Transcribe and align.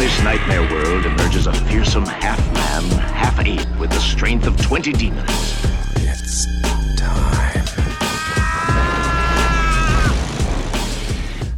this 0.00 0.22
nightmare 0.22 0.62
world 0.62 1.04
emerges 1.04 1.46
a 1.46 1.52
fearsome 1.52 2.06
half-man, 2.06 2.82
half-ape 3.12 3.78
with 3.78 3.90
the 3.90 4.00
strength 4.00 4.46
of 4.46 4.56
20 4.56 4.94
demons. 4.94 5.28
It's 5.96 6.46
time. 6.98 7.66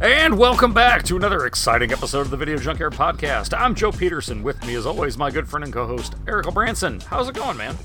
And 0.01 0.37
welcome 0.37 0.73
back 0.73 1.03
to 1.03 1.15
another 1.15 1.45
exciting 1.45 1.93
episode 1.93 2.19
of 2.19 2.31
the 2.31 2.35
Video 2.37 2.57
Junkyard 2.57 2.91
Podcast. 2.91 3.57
I'm 3.57 3.75
Joe 3.75 3.93
Peterson. 3.93 4.43
With 4.43 4.61
me, 4.65 4.75
as 4.75 4.85
always, 4.85 5.17
my 5.17 5.31
good 5.31 5.47
friend 5.47 5.63
and 5.63 5.71
co-host 5.71 6.15
Eric 6.27 6.53
Branson. 6.53 6.99
How's 6.99 7.29
it 7.29 7.35
going, 7.35 7.55
man? 7.55 7.77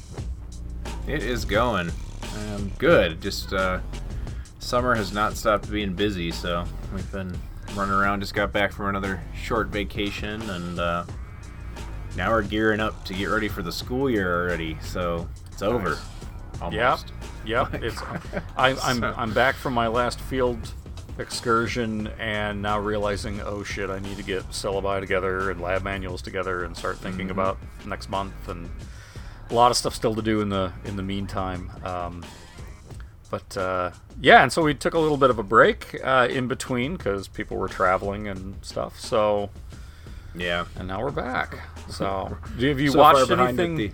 It 1.06 1.22
is 1.22 1.44
going. 1.44 1.92
Um, 2.34 2.72
good. 2.78 3.20
Just 3.20 3.52
uh, 3.52 3.78
summer 4.58 4.96
has 4.96 5.12
not 5.12 5.36
stopped 5.36 5.70
being 5.70 5.94
busy, 5.94 6.32
so 6.32 6.64
we've 6.92 7.12
been 7.12 7.38
running 7.78 7.94
around. 7.94 8.20
Just 8.20 8.34
got 8.34 8.52
back 8.52 8.72
from 8.72 8.86
another 8.86 9.22
short 9.34 9.68
vacation, 9.68 10.42
and 10.50 10.78
uh, 10.78 11.04
now 12.16 12.30
we're 12.30 12.42
gearing 12.42 12.80
up 12.80 13.04
to 13.06 13.14
get 13.14 13.26
ready 13.26 13.48
for 13.48 13.62
the 13.62 13.72
school 13.72 14.10
year 14.10 14.42
already. 14.42 14.76
So 14.82 15.28
it's 15.52 15.62
over. 15.62 15.98
Almost. 16.60 17.12
Yep. 17.46 17.70
Yep. 17.72 17.82
It's 17.84 18.02
I, 18.56 18.70
I'm 18.82 18.98
So- 19.00 19.14
I'm 19.16 19.32
back 19.32 19.54
from 19.54 19.72
my 19.74 19.86
last 19.86 20.20
field 20.20 20.74
excursion 21.18 22.06
and 22.18 22.62
now 22.62 22.78
realizing, 22.78 23.40
oh 23.40 23.62
shit, 23.64 23.90
I 23.90 23.98
need 23.98 24.16
to 24.18 24.22
get 24.22 24.42
syllabi 24.50 25.00
together 25.00 25.50
and 25.50 25.60
lab 25.60 25.82
manuals 25.82 26.22
together 26.22 26.64
and 26.64 26.76
start 26.76 26.98
thinking 26.98 27.28
Mm-hmm. 27.28 27.38
about 27.38 27.58
next 27.86 28.08
month 28.08 28.48
and 28.48 28.68
a 29.50 29.54
lot 29.54 29.70
of 29.70 29.76
stuff 29.76 29.94
still 29.94 30.14
to 30.14 30.22
do 30.22 30.40
in 30.42 30.48
the 30.48 30.72
in 30.84 30.96
the 30.96 31.02
meantime. 31.02 31.70
Um, 31.84 32.24
but 33.30 33.56
uh, 33.56 33.90
yeah, 34.20 34.42
and 34.42 34.52
so 34.52 34.62
we 34.62 34.74
took 34.74 34.94
a 34.94 34.98
little 34.98 35.16
bit 35.16 35.30
of 35.30 35.38
a 35.38 35.42
break 35.42 35.98
uh, 36.04 36.28
in 36.30 36.48
between 36.48 36.96
because 36.96 37.28
people 37.28 37.56
were 37.56 37.68
traveling 37.68 38.28
and 38.28 38.54
stuff. 38.64 38.98
So 38.98 39.50
Yeah. 40.34 40.64
and 40.76 40.88
now 40.88 41.02
we're 41.02 41.10
back. 41.10 41.58
So 41.90 42.36
do 42.58 42.68
have 42.68 42.80
you 42.80 42.90
So 42.90 42.98
watched 42.98 43.30
anything? 43.30 43.92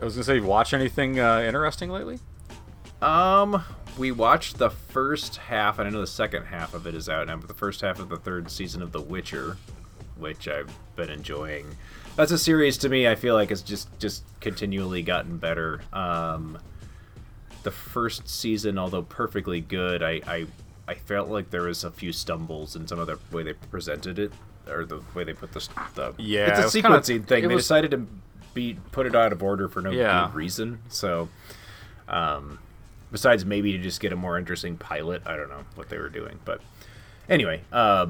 I 0.00 0.04
was 0.04 0.14
gonna 0.14 0.24
say, 0.24 0.40
watch 0.40 0.74
anything 0.74 1.18
uh, 1.20 1.40
interesting 1.40 1.90
lately? 1.90 2.18
Um, 3.02 3.62
we 3.98 4.10
watched 4.12 4.58
the 4.58 4.70
first 4.70 5.36
half, 5.36 5.78
and 5.78 5.88
I 5.88 5.90
know 5.90 6.00
the 6.00 6.06
second 6.06 6.44
half 6.44 6.74
of 6.74 6.86
it 6.86 6.94
is 6.94 7.08
out 7.08 7.26
now, 7.26 7.36
but 7.36 7.48
the 7.48 7.54
first 7.54 7.80
half 7.80 7.98
of 7.98 8.08
the 8.08 8.16
third 8.16 8.50
season 8.50 8.82
of 8.82 8.92
The 8.92 9.00
Witcher, 9.00 9.56
which 10.18 10.48
I've 10.48 10.70
been 10.96 11.10
enjoying. 11.10 11.66
That's 12.16 12.32
a 12.32 12.38
series 12.38 12.78
to 12.78 12.88
me. 12.88 13.06
I 13.06 13.14
feel 13.14 13.34
like 13.34 13.50
it's 13.50 13.60
just 13.62 13.88
just 13.98 14.22
continually 14.40 15.02
gotten 15.02 15.36
better. 15.38 15.82
Um, 15.92 16.58
the 17.66 17.72
first 17.72 18.28
season, 18.28 18.78
although 18.78 19.02
perfectly 19.02 19.60
good, 19.60 20.00
I 20.02 20.20
I, 20.26 20.46
I 20.86 20.94
felt 20.94 21.28
like 21.28 21.50
there 21.50 21.62
was 21.62 21.82
a 21.82 21.90
few 21.90 22.12
stumbles 22.12 22.76
in 22.76 22.86
some 22.86 23.00
of 23.00 23.08
the 23.08 23.18
way 23.34 23.42
they 23.42 23.54
presented 23.54 24.20
it, 24.20 24.32
or 24.70 24.84
the 24.84 25.02
way 25.14 25.24
they 25.24 25.32
put 25.32 25.52
the 25.52 25.68
the 25.96 26.14
Yeah, 26.16 26.60
it's 26.64 26.74
it 26.74 26.78
a 26.78 26.82
kinda- 26.82 26.98
sequencing 27.00 27.24
thing. 27.26 27.48
They 27.48 27.54
was- 27.54 27.64
decided 27.64 27.90
to 27.90 28.06
be 28.54 28.78
put 28.92 29.04
it 29.06 29.14
out 29.16 29.32
of 29.32 29.42
order 29.42 29.68
for 29.68 29.82
no 29.82 29.90
Yeah. 29.90 30.26
good 30.28 30.36
reason. 30.36 30.78
So 30.88 31.28
um, 32.08 32.60
besides 33.10 33.44
maybe 33.44 33.72
to 33.72 33.78
just 33.78 34.00
get 34.00 34.12
a 34.12 34.16
more 34.16 34.38
interesting 34.38 34.76
pilot. 34.76 35.22
I 35.26 35.36
don't 35.36 35.48
know 35.48 35.64
what 35.74 35.88
they 35.88 35.98
were 35.98 36.08
doing, 36.08 36.38
but 36.44 36.60
anyway, 37.28 37.62
uh, 37.72 38.06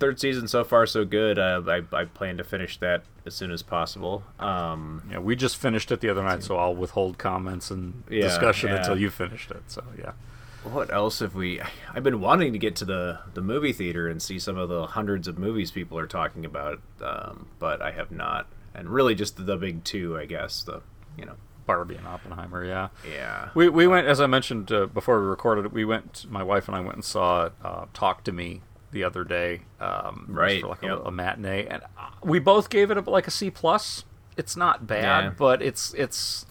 third 0.00 0.18
season 0.18 0.48
so 0.48 0.64
far 0.64 0.86
so 0.86 1.04
good. 1.04 1.38
Uh, 1.38 1.62
I, 1.68 1.82
I 1.96 2.04
plan 2.06 2.38
to 2.38 2.44
finish 2.44 2.78
that 2.78 3.04
as 3.24 3.34
soon 3.34 3.50
as 3.52 3.62
possible. 3.62 4.24
Um, 4.38 5.02
Yeah, 5.10 5.18
we 5.18 5.36
just 5.36 5.56
finished 5.56 5.92
it 5.92 6.00
the 6.00 6.08
other 6.08 6.22
night, 6.24 6.42
so 6.42 6.56
I'll 6.56 6.74
withhold 6.74 7.18
comments 7.18 7.70
and 7.70 8.02
Yeah, 8.10 8.22
discussion 8.22 8.70
yeah. 8.70 8.78
until 8.78 8.98
you 8.98 9.10
finished 9.10 9.50
it. 9.50 9.62
So 9.68 9.84
yeah, 9.98 10.12
what 10.64 10.92
else 10.92 11.20
have 11.20 11.34
we? 11.34 11.60
I've 11.94 12.02
been 12.02 12.20
wanting 12.20 12.52
to 12.52 12.58
get 12.58 12.74
to 12.76 12.84
the 12.84 13.20
the 13.34 13.42
movie 13.42 13.72
theater 13.72 14.08
and 14.08 14.20
see 14.20 14.38
some 14.38 14.56
of 14.58 14.68
the 14.68 14.86
hundreds 14.86 15.28
of 15.28 15.38
movies 15.38 15.70
people 15.70 15.98
are 15.98 16.06
talking 16.08 16.44
about, 16.44 16.80
um, 17.02 17.46
but 17.58 17.80
I 17.80 17.92
have 17.92 18.10
not. 18.10 18.46
And 18.74 18.88
really, 18.88 19.14
just 19.14 19.44
the 19.46 19.56
big 19.56 19.84
two, 19.84 20.16
I 20.16 20.24
guess. 20.26 20.62
The 20.62 20.80
you 21.18 21.24
know, 21.26 21.34
Barbie 21.66 21.96
and 21.96 22.06
Oppenheimer. 22.06 22.64
Yeah, 22.64 22.88
yeah, 23.10 23.48
we 23.54 23.68
we 23.68 23.86
went 23.86 24.06
as 24.06 24.20
I 24.20 24.26
mentioned 24.26 24.70
uh, 24.72 24.86
before 24.86 25.20
we 25.20 25.26
recorded. 25.26 25.72
We 25.72 25.84
went. 25.84 26.24
My 26.30 26.42
wife 26.42 26.68
and 26.68 26.76
I 26.76 26.80
went 26.80 26.94
and 26.94 27.04
saw 27.04 27.50
uh, 27.64 27.86
Talk 27.92 28.22
to 28.24 28.32
Me 28.32 28.62
the 28.92 29.04
other 29.04 29.24
day. 29.24 29.62
Um, 29.80 30.26
Right, 30.28 30.60
for 30.60 30.68
like 30.68 30.82
yep. 30.82 30.98
a, 30.98 31.08
a 31.08 31.10
matinee, 31.10 31.66
and 31.66 31.82
we 32.22 32.38
both 32.38 32.70
gave 32.70 32.90
it 32.90 32.96
a, 32.96 33.00
like 33.08 33.26
a 33.26 33.30
C 33.30 33.50
plus. 33.50 34.04
It's 34.36 34.56
not 34.56 34.86
bad, 34.86 35.24
Yeah. 35.24 35.30
but 35.36 35.62
it's 35.62 35.94
it's. 35.94 36.46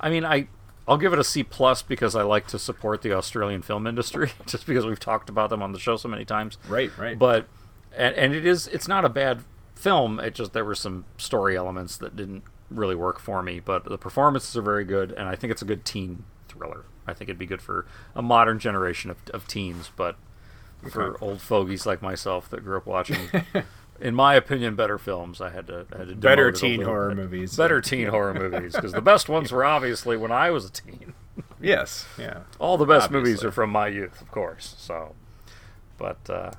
I 0.00 0.10
mean, 0.10 0.24
I 0.24 0.48
I'll 0.86 0.96
give 0.98 1.12
it 1.12 1.18
a 1.18 1.24
C 1.24 1.42
plus 1.42 1.82
because 1.82 2.14
I 2.16 2.22
like 2.22 2.46
to 2.48 2.58
support 2.58 3.02
the 3.02 3.12
Australian 3.12 3.62
film 3.62 3.86
industry, 3.86 4.32
just 4.46 4.66
because 4.66 4.86
we've 4.86 5.00
talked 5.00 5.28
about 5.28 5.50
them 5.50 5.62
on 5.62 5.72
the 5.72 5.78
show 5.78 5.96
so 5.96 6.08
many 6.08 6.24
times. 6.24 6.56
right, 6.68 6.90
right. 6.98 7.18
but 7.18 7.46
and, 7.96 8.14
and 8.16 8.34
it 8.34 8.46
is 8.46 8.66
it's 8.68 8.86
not 8.88 9.04
a 9.04 9.08
bad 9.08 9.44
film 9.74 10.18
it 10.18 10.34
just 10.34 10.52
there 10.52 10.64
were 10.64 10.74
some 10.74 11.04
story 11.18 11.56
elements 11.56 11.96
that 11.96 12.16
didn't 12.16 12.42
really 12.68 12.96
work 12.96 13.20
for 13.20 13.44
me 13.44 13.60
but 13.60 13.84
the 13.84 13.96
performances 13.96 14.56
are 14.56 14.62
very 14.62 14.84
good 14.84 15.12
and 15.12 15.28
i 15.28 15.36
think 15.36 15.52
it's 15.52 15.62
a 15.62 15.64
good 15.64 15.84
teen 15.84 16.24
thriller 16.48 16.84
i 17.06 17.14
think 17.14 17.28
it'd 17.28 17.38
be 17.38 17.46
good 17.46 17.62
for 17.62 17.86
a 18.14 18.20
modern 18.20 18.58
generation 18.58 19.08
of, 19.08 19.16
of 19.32 19.46
teens 19.46 19.92
but 19.94 20.16
for 20.90 21.14
Okay. 21.14 21.24
old 21.24 21.40
fogies 21.40 21.86
like 21.86 22.00
myself 22.02 22.48
that 22.50 22.64
grew 22.64 22.76
up 22.76 22.86
watching 22.86 23.18
in 24.00 24.14
my 24.14 24.34
opinion 24.34 24.76
better 24.76 24.96
films 24.98 25.40
i 25.40 25.50
had 25.50 25.66
to, 25.66 25.86
I 25.92 25.98
had 25.98 26.08
to 26.08 26.14
do 26.14 26.20
Better 26.20 26.50
demote 26.50 26.54
it 26.54 26.56
a 26.56 26.60
teen 26.60 26.82
horror 26.82 27.08
bit. 27.08 27.16
movies. 27.16 27.56
better 27.56 27.80
teen 27.80 28.06
horror 28.08 28.32
movies 28.50 28.74
because 28.74 28.92
the 28.92 29.00
best 29.02 29.28
ones 29.28 29.50
were 29.52 29.64
obviously 29.64 30.16
when 30.16 30.30
i 30.32 30.50
was 30.50 30.64
a 30.66 30.70
teen 30.70 31.14
yes, 31.60 32.06
yeah. 32.18 32.40
all 32.58 32.76
the 32.76 32.84
best 32.86 33.10
movies 33.10 33.42
are 33.44 33.50
from 33.52 33.70
my 33.70 33.86
youth, 33.88 34.20
of 34.20 34.30
course. 34.30 34.74
So, 34.78 35.14
but 35.96 36.18
uh, 36.28 36.50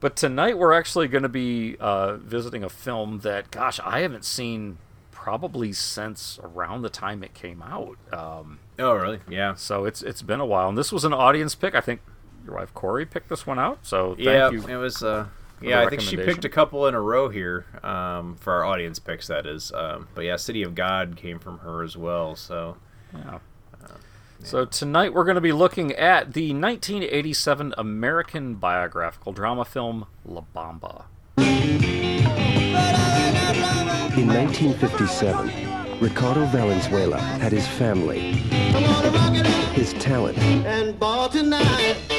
but 0.00 0.16
tonight 0.16 0.58
we're 0.58 0.72
actually 0.74 1.08
going 1.08 1.22
to 1.22 1.28
be 1.30 1.76
uh, 1.80 2.16
visiting 2.16 2.62
a 2.64 2.68
film 2.68 3.20
that, 3.20 3.50
gosh, 3.50 3.80
I 3.84 4.00
haven't 4.00 4.24
seen 4.26 4.76
probably 5.12 5.72
since 5.72 6.38
around 6.42 6.82
the 6.82 6.90
time 6.90 7.22
it 7.24 7.32
came 7.32 7.62
out. 7.62 7.96
Um, 8.12 8.58
Oh, 8.78 8.94
really? 8.94 9.20
Yeah. 9.30 9.54
so 9.54 9.84
it's 9.86 10.02
it's 10.02 10.20
been 10.22 10.40
a 10.40 10.46
while, 10.46 10.68
and 10.68 10.76
this 10.76 10.92
was 10.92 11.04
an 11.04 11.12
audience 11.14 11.54
pick. 11.54 11.74
I 11.74 11.80
think 11.80 12.00
your 12.44 12.56
wife 12.56 12.72
Corey 12.74 13.06
picked 13.06 13.28
this 13.28 13.46
one 13.46 13.58
out. 13.58 13.80
So 13.82 14.14
thank 14.14 14.26
yeah, 14.26 14.50
you. 14.50 14.66
it 14.66 14.76
was. 14.76 15.02
Uh, 15.02 15.26
yeah, 15.60 15.80
I 15.80 15.88
think 15.88 16.00
she 16.00 16.16
picked 16.16 16.44
a 16.44 16.48
couple 16.48 16.88
in 16.88 16.94
a 16.94 17.00
row 17.00 17.28
here 17.28 17.66
um, 17.84 18.34
for 18.34 18.52
our 18.52 18.64
audience 18.64 18.98
picks. 18.98 19.28
That 19.28 19.46
is, 19.46 19.70
um, 19.72 20.08
but 20.14 20.24
yeah, 20.24 20.34
City 20.34 20.64
of 20.64 20.74
God 20.74 21.16
came 21.16 21.38
from 21.38 21.58
her 21.58 21.84
as 21.84 21.96
well. 21.96 22.34
So 22.34 22.76
Yeah. 23.14 23.38
So 24.44 24.64
tonight 24.64 25.14
we're 25.14 25.24
going 25.24 25.36
to 25.36 25.40
be 25.40 25.52
looking 25.52 25.92
at 25.92 26.32
the 26.32 26.52
1987 26.52 27.74
American 27.78 28.56
biographical 28.56 29.32
drama 29.32 29.64
film 29.64 30.06
La 30.24 30.42
Bamba. 30.54 31.04
In 34.18 34.26
1957, 34.28 36.00
Ricardo 36.00 36.44
Valenzuela 36.46 37.18
had 37.18 37.52
his 37.52 37.66
family, 37.66 38.32
his 39.72 39.92
talent, 39.94 40.36
And 40.38 40.98
ball 40.98 41.28
tonight. 41.28 42.11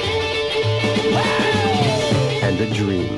And 2.53 2.61
a 2.61 2.71
dream. 2.71 3.15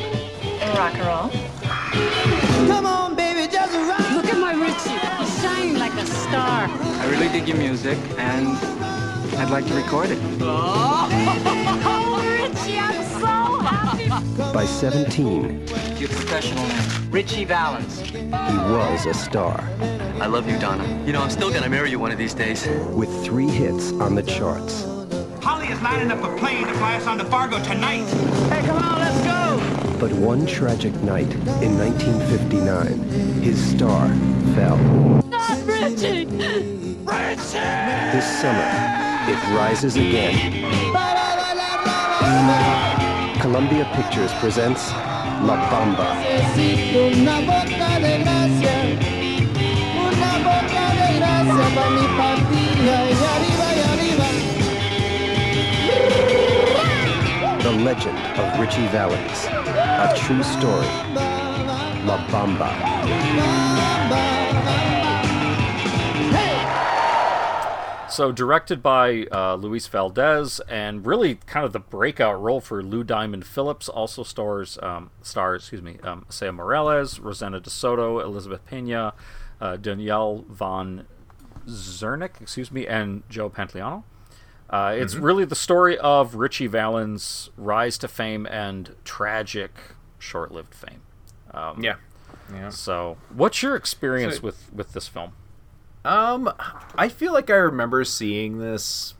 Rock 0.77 0.93
and 0.95 1.05
roll. 1.05 2.67
Come 2.69 2.85
on, 2.85 3.15
baby, 3.15 3.51
just 3.51 3.73
rock. 3.73 3.99
Look 4.11 4.27
at 4.27 4.37
my 4.39 4.53
Ritchie. 4.53 4.97
He's 5.19 5.41
shining 5.41 5.77
like 5.77 5.91
a 5.95 6.05
star. 6.05 6.69
I 6.69 7.07
really 7.09 7.27
dig 7.27 7.45
your 7.45 7.57
music, 7.57 7.97
and 8.17 8.47
I'd 9.37 9.49
like 9.49 9.67
to 9.67 9.73
record 9.73 10.09
it. 10.11 10.19
Oh, 11.87 12.21
Ritchie, 12.23 12.79
I'm 12.79 13.03
so 13.19 13.59
happy. 13.59 14.53
By 14.53 14.65
17, 14.65 15.67
Your 15.97 16.07
professional 16.07 16.65
name? 16.65 17.11
Ritchie 17.11 17.43
Valens. 17.43 17.99
he 17.99 18.27
was 18.27 19.05
a 19.05 19.13
star, 19.13 19.59
I 20.21 20.27
love 20.27 20.49
you, 20.49 20.57
Donna. 20.59 21.03
You 21.05 21.11
know, 21.11 21.21
I'm 21.21 21.29
still 21.29 21.51
gonna 21.51 21.67
marry 21.69 21.91
you 21.91 21.99
one 21.99 22.11
of 22.11 22.17
these 22.17 22.33
days. 22.33 22.65
with 22.93 23.09
three 23.25 23.49
hits 23.49 23.91
on 23.93 24.15
the 24.15 24.23
charts. 24.23 24.94
Holly 25.45 25.67
is 25.67 25.79
lining 25.83 26.09
up 26.09 26.23
a 26.23 26.35
plane 26.37 26.65
to 26.65 26.73
fly 26.73 26.95
us 26.95 27.05
on 27.05 27.19
to 27.19 27.25
Fargo 27.25 27.63
tonight. 27.63 28.03
Hey, 28.49 28.65
come 28.65 28.77
on, 28.77 28.97
let's 28.97 29.21
go! 29.21 29.99
But 29.99 30.11
one 30.13 30.47
tragic 30.47 30.91
night 31.03 31.31
in 31.61 31.77
1959, 31.77 32.97
his 33.43 33.63
star 33.63 34.07
fell. 34.55 34.79
Not 35.29 35.63
Ritchie. 35.67 36.25
This 38.09 38.25
summer, 38.41 38.69
it 39.29 39.37
rises 39.53 39.97
again. 39.97 40.65
Columbia 43.39 43.87
Pictures 43.93 44.33
presents 44.41 44.89
La 45.45 45.61
Bamba. 45.69 46.09
Una 46.97 47.37
boca 47.45 47.99
de 48.01 48.17
gracia, 48.23 48.77
una 49.93 50.31
boca 50.41 50.85
de 50.97 51.19
gracia 51.19 51.65
para 51.75 51.89
mi 51.91 52.07
patria 52.17 53.34
legend 57.85 58.17
of 58.39 58.59
Ritchie 58.59 58.87
Valens. 58.87 59.45
A 59.45 60.11
true 60.17 60.41
story. 60.41 60.87
La 62.03 62.17
Bamba. 62.29 62.71
So 68.09 68.31
directed 68.31 68.81
by 68.81 69.27
uh, 69.31 69.53
Luis 69.55 69.85
Valdez, 69.85 70.59
and 70.61 71.05
really 71.05 71.35
kind 71.45 71.63
of 71.63 71.73
the 71.73 71.79
breakout 71.79 72.41
role 72.41 72.59
for 72.59 72.81
Lou 72.81 73.03
Diamond 73.03 73.45
Phillips. 73.45 73.87
Also 73.87 74.23
stars 74.23 74.79
um, 74.81 75.11
stars, 75.21 75.61
excuse 75.61 75.83
me, 75.83 75.99
um, 76.01 76.25
Esai 76.27 76.51
Morales, 76.55 77.19
Rosana 77.19 77.61
De 77.61 77.69
Soto, 77.69 78.19
Elizabeth 78.19 78.65
Pena, 78.65 79.13
uh, 79.61 79.77
Danielle 79.77 80.43
von 80.49 81.05
Zerneck, 81.67 82.41
excuse 82.41 82.71
me, 82.71 82.87
and 82.87 83.21
Joe 83.29 83.51
Pantoliano. 83.51 84.05
Uh, 84.69 84.93
it's 84.97 85.15
Mhm. 85.15 85.23
really 85.23 85.45
the 85.45 85.55
story 85.55 85.97
of 85.97 86.35
Ritchie 86.35 86.67
Valens' 86.67 87.49
rise 87.55 87.97
to 87.99 88.07
fame 88.07 88.45
and 88.47 88.95
tragic, 89.05 89.71
short-lived 90.19 90.73
fame. 90.73 91.01
Um, 91.53 91.83
Yeah. 91.83 91.95
Yeah. 92.51 92.69
So, 92.69 93.17
what's 93.29 93.61
your 93.63 93.75
experience 93.75 94.35
So- 94.37 94.41
with 94.43 94.69
with 94.73 94.93
this 94.93 95.07
film? 95.07 95.33
Um, 96.03 96.51
I 96.95 97.09
feel 97.09 97.33
like 97.33 97.49
I 97.49 97.55
remember 97.55 98.03
seeing 98.03 98.59
this 98.59 99.15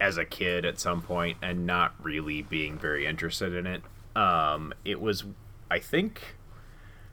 as 0.00 0.16
a 0.16 0.24
kid 0.24 0.64
at 0.64 0.80
some 0.80 1.02
point 1.02 1.36
and 1.42 1.66
not 1.66 1.94
really 2.02 2.40
being 2.42 2.78
very 2.78 3.04
interested 3.06 3.52
in 3.54 3.66
it. 3.66 3.82
Um, 4.16 4.72
it 4.84 5.00
was, 5.00 5.24
I 5.70 5.78
think, 5.78 6.36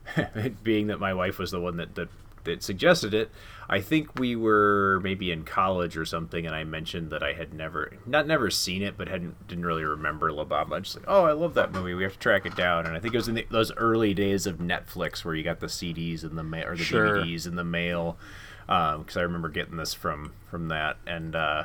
being 0.63 0.87
that 0.87 0.99
my 0.99 1.13
wife 1.13 1.37
was 1.39 1.51
the 1.51 1.59
one 1.59 1.77
that, 1.77 1.95
that 1.95 2.09
that 2.45 2.63
suggested 2.63 3.13
it. 3.13 3.29
I 3.71 3.81
think 3.81 4.17
we 4.17 4.35
were 4.35 4.99
maybe 5.03 5.31
in 5.31 5.43
college 5.43 5.95
or 5.95 6.03
something, 6.03 6.47
and 6.47 6.55
I 6.55 6.63
mentioned 6.63 7.11
that 7.11 7.21
I 7.21 7.33
had 7.33 7.53
never, 7.53 7.93
not 8.07 8.25
never 8.25 8.49
seen 8.49 8.81
it, 8.81 8.97
but 8.97 9.07
hadn't 9.07 9.47
didn't 9.47 9.65
really 9.65 9.83
remember 9.83 10.31
La 10.31 10.43
Bamba. 10.43 10.81
Just 10.81 10.95
like, 10.95 11.05
oh, 11.07 11.25
I 11.25 11.33
love 11.33 11.53
that 11.53 11.71
movie. 11.71 11.93
We 11.93 12.01
have 12.01 12.13
to 12.13 12.19
track 12.19 12.47
it 12.47 12.55
down. 12.55 12.87
And 12.87 12.97
I 12.97 12.99
think 12.99 13.13
it 13.13 13.17
was 13.17 13.27
in 13.27 13.35
the, 13.35 13.45
those 13.51 13.71
early 13.75 14.15
days 14.15 14.47
of 14.47 14.57
Netflix 14.57 15.23
where 15.23 15.35
you 15.35 15.43
got 15.43 15.59
the 15.59 15.67
CDs 15.67 16.23
in 16.23 16.35
the 16.35 16.43
mail 16.43 16.67
or 16.67 16.75
the 16.75 16.83
Sure. 16.83 17.17
DVDs 17.17 17.45
in 17.45 17.55
the 17.55 17.63
mail 17.63 18.17
because 18.65 19.17
I 19.17 19.21
remember 19.21 19.49
getting 19.49 19.77
this 19.77 19.93
from 19.93 20.33
from 20.49 20.67
that, 20.69 20.97
and 21.05 21.35
uh, 21.35 21.63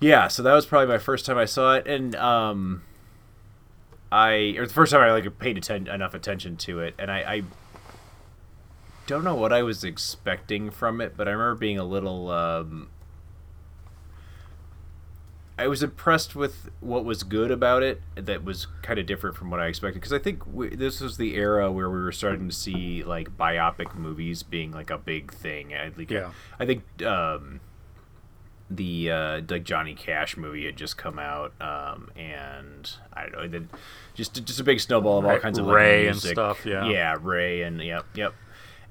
yeah, 0.00 0.28
so 0.28 0.42
that 0.44 0.52
was 0.52 0.66
probably 0.66 0.86
my 0.88 0.98
first 0.98 1.26
time 1.26 1.36
I 1.38 1.46
saw 1.46 1.74
it, 1.74 1.86
and 1.88 2.14
um, 2.14 2.82
I 4.12 4.54
or 4.56 4.66
the 4.66 4.72
first 4.72 4.92
time 4.92 5.00
I 5.00 5.10
like 5.12 5.38
paid 5.38 5.58
atten- 5.58 5.88
enough 5.88 6.14
attention 6.14 6.56
to 6.58 6.80
it, 6.80 6.94
and 6.98 7.10
I, 7.10 7.18
I 7.18 7.42
don't 9.06 9.24
know 9.24 9.34
what 9.34 9.52
I 9.52 9.62
was 9.62 9.84
expecting 9.84 10.70
from 10.70 11.00
it, 11.00 11.16
but 11.16 11.28
I 11.28 11.32
remember 11.32 11.54
being 11.54 11.78
a 11.78 11.84
little. 11.84 12.30
Um, 12.30 12.88
I 15.58 15.68
was 15.68 15.82
impressed 15.82 16.36
with 16.36 16.68
what 16.80 17.04
was 17.04 17.22
good 17.22 17.50
about 17.50 17.82
it. 17.82 18.02
That 18.14 18.44
was 18.44 18.66
kind 18.82 18.98
of 18.98 19.06
different 19.06 19.36
from 19.36 19.50
what 19.50 19.58
I 19.58 19.66
expected 19.66 20.00
because 20.00 20.12
I 20.12 20.18
think 20.18 20.46
we, 20.46 20.68
this 20.68 21.00
was 21.00 21.16
the 21.16 21.34
era 21.34 21.72
where 21.72 21.88
we 21.88 21.96
were 21.96 22.12
starting 22.12 22.48
to 22.48 22.54
see 22.54 23.02
like 23.02 23.36
biopic 23.38 23.94
movies 23.94 24.42
being 24.42 24.70
like 24.70 24.90
a 24.90 24.98
big 24.98 25.32
thing. 25.32 25.74
I 25.74 25.88
think, 25.88 26.10
Yeah. 26.10 26.32
I 26.60 26.66
think 26.66 26.82
um, 27.02 27.60
the 28.68 29.10
uh, 29.10 29.40
like 29.48 29.64
Johnny 29.64 29.94
Cash 29.94 30.36
movie 30.36 30.66
had 30.66 30.76
just 30.76 30.98
come 30.98 31.18
out, 31.18 31.54
um, 31.60 32.10
and 32.16 32.90
I 33.12 33.22
don't 33.22 33.32
know, 33.32 33.48
then 33.48 33.70
just 34.14 34.44
just 34.44 34.60
a 34.60 34.64
big 34.64 34.80
snowball 34.80 35.18
of 35.20 35.24
all 35.24 35.38
kinds 35.38 35.58
of 35.58 35.66
like, 35.66 35.76
Ray 35.76 36.06
and 36.08 36.18
stuff, 36.18 36.66
yeah. 36.66 36.86
yeah, 36.88 37.16
Ray 37.20 37.62
and 37.62 37.80
yep, 37.80 38.04
yep. 38.14 38.34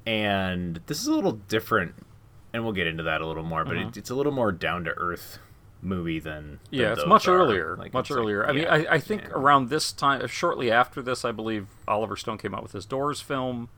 And 0.05 0.79
this 0.85 1.01
is 1.01 1.07
a 1.07 1.13
little 1.13 1.33
different, 1.33 1.95
and 2.53 2.63
we'll 2.63 2.73
get 2.73 2.87
into 2.87 3.03
that 3.03 3.21
a 3.21 3.27
little 3.27 3.43
more. 3.43 3.65
But 3.65 3.75
Mhm. 3.75 3.87
it, 3.89 3.97
it's 3.97 4.09
a 4.09 4.15
little 4.15 4.31
more 4.31 4.51
down 4.51 4.83
to 4.85 4.91
earth 4.91 5.39
movie 5.81 6.19
than, 6.19 6.59
than 6.71 6.79
Yeah, 6.79 6.93
it's 6.93 7.05
much 7.05 7.27
are. 7.27 7.37
earlier. 7.37 7.75
Like, 7.77 7.93
much 7.93 8.05
it's 8.05 8.11
like- 8.11 8.19
earlier. 8.19 8.45
I 8.47 8.51
mean, 8.53 8.63
yeah, 8.63 8.73
I, 8.73 8.93
I 8.95 8.99
think 8.99 9.29
around 9.31 9.69
this 9.69 9.91
time, 9.91 10.25
shortly 10.27 10.71
after 10.71 11.01
this, 11.01 11.23
I 11.25 11.31
believe 11.31 11.67
Oliver 11.87 12.15
Stone 12.15 12.37
came 12.39 12.53
out 12.55 12.63
with 12.63 12.71
his 12.73 12.85
Doors 12.85 13.21
film. 13.21 13.69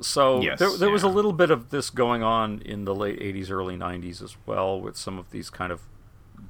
So 0.00 0.40
Yes, 0.40 0.58
there, 0.58 0.74
there 0.76 0.90
was 0.90 1.02
a 1.02 1.08
little 1.08 1.32
bit 1.32 1.50
of 1.50 1.70
this 1.70 1.90
going 1.90 2.22
on 2.22 2.60
in 2.62 2.84
the 2.84 2.94
late 2.94 3.18
'80s, 3.20 3.50
early 3.50 3.76
'90s 3.76 4.22
as 4.22 4.36
well, 4.46 4.80
with 4.80 4.96
some 4.96 5.18
of 5.18 5.30
these 5.30 5.50
kind 5.50 5.70
of 5.72 5.82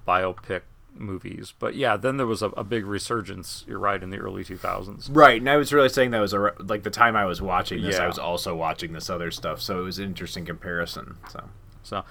biopic 0.06 0.62
movies. 0.94 1.54
But 1.58 1.74
yeah, 1.74 1.96
then 1.96 2.16
there 2.16 2.26
was 2.26 2.42
a, 2.42 2.48
a 2.50 2.64
big 2.64 2.86
resurgence. 2.86 3.64
You're 3.66 3.78
right 3.78 4.02
in 4.02 4.10
the 4.10 4.18
early 4.18 4.44
2000s. 4.44 5.08
Right, 5.10 5.40
and 5.40 5.48
I 5.48 5.56
was 5.56 5.72
really 5.72 5.88
saying 5.88 6.10
that 6.12 6.20
was 6.20 6.32
a, 6.34 6.52
like 6.58 6.82
the 6.82 6.90
time 6.90 7.16
I 7.16 7.24
was 7.24 7.40
watching 7.40 7.82
this, 7.82 7.98
I 7.98 8.06
was 8.06 8.18
also 8.18 8.54
watching 8.54 8.92
this 8.92 9.08
other 9.10 9.30
stuff, 9.30 9.60
so 9.60 9.80
it 9.80 9.82
was 9.82 9.98
an 9.98 10.04
interesting 10.04 10.44
comparison. 10.44 11.16
So 11.28 11.44
So, 11.82 12.04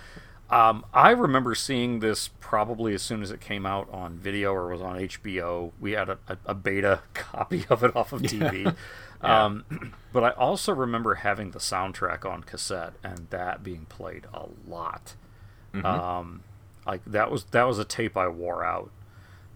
um, 0.50 0.86
I 0.94 1.12
remember 1.12 1.54
seeing 1.54 2.00
this 2.00 2.30
probably 2.40 2.94
as 2.96 3.04
soon 3.04 3.22
as 3.22 3.30
it 3.32 3.40
came 3.40 3.66
out 3.66 3.88
on 3.92 4.18
video 4.18 4.52
or 4.54 4.70
was 4.70 4.82
on 4.82 4.98
HBO. 4.98 5.72
We 5.80 5.92
had 5.92 6.10
a, 6.10 6.18
a, 6.46 6.56
beta 6.56 7.02
copy 7.14 7.66
of 7.70 7.84
it 7.84 7.96
off 7.96 8.14
of 8.14 8.22
TV. 8.22 8.76
Yeah. 9.22 9.46
Um, 9.46 9.94
but 10.14 10.24
I 10.24 10.30
also 10.30 10.74
remember 10.74 11.16
having 11.16 11.52
the 11.52 11.60
soundtrack 11.60 12.24
on 12.24 12.42
cassette 12.44 12.94
and 13.04 13.28
that 13.32 13.64
being 13.64 13.86
played 13.90 14.26
a 14.34 14.46
lot. 14.66 15.16
Mhm. 15.74 15.84
Um, 15.84 16.44
like 16.86 17.02
that 17.06 17.30
was 17.32 17.46
that 17.46 17.64
was 17.64 17.80
a 17.80 17.86
tape 17.86 18.16
I 18.18 18.28
wore 18.28 18.64
out. 18.64 18.92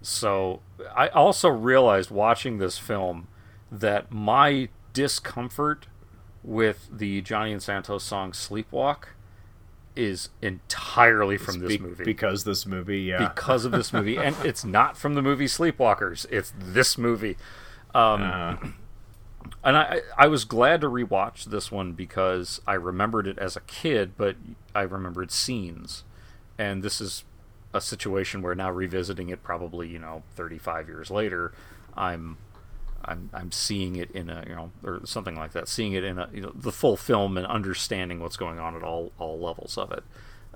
So 0.02 0.62
I 0.96 1.08
also 1.10 1.50
realized 1.50 2.12
watching 2.12 2.58
this 2.58 2.78
film 2.78 3.28
that 3.72 4.12
my 4.12 4.70
discomfort 4.92 5.88
with 6.44 6.90
the 6.92 7.22
Johnny 7.22 7.52
and 7.54 7.64
Santos 7.64 8.04
song 8.04 8.32
"Sleepwalk" 8.34 9.06
is 9.96 10.30
entirely 10.42 11.38
from 11.38 11.56
It's 11.56 11.62
this 11.64 11.78
be- 11.78 11.84
movie. 11.84 12.04
because 12.04 12.44
this 12.44 12.66
movie, 12.66 13.02
yeah, 13.02 13.30
Because 13.30 13.64
of 13.64 13.72
this 13.72 13.94
movie, 13.94 14.18
and 14.26 14.36
it's 14.44 14.66
not 14.66 14.98
from 14.98 15.14
the 15.14 15.22
movie 15.22 15.46
Sleepwalkers. 15.46 16.26
It's 16.32 16.52
this 16.58 16.98
movie. 16.98 17.38
Um, 17.96 18.22
Uh, 18.24 18.56
and 19.64 19.78
I, 19.78 20.02
I 20.18 20.28
was 20.28 20.46
glad 20.46 20.82
to 20.82 20.88
rewatch 20.88 21.46
this 21.46 21.72
one 21.72 21.94
because 21.94 22.60
I 22.66 22.74
remembered 22.74 23.28
it 23.28 23.38
as 23.38 23.56
a 23.56 23.62
kid, 23.62 24.14
but 24.18 24.36
I 24.74 24.82
remembered 24.82 25.32
scenes. 25.32 26.04
And 26.58 26.84
this 26.84 27.02
is 27.02 27.24
a 27.74 27.82
situation 27.82 28.42
where 28.42 28.54
now 28.56 28.70
revisiting 28.72 29.30
it, 29.30 29.44
probably 29.44 29.88
you 29.88 30.00
know, 30.00 30.24
35 30.36 30.88
years 30.88 31.10
later, 31.10 31.54
I'm, 31.96 32.38
I'm, 33.04 33.30
I'm 33.34 33.52
seeing 33.52 33.96
it 33.96 34.12
in 34.12 34.30
a 34.30 34.44
you 34.48 34.56
know, 34.56 34.72
or 34.84 35.02
something 35.06 35.36
like 35.36 35.54
that, 35.54 35.68
seeing 35.68 35.94
it 35.94 36.04
in 36.04 36.18
a 36.20 36.30
you 36.34 36.42
know, 36.42 36.52
the 36.54 36.72
full 36.72 36.96
film 36.98 37.38
and 37.38 37.48
understanding 37.48 38.20
what's 38.20 38.38
going 38.38 38.60
on 38.60 38.76
at 38.76 38.84
all 38.84 39.12
all 39.18 39.40
levels 39.40 39.78
of 39.78 39.92
it. 39.92 40.04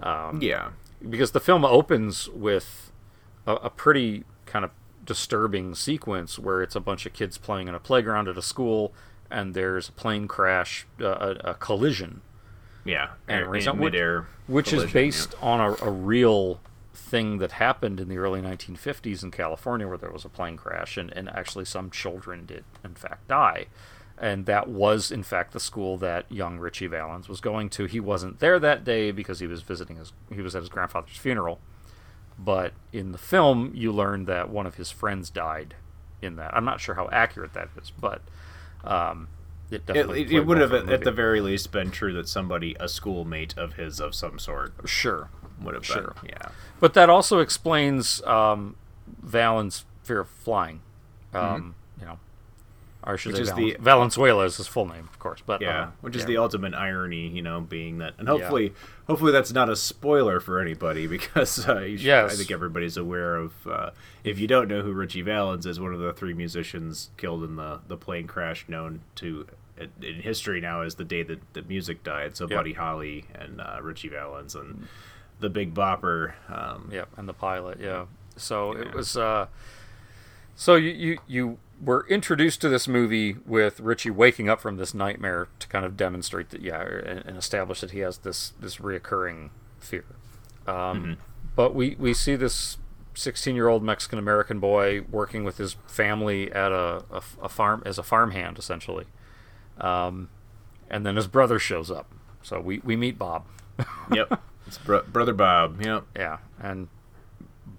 Um, 0.01 0.39
Yeah. 0.41 0.69
because 1.09 1.31
the 1.31 1.39
film 1.39 1.65
opens 1.65 2.29
with 2.29 2.91
a, 3.47 3.53
a 3.55 3.69
pretty 3.71 4.23
kind 4.45 4.63
of 4.63 4.71
disturbing 5.03 5.73
sequence 5.73 6.37
where 6.37 6.61
it's 6.61 6.75
a 6.75 6.79
bunch 6.79 7.05
of 7.07 7.13
kids 7.13 7.37
playing 7.37 7.67
in 7.67 7.73
a 7.73 7.79
playground 7.79 8.27
at 8.27 8.37
a 8.37 8.41
school 8.41 8.93
and 9.31 9.53
there's 9.55 9.89
a 9.89 9.91
plane 9.91 10.27
crash, 10.27 10.85
uh, 11.01 11.35
a, 11.43 11.51
a 11.51 11.53
collision. 11.55 12.21
Yeah, 12.87 13.09
and 13.27 13.41
in 13.41 13.47
which, 14.47 14.71
is 14.71 14.91
based 14.91 15.35
on 15.41 15.59
a, 15.59 15.75
a 15.83 15.91
real 15.91 16.59
thing 16.93 17.37
that 17.37 17.53
happened 17.53 17.99
in 17.99 18.09
the 18.09 18.17
early 18.17 18.41
1950s 18.41 19.23
in 19.23 19.31
California 19.31 19.87
where 19.87 19.97
there 19.97 20.11
was 20.11 20.25
a 20.25 20.29
plane 20.29 20.57
crash 20.57 20.97
and, 20.97 21.11
and 21.15 21.29
actually 21.29 21.65
some 21.65 21.89
children 21.89 22.45
did 22.45 22.63
in 22.83 22.95
fact 22.95 23.27
die. 23.27 23.67
And 24.17 24.45
that 24.47 24.67
was 24.67 25.11
in 25.11 25.23
fact 25.23 25.53
the 25.53 25.59
school 25.59 25.97
that 25.99 26.31
young 26.31 26.57
Ritchie 26.57 26.87
Valens 26.87 27.29
was 27.29 27.39
going 27.39 27.69
to. 27.71 27.85
He 27.85 27.99
wasn't 27.99 28.39
there 28.39 28.59
that 28.59 28.83
day 28.83 29.11
because 29.11 29.39
he 29.39 29.47
was 29.47 29.61
visiting 29.61 29.97
his 29.97 30.11
he 30.33 30.41
was 30.41 30.55
at 30.55 30.61
his 30.61 30.69
grandfather's 30.69 31.17
funeral. 31.17 31.59
But 32.39 32.73
in 32.91 33.11
the 33.11 33.17
film 33.17 33.71
you 33.75 33.91
learn 33.91 34.25
that 34.25 34.49
one 34.49 34.65
of 34.65 34.75
his 34.75 34.91
friends 34.91 35.29
died 35.29 35.75
in 36.21 36.35
that. 36.37 36.55
I'm 36.55 36.65
not 36.65 36.79
sure 36.81 36.95
how 36.95 37.09
accurate 37.11 37.53
that 37.53 37.69
is, 37.79 37.91
but 37.91 38.21
um, 38.83 39.27
it 39.69 39.75
It, 39.75 39.85
definitely 39.85 40.21
it, 40.23 40.31
it 40.31 40.45
would 40.45 40.57
have 40.59 40.69
for 40.71 40.81
the 40.81 40.93
at 40.93 41.03
the 41.03 41.11
very 41.11 41.41
least 41.41 41.71
been 41.71 41.91
true 41.91 42.13
that 42.13 42.27
somebody, 42.27 42.75
a 42.79 42.87
schoolmate 42.87 43.57
of 43.57 43.73
his 43.73 43.99
of 43.99 44.15
some 44.15 44.39
sort, 44.39 44.73
sure 44.85 45.29
would 45.61 45.73
have 45.75 45.85
Sure. 45.85 46.13
been. 46.21 46.29
Yeah, 46.31 46.49
But 46.79 46.93
that 46.93 47.09
also 47.09 47.39
explains 47.39 48.21
um, 48.23 48.75
Valens' 49.21 49.85
fear 50.03 50.19
of 50.21 50.29
flying. 50.29 50.81
Um, 51.33 51.41
You 51.41 51.47
know, 51.59 51.73
or 53.07 53.17
should. 53.17 53.31
Which 53.33 53.41
is 53.41 53.49
Valen- 53.51 53.77
the- 53.77 53.83
Valenzuela 53.83 54.43
is 54.45 54.57
his 54.57 54.67
full 54.67 54.85
name, 54.85 55.07
of 55.11 55.17
course. 55.17 55.41
But 55.45 55.61
yeah, 55.61 55.83
uh, 55.83 55.87
which 56.01 56.15
is 56.15 56.23
yeah. 56.23 56.27
the 56.27 56.37
ultimate 56.37 56.73
irony, 56.75 57.27
you 57.27 57.41
know, 57.41 57.61
being 57.61 57.97
that, 57.99 58.13
and 58.19 58.27
Yeah. 58.27 58.33
hopefully, 58.33 58.73
hopefully 59.07 59.31
that's 59.31 59.51
not 59.53 59.69
a 59.69 59.75
spoiler 59.75 60.39
for 60.39 60.59
anybody 60.59 61.07
because 61.17 61.65
uh, 61.67 61.87
should, 61.97 62.09
I 62.09 62.29
think 62.29 62.51
everybody's 62.51 62.97
aware 62.97 63.35
of. 63.35 63.53
Uh, 63.65 63.89
if 64.23 64.37
you 64.39 64.47
don't 64.47 64.67
know 64.67 64.81
who 64.81 64.91
Ritchie 64.91 65.21
Valens 65.23 65.65
is, 65.65 65.79
one 65.79 65.93
of 65.93 65.99
the 65.99 66.13
three 66.13 66.33
musicians 66.33 67.09
killed 67.17 67.43
in 67.43 67.55
the 67.55 67.79
the 67.87 67.97
plane 67.97 68.27
crash, 68.27 68.65
known 68.67 69.01
to 69.15 69.47
in 70.01 70.15
history 70.21 70.59
now 70.59 70.81
as 70.81 70.95
the 70.95 71.03
day 71.05 71.21
that 71.23 71.39
the 71.53 71.61
music 71.61 72.03
died. 72.03 72.35
So 72.35 72.47
Yeah. 72.49 72.57
Buddy 72.57 72.73
Holly 72.73 73.25
and 73.35 73.61
uh, 73.61 73.77
Ritchie 73.81 74.09
Valens 74.09 74.55
and 74.55 74.87
the 75.39 75.49
Big 75.49 75.73
Bopper. 75.75 76.33
Um, 76.49 76.89
Yep, 76.91 77.09
and 77.17 77.29
the 77.29 77.33
pilot, 77.33 77.79
yeah. 77.79 78.05
So 78.35 78.71
it 78.71 78.93
was. 78.93 79.15
Uh, 79.15 79.45
so 80.55 80.75
you, 80.75 80.89
you 80.91 81.17
you 81.27 81.57
we're 81.81 82.05
introduced 82.07 82.61
to 82.61 82.69
this 82.69 82.87
movie 82.87 83.35
with 83.45 83.79
Ritchie 83.79 84.09
waking 84.09 84.49
up 84.49 84.59
from 84.59 84.77
this 84.77 84.93
nightmare 84.93 85.47
to 85.59 85.67
kind 85.67 85.85
of 85.85 85.95
demonstrate 85.95 86.49
that, 86.49 86.61
yeah, 86.61 86.81
and, 86.81 87.23
and 87.25 87.37
establish 87.37 87.81
that 87.81 87.91
he 87.91 87.99
has 87.99 88.19
this 88.19 88.53
this 88.59 88.77
reoccurring 88.77 89.49
fear. 89.79 90.05
Um, 90.65 90.75
Mm-hmm. 90.75 91.13
But 91.55 91.73
we 91.73 91.95
we 91.97 92.13
see 92.13 92.35
this 92.35 92.77
16 93.15 93.55
year 93.55 93.67
old 93.67 93.81
Mexican 93.83 94.19
American 94.19 94.59
boy 94.59 95.01
working 95.09 95.43
with 95.43 95.57
his 95.57 95.75
family 95.87 96.51
at 96.51 96.71
a, 96.71 97.03
a, 97.11 97.21
a 97.41 97.49
farm 97.49 97.81
as 97.85 97.97
a 97.97 98.03
farmhand 98.03 98.59
essentially, 98.59 99.05
um, 99.79 100.29
and 100.89 101.03
then 101.05 101.15
his 101.15 101.25
brother 101.27 101.57
shows 101.57 101.89
up. 101.89 102.11
So 102.43 102.59
we 102.59 102.79
we 102.83 102.95
meet 102.95 103.17
Bob. 103.17 103.45
Yep. 104.13 104.39
It's 104.67 104.77
bro- 104.77 105.03
brother 105.03 105.33
Bob. 105.33 105.81
Yep. 105.83 106.03
Yeah, 106.15 106.37
and 106.61 106.89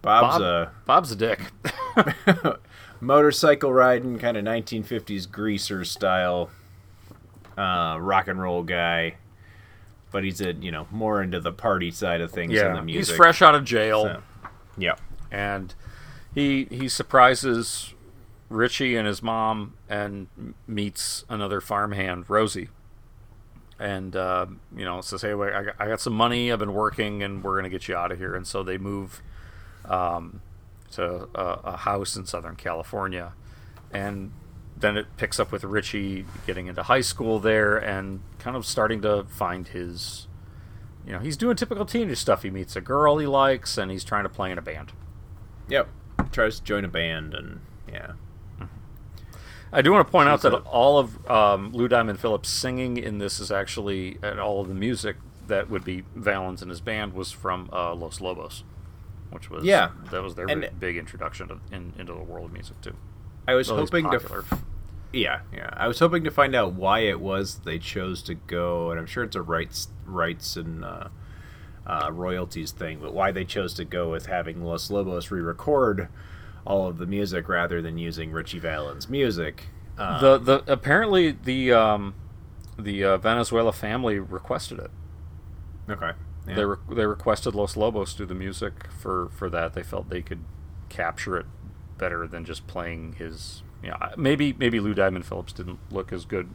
Bob's 0.02 0.38
Bob, 0.38 0.43
a 0.43 0.73
Bob's 0.87 1.12
a 1.12 1.17
dick. 1.17 1.40
motorcycle 3.00 3.73
riding 3.73 4.19
kind 4.19 4.37
of 4.37 4.45
1950s 4.45 5.31
greaser 5.31 5.85
style 5.85 6.50
uh, 7.57 7.99
rock 8.00 8.28
and 8.28 8.40
roll 8.40 8.62
guy. 8.62 9.17
But 10.11 10.25
he's 10.25 10.40
a 10.40 10.55
you 10.55 10.71
know 10.71 10.87
more 10.90 11.23
into 11.23 11.38
the 11.40 11.52
party 11.52 11.90
side 11.90 12.21
of 12.23 12.31
things 12.31 12.55
than 12.55 12.73
the 12.73 12.78
yeah, 12.78 12.85
music. 12.85 13.11
he's 13.11 13.17
fresh 13.17 13.43
out 13.43 13.55
of 13.55 13.64
jail. 13.64 14.05
So, 14.05 14.23
yeah. 14.78 14.95
and 15.31 15.75
he 16.35 16.67
he 16.71 16.88
surprises 16.88 17.93
Ritchie 18.49 18.97
and 18.97 19.07
his 19.07 19.23
mom 19.23 19.75
and 19.88 20.28
meets 20.67 21.25
another 21.28 21.61
farmhand, 21.61 22.25
Rosie. 22.28 22.71
And 23.78 24.17
uh, 24.17 24.47
you 24.75 24.85
know 24.85 25.02
says, 25.02 25.23
"Hey, 25.23 25.35
wait, 25.35 25.52
I 25.52 25.64
got, 25.64 25.75
I 25.78 25.87
got 25.87 26.00
some 26.00 26.14
money. 26.14 26.50
I've 26.50 26.59
been 26.59 26.75
working, 26.75 27.23
and 27.23 27.45
we're 27.45 27.57
gonna 27.57 27.69
get 27.69 27.87
you 27.87 27.95
out 27.95 28.11
of 28.11 28.19
here." 28.19 28.35
And 28.35 28.47
so 28.47 28.62
they 28.62 28.78
move 28.78 29.23
um, 29.85 30.40
to 30.92 31.28
a, 31.35 31.61
a 31.64 31.76
house 31.78 32.16
in 32.16 32.26
Southern 32.26 32.57
California, 32.57 33.33
and 33.92 34.33
then 34.76 34.97
it 34.97 35.07
picks 35.16 35.40
up 35.40 35.50
with 35.50 35.64
Ritchie 35.64 36.25
getting 36.47 36.66
into 36.66 36.85
high 36.85 37.00
school 37.00 37.40
there 37.40 37.76
and 37.76 38.21
kind 38.38 38.57
of 38.57 38.64
starting 38.64 39.02
to 39.02 39.25
find 39.25 39.68
his 39.68 40.28
you 41.07 41.14
know, 41.14 41.21
he's 41.21 41.38
doing 41.38 41.57
typical 41.57 41.87
teenage 41.87 42.18
stuff. 42.18 42.42
He 42.42 42.50
meets 42.50 42.76
a 42.76 42.83
girl 42.83 43.16
he 43.16 43.26
likes, 43.26 43.78
and 43.78 43.90
he's 43.90 44.04
trying 44.04 44.25
to 44.25 44.28
play 44.28 44.52
in 44.52 44.59
a 44.59 44.62
band. 44.62 44.92
Yep. 45.68 45.88
Tries 46.33 46.59
to 46.59 46.64
join 46.64 46.85
a 46.85 46.88
band 46.88 47.33
and 47.33 47.61
yeah. 47.90 48.12
I 49.73 49.83
do 49.83 49.92
want 49.92 50.07
to 50.07 50.11
point 50.11 50.28
out 50.28 50.42
that 50.42 50.54
all 50.64 50.99
of 50.99 51.30
um, 51.30 51.73
Lou 51.73 51.88
Diamond 51.88 52.21
Phillips 52.21 52.49
singing 52.49 52.97
in 52.97 53.18
this 53.18 53.38
is 53.38 53.50
actually, 53.50 54.18
and 54.23 54.40
all 54.40 54.62
of 54.62 54.68
the 54.68 54.75
music 54.75 55.16
that 55.47 55.68
would 55.68 55.85
be 55.85 56.04
Valens 56.14 56.62
and 56.62 56.71
his 56.71 56.80
band 56.80 57.12
was 57.12 57.33
from 57.33 57.68
uh, 57.73 57.95
Los 57.95 58.21
Lobos, 58.21 58.64
which 59.30 59.50
was 59.50 59.64
Yeah. 59.64 59.90
that 60.11 60.23
was 60.23 60.35
their 60.35 60.47
And- 60.50 60.68
big, 60.78 60.97
introduction 60.97 61.49
to, 61.49 61.58
in, 61.73 61.92
into 61.99 62.12
the 62.12 62.23
world 62.23 62.47
of 62.47 62.52
music 62.52 62.80
too. 62.80 62.94
I 63.47 63.54
was 63.54 63.68
Well, 63.70 63.80
hoping 63.80 64.11
to 64.11 64.16
f- 64.16 64.62
Yeah, 65.12 65.40
yeah. 65.52 65.70
I 65.76 65.88
was 65.88 65.99
hoping 65.99 66.25
to 66.25 66.30
find 66.30 66.54
out 66.54 66.75
why 66.75 67.00
it 67.00 67.20
was 67.20 67.61
they 67.64 67.78
chose 67.78 68.23
to 68.25 68.35
go, 68.35 68.90
and 68.90 69.00
I'm 69.00 69.06
sure 69.06 69.25
it's 69.25 69.37
a 69.37 69.42
rights 69.42 69.88
rights 70.04 70.56
and 70.56 70.85
uh, 70.85 71.08
uh, 71.87 72.11
royalties 72.12 72.73
thing, 72.73 72.99
but 73.00 73.14
why 73.14 73.32
they 73.32 73.44
chose 73.47 73.73
to 73.75 73.85
go 73.87 74.11
with 74.11 74.26
having 74.26 74.62
Los 74.62 74.90
Lobos 74.90 75.30
re-record 75.30 76.08
all 76.66 76.87
of 76.87 76.99
the 76.99 77.06
music 77.06 77.49
rather 77.49 77.80
than 77.80 77.97
using 77.97 78.30
Ritchie 78.32 78.58
Valens' 78.58 79.08
music. 79.08 79.68
Um, 79.97 80.20
the 80.20 80.38
the 80.38 80.64
apparently 80.73 81.30
the 81.32 81.73
um, 81.73 82.14
the 82.78 83.02
uh, 83.04 83.16
Valenzuela 83.16 83.73
family 83.73 84.18
requested 84.18 84.78
it. 84.78 84.90
okay. 85.88 86.12
Yeah. 86.49 86.55
They 86.55 86.64
re- 86.64 86.76
they 86.90 87.07
requested 87.07 87.55
Los 87.55 87.76
Lobos 87.76 88.14
do 88.14 88.25
the 88.26 88.35
music 88.35 88.88
for 88.99 89.28
for 89.31 89.49
that. 89.50 89.75
They 89.75 89.83
felt 89.83 90.09
they 90.11 90.23
could 90.23 90.40
capture 90.88 91.37
it 91.37 91.47
better 91.99 92.26
than 92.26 92.45
just 92.45 92.67
playing 92.67 93.14
his. 93.14 93.62
You 93.83 93.90
know, 93.90 93.97
maybe 94.17 94.52
maybe 94.55 94.81
Lou 94.81 94.95
Diamond 94.95 95.25
Phillips 95.26 95.52
didn't 95.52 95.78
look 95.90 96.12
as 96.12 96.25
good 96.25 96.49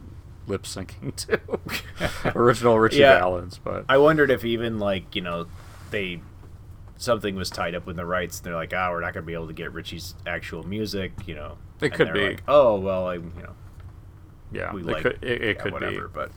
lip 0.46 0.64
syncing 0.64 1.14
to 1.26 1.40
original 2.38 2.78
Ritchie 2.78 2.98
Yeah. 2.98 3.18
Valens, 3.18 3.58
but 3.62 3.84
I 3.88 3.96
wondered 3.98 4.30
if 4.30 4.44
even 4.44 4.78
like 4.78 5.14
you 5.16 5.22
know 5.22 5.46
they 5.90 6.20
something 6.96 7.34
was 7.34 7.50
tied 7.50 7.74
up 7.74 7.86
with 7.86 7.96
the 7.96 8.06
rights. 8.06 8.38
And 8.38 8.46
they're 8.46 8.54
like, 8.54 8.72
oh, 8.72 8.88
we're 8.90 9.00
not 9.00 9.12
going 9.14 9.24
to 9.24 9.26
be 9.26 9.34
able 9.34 9.48
to 9.48 9.52
get 9.52 9.72
Ritchie's 9.72 10.14
actual 10.26 10.62
music. 10.64 11.12
You 11.26 11.34
know, 11.34 11.58
It 11.80 11.86
And 11.86 11.94
could 11.94 12.12
be. 12.12 12.28
Like, 12.28 12.42
oh 12.46 12.78
well, 12.78 13.06
I 13.08 13.14
you 13.14 13.20
know 13.42 13.54
yeah, 14.52 14.72
we 14.72 14.82
it 14.82 14.86
like 14.86 15.02
could 15.02 15.18
it, 15.22 15.42
it 15.42 15.56
yeah, 15.56 15.62
could 15.62 15.72
whatever, 15.72 16.08
be. 16.08 16.14
but. 16.14 16.30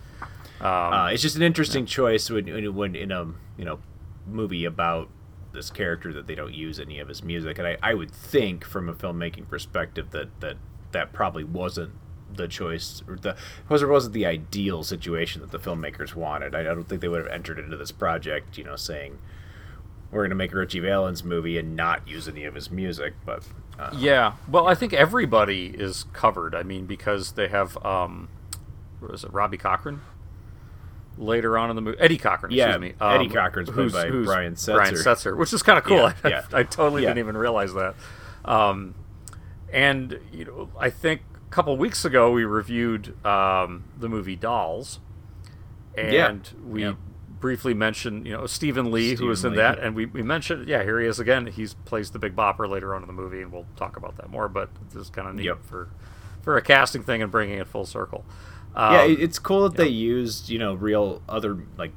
Um, 0.60 0.66
uh, 0.94 1.08
it's 1.10 1.22
just 1.22 1.36
an 1.36 1.44
interesting 1.44 1.86
choice 1.86 2.30
when, 2.32 2.46
when 2.48 2.74
when 2.74 2.96
in 2.96 3.12
a 3.12 3.28
you 3.58 3.66
know 3.66 3.80
movie 4.26 4.66
about 4.66 5.10
this 5.54 5.70
character 5.70 6.14
that 6.14 6.28
they 6.28 6.36
don't 6.36 6.54
use 6.54 6.80
any 6.80 7.00
of 7.00 7.08
his 7.08 7.24
music, 7.24 7.58
and 7.58 7.68
I, 7.68 7.78
I 7.82 7.94
would 7.94 8.12
think 8.12 8.64
from 8.64 8.90
a 8.90 8.94
filmmaking 8.94 9.50
perspective 9.50 10.12
that 10.12 10.40
that 10.42 10.58
that 10.92 11.14
probably 11.14 11.44
wasn't 11.44 11.92
the 12.34 12.48
choice 12.48 13.02
or 13.08 13.16
the 13.16 13.36
was 13.70 13.82
or 13.82 13.88
wasn't 13.88 14.14
the 14.14 14.26
ideal 14.26 14.84
situation 14.84 15.42
that 15.42 15.52
the 15.52 15.60
filmmakers 15.60 16.16
wanted. 16.16 16.54
I, 16.56 16.62
I 16.62 16.64
don't 16.64 16.84
think 16.84 17.02
they 17.02 17.08
would 17.08 17.24
have 17.24 17.32
entered 17.32 17.60
into 17.60 17.78
this 17.78 17.92
project, 17.92 18.58
you 18.58 18.64
know, 18.64 18.76
saying 18.76 19.18
we're 20.12 20.22
going 20.22 20.30
to 20.30 20.36
make 20.36 20.54
a 20.54 20.58
Ritchie 20.58 20.80
Valens 20.80 21.24
movie 21.24 21.58
and 21.58 21.76
not 21.76 22.08
use 22.08 22.28
any 22.28 22.46
of 22.46 22.56
his 22.56 22.72
music, 22.72 23.14
but 23.26 23.44
uh, 23.78 23.90
Yeah, 23.98 24.34
well, 24.48 24.68
I 24.68 24.76
think 24.76 24.94
everybody 24.94 25.68
is 25.68 26.06
covered. 26.14 26.56
I 26.56 26.64
mean, 26.64 26.86
because 26.86 27.34
they 27.34 27.48
have 27.50 27.84
um, 27.86 28.30
was 29.02 29.24
it 29.24 29.34
Robbie 29.34 29.58
Cochran 29.58 30.02
later 31.18 31.58
on 31.58 31.70
in 31.70 31.76
the 31.76 31.82
movie? 31.82 31.98
Eddie 32.00 32.18
Cochran, 32.18 32.52
Yeah, 32.52 32.68
excuse 32.76 32.82
me. 32.82 32.96
Um, 33.00 33.16
Eddie 33.22 33.30
Cochran's 33.30 33.70
played 33.70 33.92
by 33.92 34.10
Brian 34.10 34.24
Brian 34.24 34.54
Setzer. 34.56 35.04
Setzer, 35.04 35.38
which 35.38 35.52
is 35.54 35.64
kind 35.64 35.78
of 35.78 35.84
cool. 35.84 35.98
Yeah, 35.98 36.14
I, 36.24 36.30
yeah. 36.30 36.42
I, 36.54 36.64
totally 36.64 37.04
Yeah. 37.04 37.10
didn't 37.10 37.20
even 37.20 37.38
realize 37.38 37.74
that. 37.74 37.96
Um, 38.46 38.96
and 39.72 40.20
you 40.32 40.46
know, 40.46 40.70
I 40.80 40.90
think 40.90 41.22
a 41.46 41.50
couple 41.50 41.76
weeks 41.78 42.06
ago 42.06 42.32
we 42.32 42.46
reviewed 42.46 43.14
um, 43.26 43.84
the 44.00 44.08
movie 44.10 44.36
Dolls, 44.36 45.00
and 45.96 46.48
we 46.66 46.96
briefly 47.40 47.74
mentioned 47.74 48.26
you 48.26 48.34
know 48.34 48.48
Stephen 48.48 48.92
Lee 48.92 49.16
who 49.16 49.28
was 49.28 49.44
in 49.46 49.52
Lee. 49.52 49.58
that, 49.58 49.78
and 49.80 49.96
we, 49.96 50.06
we 50.08 50.24
mentioned 50.24 50.68
yeah 50.68 50.84
here 50.84 51.00
he 51.00 51.08
is 51.08 51.20
again. 51.20 51.48
He 51.48 51.68
plays 51.86 52.12
the 52.12 52.20
Big 52.20 52.36
Bopper 52.36 52.68
later 52.70 52.96
on 52.96 53.02
in 53.04 53.08
the 53.08 53.14
movie, 53.14 53.42
and 53.42 53.52
we'll 53.52 53.66
talk 53.76 53.98
about 53.98 54.18
that 54.18 54.30
more. 54.30 54.48
But 54.48 54.70
this 54.92 55.04
is 55.04 55.10
kind 55.10 55.28
of 55.28 55.36
neat 55.36 55.46
Yep. 55.46 55.64
for 55.64 55.90
for 56.42 56.56
a 56.58 56.62
casting 56.62 57.04
thing 57.04 57.22
and 57.22 57.32
bringing 57.32 57.60
it 57.60 57.68
full 57.68 57.86
circle. 57.86 58.26
Um, 58.78 58.94
yeah, 58.94 59.04
it- 59.06 59.20
it's 59.20 59.40
cool 59.40 59.64
that 59.68 59.76
they 59.76 59.88
used 59.90 60.50
you 60.50 60.60
know 60.60 60.74
real 60.76 61.22
other 61.28 61.58
like 61.78 61.92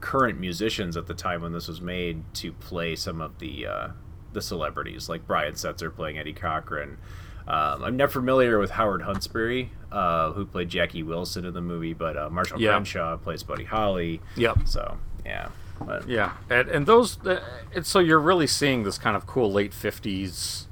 current 0.00 0.38
musicians 0.40 0.96
at 0.96 1.06
the 1.06 1.14
time 1.14 1.42
when 1.42 1.52
this 1.52 1.68
was 1.68 1.80
made 1.80 2.22
to 2.34 2.52
play 2.52 2.96
some 2.96 3.20
of 3.20 3.38
the 3.38 3.66
uh, 3.66 3.88
the 4.32 4.40
celebrities, 4.42 5.08
like 5.08 5.26
Brian 5.26 5.52
Setzer 5.54 5.94
playing 5.94 6.18
Eddie 6.18 6.32
Cochran. 6.32 6.98
Um, 7.46 7.84
I'm 7.84 7.96
not 7.98 8.10
familiar 8.10 8.58
with 8.58 8.70
Howard 8.70 9.02
Huntsberry, 9.02 9.68
uh, 9.92 10.32
who 10.32 10.46
played 10.46 10.70
Jackie 10.70 11.02
Wilson 11.02 11.44
in 11.44 11.52
the 11.52 11.60
movie, 11.60 11.92
but 11.92 12.16
uh, 12.16 12.30
Marshall 12.30 12.58
Yeah. 12.60 12.70
Crenshaw 12.70 13.18
plays 13.18 13.42
Buddy 13.42 13.64
Holly. 13.64 14.22
Yep. 14.36 14.60
So 14.66 14.96
yeah, 15.26 15.48
but, 15.78 16.08
Yeah, 16.08 16.32
and, 16.48 16.68
and 16.70 16.86
those, 16.86 17.18
uh, 17.26 17.40
and 17.74 17.84
so 17.84 17.98
you're 17.98 18.18
really 18.20 18.46
seeing 18.46 18.82
this 18.84 18.96
kind 18.96 19.14
of 19.14 19.26
cool 19.26 19.52
late 19.52 19.72
'50s, 19.72 20.66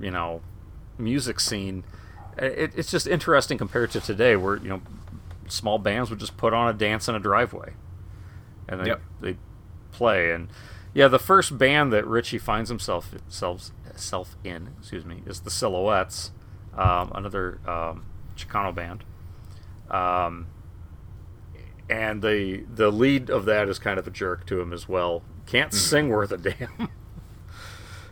you 0.00 0.10
know, 0.10 0.40
music 0.98 1.38
scene. 1.40 1.84
It, 2.38 2.72
it's 2.76 2.90
just 2.90 3.06
interesting 3.06 3.58
compared 3.58 3.90
to 3.92 4.00
today, 4.00 4.36
where 4.36 4.56
you 4.56 4.68
know, 4.68 4.82
small 5.48 5.78
bands 5.78 6.10
would 6.10 6.18
just 6.20 6.36
put 6.36 6.52
on 6.52 6.68
a 6.68 6.72
dance 6.72 7.08
in 7.08 7.14
a 7.14 7.20
driveway, 7.20 7.72
and 8.68 8.80
they 8.80 8.86
Yep. 8.88 9.02
they 9.20 9.36
play. 9.92 10.32
And 10.32 10.48
yeah, 10.94 11.08
the 11.08 11.18
first 11.18 11.56
band 11.58 11.92
that 11.92 12.06
Ritchie 12.06 12.38
finds 12.38 12.68
himself 12.68 13.14
self, 13.28 13.70
self 13.94 14.36
in, 14.44 14.68
excuse 14.78 15.04
me, 15.04 15.22
is 15.26 15.40
the 15.40 15.50
Silhouettes, 15.50 16.32
um, 16.76 17.10
another 17.14 17.58
um, 17.66 18.04
Chicano 18.36 18.74
band. 18.74 19.04
Um, 19.90 20.46
and 21.88 22.20
the 22.22 22.64
the 22.74 22.90
lead 22.90 23.30
of 23.30 23.44
that 23.46 23.68
is 23.68 23.78
kind 23.78 23.98
of 23.98 24.06
a 24.06 24.10
jerk 24.10 24.44
to 24.46 24.60
him 24.60 24.72
as 24.72 24.88
well. 24.88 25.22
Can't 25.46 25.70
Mm-hmm. 25.70 25.78
sing 25.78 26.08
worth 26.08 26.32
a 26.32 26.36
damn. 26.38 26.68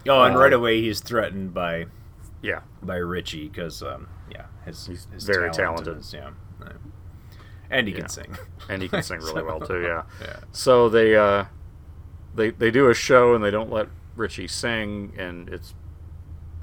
oh, 0.08 0.22
and 0.22 0.36
Uh, 0.36 0.38
right 0.38 0.52
away 0.52 0.80
he's 0.80 1.00
threatened 1.00 1.52
by 1.52 1.86
yeah, 2.42 2.60
by 2.82 2.96
Ritchie 2.96 3.48
because 3.48 3.82
um, 3.82 4.06
yeah, 4.30 4.46
his 4.64 4.86
He's 4.86 5.06
his 5.12 5.24
very 5.24 5.50
talent 5.50 5.84
talented. 5.84 5.98
is- 5.98 6.12
yeah, 6.14 6.30
and 7.70 7.86
he 7.88 7.94
Yeah. 7.94 8.00
can 8.00 8.08
sing. 8.08 8.36
and 8.68 8.82
he 8.82 8.88
can 8.88 9.02
sing 9.02 9.20
really 9.20 9.42
well 9.42 9.60
too. 9.60 9.80
Yeah. 9.82 10.02
yeah. 10.20 10.40
So 10.52 10.88
they 10.88 11.16
uh, 11.16 11.44
they 12.34 12.50
they 12.50 12.70
do 12.70 12.88
a 12.90 12.94
show 12.94 13.34
and 13.34 13.42
they 13.44 13.50
don't 13.50 13.70
let 13.70 13.88
Ritchie 14.16 14.48
sing, 14.48 15.12
and 15.18 15.48
it's 15.48 15.74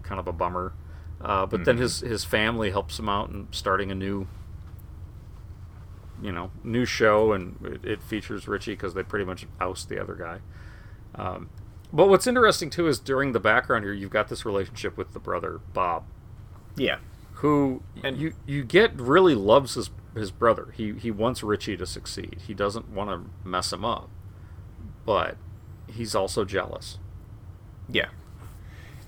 kind 0.04 0.20
of 0.20 0.28
a 0.28 0.32
bummer. 0.34 0.74
Uh, 1.20 1.46
but 1.46 1.66
then 1.66 1.78
Mhm. 1.78 1.82
his 1.82 2.00
his 2.00 2.26
family 2.26 2.72
helps 2.72 2.98
him 2.98 3.08
out 3.10 3.30
in 3.30 3.48
starting 3.52 3.92
a 3.92 3.96
new 3.96 4.28
you 6.22 6.32
know 6.32 6.52
new 6.64 6.86
show, 6.86 7.34
and 7.34 7.58
it, 7.64 7.86
it 7.86 8.02
features 8.04 8.48
Ritchie 8.48 8.74
because 8.74 8.94
they 8.94 9.04
pretty 9.04 9.26
much 9.26 9.46
oust 9.60 9.90
the 9.90 10.00
other 10.02 10.16
guy. 10.16 10.40
Um, 11.16 11.50
but 11.92 12.08
what's 12.08 12.26
interesting 12.28 12.70
too 12.70 12.88
is 12.88 13.00
during 13.00 13.32
the 13.34 13.40
background 13.40 13.84
here, 13.84 13.94
you've 13.94 14.12
got 14.12 14.30
this 14.30 14.46
relationship 14.46 14.98
with 14.98 15.14
the 15.14 15.20
brother 15.20 15.60
Bob, 15.74 16.06
Yeah. 16.76 17.00
Who 17.42 17.82
And- 18.04 18.18
you 18.18 18.34
you 18.46 18.64
get 18.64 19.00
really 19.00 19.36
loves 19.36 19.74
his 19.76 19.90
his 20.16 20.32
brother. 20.32 20.74
He 20.76 20.94
he 20.94 21.10
wants 21.12 21.42
Ritchie 21.44 21.78
to 21.78 21.86
succeed. 21.86 22.38
He 22.46 22.54
doesn't 22.54 22.90
want 22.90 23.10
to 23.10 23.48
mess 23.48 23.74
him 23.74 23.84
up, 23.86 24.10
but 25.06 25.38
he's 25.88 26.14
also 26.16 26.46
jealous. 26.46 27.00
Yeah. 27.90 28.10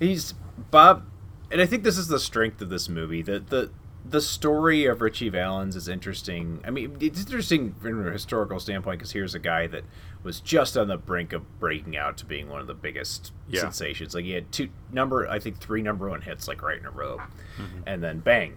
He's 0.00 0.34
Bob 0.70 1.04
and 1.50 1.60
I 1.60 1.66
think 1.66 1.84
this 1.84 1.96
is 1.98 2.08
the 2.08 2.18
strength 2.18 2.60
of 2.60 2.70
this 2.70 2.88
movie. 2.88 3.22
The 3.22 3.38
the 3.40 3.70
the 4.04 4.20
story 4.20 4.84
of 4.84 5.00
Ritchie 5.00 5.28
Valens 5.30 5.76
is 5.76 5.88
interesting. 5.88 6.60
I 6.64 6.70
mean, 6.70 6.96
it's 7.00 7.20
interesting 7.20 7.74
from 7.74 8.06
a 8.06 8.10
historical 8.10 8.60
standpoint 8.60 8.98
because 8.98 9.12
here's 9.12 9.34
a 9.34 9.38
guy 9.38 9.66
that 9.68 9.84
was 10.24 10.40
just 10.40 10.76
on 10.76 10.88
the 10.88 10.96
brink 10.96 11.32
of 11.32 11.60
breaking 11.60 11.96
out 11.96 12.16
to 12.16 12.24
being 12.24 12.48
one 12.48 12.60
of 12.60 12.66
the 12.66 12.74
biggest 12.74 13.32
Yeah. 13.48 13.60
sensations. 13.60 14.14
Like 14.14 14.24
he 14.24 14.32
had 14.32 14.50
two 14.50 14.70
number, 14.90 15.28
I 15.28 15.38
think 15.38 15.58
three 15.60 15.82
number 15.82 16.08
one 16.08 16.22
hits 16.22 16.48
like 16.48 16.62
right 16.62 16.78
in 16.78 16.86
a 16.86 16.90
row, 16.90 17.18
Mm-hmm. 17.58 17.80
and 17.86 18.02
then 18.02 18.18
bang, 18.20 18.56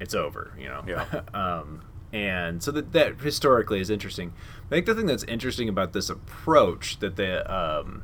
it's 0.00 0.14
over. 0.14 0.52
You 0.58 0.68
know. 0.68 0.84
Yeah. 0.86 1.04
um, 1.34 1.82
and 2.12 2.62
so 2.62 2.70
that 2.72 2.92
that 2.92 3.20
historically 3.20 3.80
is 3.80 3.88
interesting. 3.90 4.32
I 4.66 4.68
think 4.68 4.86
the 4.86 4.94
thing 4.94 5.06
that's 5.06 5.24
interesting 5.24 5.68
about 5.68 5.92
this 5.92 6.10
approach 6.10 6.98
that 6.98 7.16
the 7.16 7.50
um, 7.52 8.02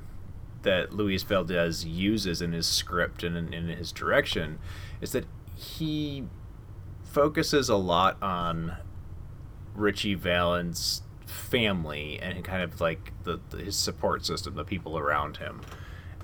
that 0.62 0.92
Luis 0.92 1.22
Valdez 1.24 1.84
uses 1.84 2.40
in 2.40 2.52
his 2.52 2.66
script 2.68 3.24
and 3.24 3.36
in, 3.36 3.52
in 3.52 3.66
his 3.68 3.90
direction 3.90 4.58
is 5.00 5.10
that 5.12 5.24
he 5.56 6.24
focuses 7.02 7.68
a 7.68 7.76
lot 7.76 8.16
on 8.22 8.76
Ritchie 9.74 10.14
Valens' 10.14 11.02
family 11.32 12.18
and 12.20 12.44
kind 12.44 12.62
of 12.62 12.80
like 12.80 13.12
the, 13.24 13.40
the 13.50 13.58
his 13.58 13.76
support 13.76 14.24
system, 14.26 14.54
the 14.54 14.64
people 14.64 14.98
around 14.98 15.38
him, 15.38 15.60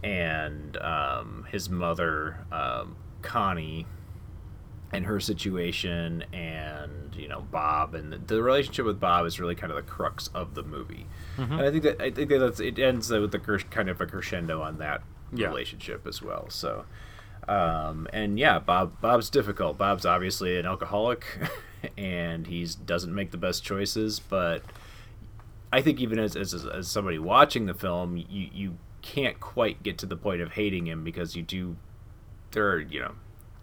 and 0.03 0.77
um, 0.79 1.47
his 1.50 1.69
mother 1.69 2.45
um, 2.53 2.97
Connie 3.23 3.87
and 4.93 5.05
her 5.05 5.21
situation, 5.21 6.25
and 6.33 7.15
you 7.15 7.29
know 7.29 7.43
Bob, 7.50 7.95
and 7.95 8.12
the, 8.12 8.19
the 8.19 8.43
relationship 8.43 8.87
with 8.87 8.99
Bob 9.00 9.27
is 9.27 9.38
really 9.38 9.55
kind 9.55 9.71
of 9.71 9.77
the 9.77 9.83
crux 9.83 10.29
of 10.29 10.55
the 10.55 10.62
movie. 10.62 11.07
Mhm. 11.37 11.50
And 11.53 11.61
I 11.61 11.71
think 11.71 11.83
that 11.85 12.00
I 12.00 12.11
think 12.11 12.29
that 12.31 12.38
that's, 12.38 12.61
it 12.61 12.79
ends 12.79 13.11
with 13.11 13.33
the 13.33 13.38
kind 13.71 13.88
of 13.91 14.00
a 14.00 14.07
crescendo 14.07 14.62
on 14.62 14.79
that 14.79 15.03
Yeah. 15.33 15.49
relationship 15.49 16.07
as 16.07 16.23
well. 16.23 16.47
So. 16.50 16.85
Um, 17.47 18.07
and 18.12 18.38
yeah, 18.38 18.59
Bob 18.59 19.00
Bob's 19.00 19.31
difficult. 19.31 19.79
Bob's 19.79 20.05
obviously 20.05 20.59
an 20.59 20.67
alcoholic, 20.67 21.25
and 21.97 22.47
he 22.47 22.67
doesn't 22.85 23.15
make 23.15 23.31
the 23.31 23.38
best 23.38 23.65
choices. 23.65 24.19
But 24.21 24.62
I 25.72 25.82
think 25.82 26.00
even 26.00 26.18
as, 26.18 26.37
as 26.37 26.54
as 26.66 26.88
somebody 26.88 27.18
watching 27.18 27.66
the 27.66 27.75
film, 27.75 28.16
you 28.16 28.48
you 28.52 28.78
can't 29.02 29.38
quite 29.40 29.82
get 29.82 29.98
to 29.98 30.06
the 30.06 30.16
point 30.16 30.40
of 30.40 30.52
hating 30.52 30.87
him 30.87 31.04
because 31.04 31.37
you 31.37 31.42
do 31.42 31.76
there 32.52 32.70
are 32.70 32.80
you 32.80 33.00
know 33.00 33.12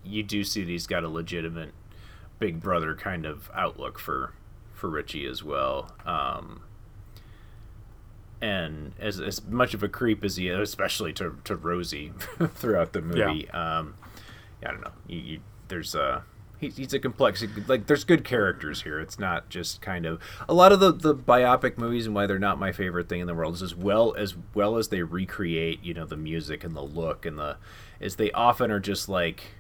you 0.03 0.23
do 0.23 0.43
see 0.43 0.63
that 0.63 0.69
he's 0.69 0.87
got 0.87 1.03
a 1.03 1.09
legitimate 1.09 1.73
big 2.39 2.61
brother 2.61 2.95
kind 2.95 3.25
of 3.25 3.49
outlook 3.53 3.99
for 3.99 4.33
for 4.73 4.89
Ritchie 4.89 5.25
as 5.25 5.43
well. 5.43 5.91
Um, 6.05 6.61
and 8.41 8.93
as 8.99 9.19
as 9.19 9.43
much 9.45 9.73
of 9.73 9.81
a 9.81 9.87
creep 9.87 10.23
as 10.23 10.35
he 10.35 10.49
is, 10.49 10.69
especially 10.69 11.13
to 11.13 11.39
to 11.45 11.55
Rosie 11.55 12.13
throughout 12.53 12.93
the 12.93 13.01
movie. 13.01 13.49
Um, 13.49 13.95
I 14.63 14.71
don't 14.71 14.81
know. 14.81 14.91
You, 15.07 15.19
you 15.19 15.39
there's 15.67 15.95
a 15.95 16.23
he, 16.69 16.83
he's 16.83 16.93
a 16.93 16.99
complex 16.99 17.43
like 17.67 17.87
there's 17.87 18.03
good 18.03 18.23
characters 18.23 18.83
here. 18.83 18.99
It's 18.99 19.19
not 19.19 19.49
just 19.49 19.81
kind 19.81 20.05
of 20.05 20.21
a 20.47 20.53
lot 20.53 20.71
of 20.71 20.79
the 20.79 20.91
the 20.91 21.15
biopic 21.15 21.77
movies 21.77 22.05
and 22.05 22.15
why 22.15 22.25
they're 22.25 22.39
not 22.39 22.59
my 22.59 22.71
favorite 22.71 23.09
thing 23.09 23.21
in 23.21 23.27
the 23.27 23.33
world 23.33 23.55
is 23.55 23.61
as 23.61 23.75
well 23.75 24.13
as 24.15 24.35
well 24.53 24.77
as 24.77 24.89
they 24.89 25.03
recreate 25.03 25.83
you 25.83 25.93
know 25.93 26.05
the 26.05 26.17
music 26.17 26.63
and 26.63 26.75
the 26.75 26.81
look 26.83 27.25
and 27.25 27.37
the 27.37 27.57
is 27.99 28.15
they 28.15 28.31
often 28.31 28.71
are 28.71 28.79
just 28.79 29.07
like 29.07 29.55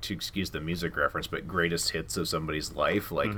to 0.00 0.14
excuse 0.14 0.50
the 0.50 0.60
music 0.60 0.96
reference, 0.96 1.26
but 1.26 1.46
greatest 1.46 1.90
hits 1.90 2.16
of 2.16 2.28
somebody's 2.28 2.72
life. 2.72 3.10
Like, 3.12 3.28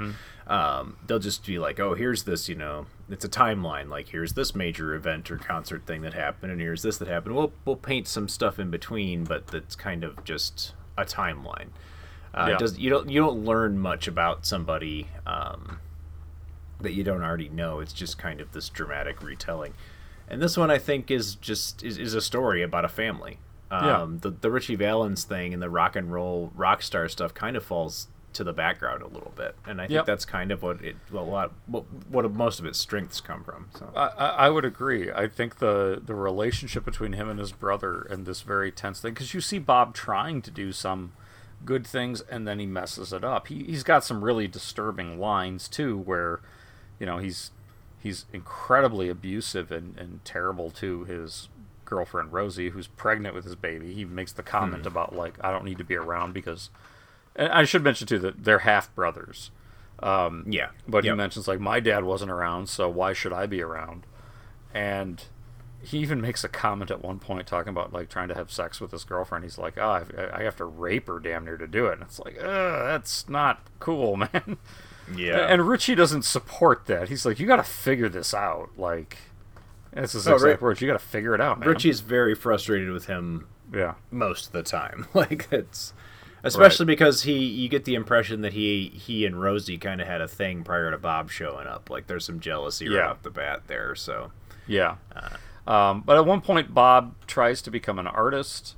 um, 0.46 0.96
they'll 1.06 1.18
just 1.18 1.44
be 1.44 1.58
like, 1.58 1.80
"Oh, 1.80 1.94
here's 1.94 2.24
this," 2.24 2.48
you 2.48 2.54
know, 2.54 2.86
it's 3.08 3.24
a 3.24 3.28
timeline. 3.28 3.88
Like, 3.88 4.08
here's 4.08 4.34
this 4.34 4.54
major 4.54 4.94
event 4.94 5.30
or 5.30 5.38
concert 5.38 5.86
thing 5.86 6.02
that 6.02 6.14
happened, 6.14 6.52
and 6.52 6.60
here's 6.60 6.82
this 6.82 6.98
that 6.98 7.08
happened. 7.08 7.34
We'll 7.34 7.52
we'll 7.64 7.76
paint 7.76 8.06
some 8.06 8.28
stuff 8.28 8.58
in 8.58 8.70
between, 8.70 9.24
but 9.24 9.48
that's 9.48 9.74
kind 9.74 10.04
of 10.04 10.22
just 10.24 10.74
a 10.96 11.04
timeline. 11.04 11.68
Uh, 12.36 12.48
Yeah. 12.50 12.56
does 12.58 12.78
you 12.78 12.90
don't 12.90 13.08
you 13.08 13.20
don't 13.20 13.44
learn 13.44 13.78
much 13.78 14.06
about 14.06 14.44
somebody 14.44 15.08
um, 15.26 15.78
that 16.80 16.92
you 16.92 17.02
don't 17.04 17.22
already 17.22 17.48
know. 17.48 17.80
It's 17.80 17.92
just 17.92 18.18
kind 18.18 18.40
of 18.40 18.52
this 18.52 18.68
dramatic 18.68 19.22
retelling. 19.22 19.74
And 20.28 20.42
this 20.42 20.56
one, 20.56 20.70
I 20.70 20.78
think, 20.78 21.10
is 21.10 21.36
just 21.36 21.82
is, 21.84 21.96
is 21.98 22.14
a 22.14 22.20
story 22.20 22.62
about 22.62 22.84
a 22.84 22.88
family. 22.88 23.38
Yeah. 23.70 24.02
Um, 24.02 24.18
the 24.18 24.30
the 24.30 24.50
Ritchie 24.50 24.76
Valens 24.76 25.24
thing 25.24 25.52
and 25.54 25.62
the 25.62 25.70
rock 25.70 25.96
and 25.96 26.12
roll 26.12 26.52
rock 26.54 26.82
star 26.82 27.08
stuff 27.08 27.32
kind 27.34 27.56
of 27.56 27.64
falls 27.64 28.08
to 28.32 28.44
the 28.44 28.52
background 28.52 29.00
a 29.02 29.06
little 29.06 29.32
bit, 29.34 29.56
and 29.66 29.80
I 29.80 29.84
think 29.84 29.94
Yep. 29.94 30.06
that's 30.06 30.24
kind 30.26 30.52
of 30.52 30.62
what 30.62 30.84
it 30.84 30.96
a 31.10 31.16
lot 31.16 31.52
what, 31.66 31.84
what 32.10 32.30
most 32.32 32.60
of 32.60 32.66
its 32.66 32.78
strengths 32.78 33.20
come 33.20 33.42
from. 33.42 33.68
So 33.78 33.90
I, 33.96 34.06
I 34.08 34.26
I 34.28 34.50
would 34.50 34.64
agree. 34.66 35.10
I 35.10 35.26
think 35.26 35.56
the 35.58 36.00
the 36.04 36.14
relationship 36.14 36.84
between 36.84 37.14
him 37.14 37.28
and 37.30 37.38
his 37.40 37.52
brother 37.52 38.02
and 38.10 38.26
this 38.26 38.42
very 38.42 38.70
tense 38.70 39.00
thing 39.00 39.14
because 39.14 39.32
you 39.32 39.40
see 39.40 39.58
Bob 39.58 39.94
trying 39.94 40.42
to 40.42 40.50
do 40.50 40.70
some 40.70 41.12
good 41.64 41.86
things 41.86 42.20
and 42.22 42.46
then 42.46 42.58
he 42.58 42.66
messes 42.66 43.12
it 43.12 43.24
up. 43.24 43.48
He 43.48 43.64
he's 43.64 43.82
got 43.82 44.04
some 44.04 44.22
really 44.24 44.46
disturbing 44.48 45.18
lines 45.18 45.68
too, 45.68 45.96
where 45.98 46.40
you 47.00 47.06
know 47.06 47.18
he's 47.18 47.50
he's 48.02 48.24
incredibly 48.32 49.08
abusive 49.08 49.72
and, 49.72 49.96
and 49.98 50.24
terrible 50.24 50.70
to 50.70 51.04
his 51.04 51.48
girlfriend 51.84 52.32
Rosie, 52.32 52.70
who's 52.70 52.86
pregnant 52.88 53.34
with 53.34 53.44
his 53.44 53.54
baby. 53.56 53.92
He 53.92 54.04
makes 54.04 54.32
the 54.32 54.42
comment 54.42 54.82
Hmm. 54.82 54.88
about 54.88 55.14
like 55.14 55.34
I 55.42 55.50
don't 55.50 55.64
need 55.64 55.78
to 55.78 55.84
be 55.84 55.96
around 55.96 56.32
because. 56.34 56.70
And 57.38 57.52
I 57.52 57.64
should 57.64 57.84
mention 57.84 58.06
too 58.06 58.18
that 58.20 58.44
they're 58.44 58.60
half 58.60 58.94
brothers. 58.94 59.50
Um, 60.00 60.44
Yeah. 60.48 60.68
But 60.88 61.04
he 61.04 61.12
mentions 61.12 61.46
like 61.46 61.60
my 61.60 61.80
dad 61.80 62.02
wasn't 62.04 62.30
around, 62.30 62.68
so 62.68 62.88
why 62.88 63.12
should 63.12 63.32
I 63.32 63.46
be 63.46 63.60
around? 63.62 64.06
And 64.72 65.22
he 65.86 65.98
even 65.98 66.20
makes 66.20 66.42
a 66.44 66.48
comment 66.48 66.90
at 66.90 67.02
one 67.02 67.18
point 67.18 67.46
talking 67.46 67.70
about 67.70 67.92
like 67.92 68.08
trying 68.08 68.28
to 68.28 68.34
have 68.34 68.50
sex 68.50 68.80
with 68.80 68.90
his 68.90 69.04
girlfriend. 69.04 69.44
He's 69.44 69.58
like, 69.58 69.78
"Oh, 69.78 69.88
I, 69.88 70.40
I 70.40 70.42
have 70.42 70.56
to 70.56 70.64
rape 70.64 71.06
her 71.06 71.20
damn 71.20 71.44
near 71.44 71.56
to 71.56 71.66
do 71.66 71.86
it." 71.86 71.94
And 71.94 72.02
it's 72.02 72.18
like, 72.18 72.36
"Ugh, 72.38 72.44
that's 72.44 73.28
not 73.28 73.60
cool, 73.78 74.16
man." 74.16 74.58
Yeah. 75.14 75.46
And 75.46 75.68
Ritchie 75.68 75.94
doesn't 75.94 76.22
support 76.24 76.86
that. 76.86 77.08
He's 77.08 77.24
like, 77.24 77.38
"You 77.38 77.46
got 77.46 77.56
to 77.56 77.62
figure 77.62 78.08
this 78.08 78.34
out." 78.34 78.70
Like, 78.76 79.18
that's 79.92 80.12
his 80.12 80.26
Oh, 80.26 80.34
exact 80.34 80.60
words. 80.62 80.80
You 80.80 80.88
got 80.88 80.98
to 80.98 81.06
figure 81.06 81.34
it 81.34 81.40
out, 81.40 81.60
man. 81.60 81.68
Ritchie's 81.68 82.00
very 82.00 82.34
frustrated 82.34 82.90
with 82.90 83.06
him. 83.06 83.46
Yeah. 83.72 83.94
Most 84.10 84.46
of 84.46 84.52
the 84.52 84.62
time, 84.62 85.06
like 85.14 85.48
it's 85.52 85.92
especially 86.44 86.84
because 86.86 87.22
he 87.22 87.38
you 87.38 87.68
get 87.68 87.84
the 87.84 87.94
impression 87.94 88.40
that 88.42 88.52
he 88.52 88.88
he 88.88 89.24
and 89.26 89.40
Rosie 89.40 89.78
kind 89.78 90.00
of 90.00 90.06
had 90.06 90.20
a 90.20 90.28
thing 90.28 90.62
prior 90.64 90.90
to 90.90 90.98
Bob 90.98 91.30
showing 91.30 91.66
up. 91.66 91.90
Like 91.90 92.06
there's 92.06 92.24
some 92.24 92.40
jealousy 92.40 92.88
right 92.88 92.96
Yeah. 92.96 93.10
off 93.10 93.22
the 93.22 93.30
bat 93.30 93.62
there. 93.66 93.94
So 93.94 94.30
Yeah. 94.66 94.96
Uh, 95.14 95.30
Um, 95.66 96.02
but 96.02 96.16
at 96.16 96.24
one 96.24 96.40
point, 96.40 96.72
Bob 96.72 97.14
tries 97.26 97.60
to 97.62 97.70
become 97.70 97.98
an 97.98 98.06
artist, 98.06 98.76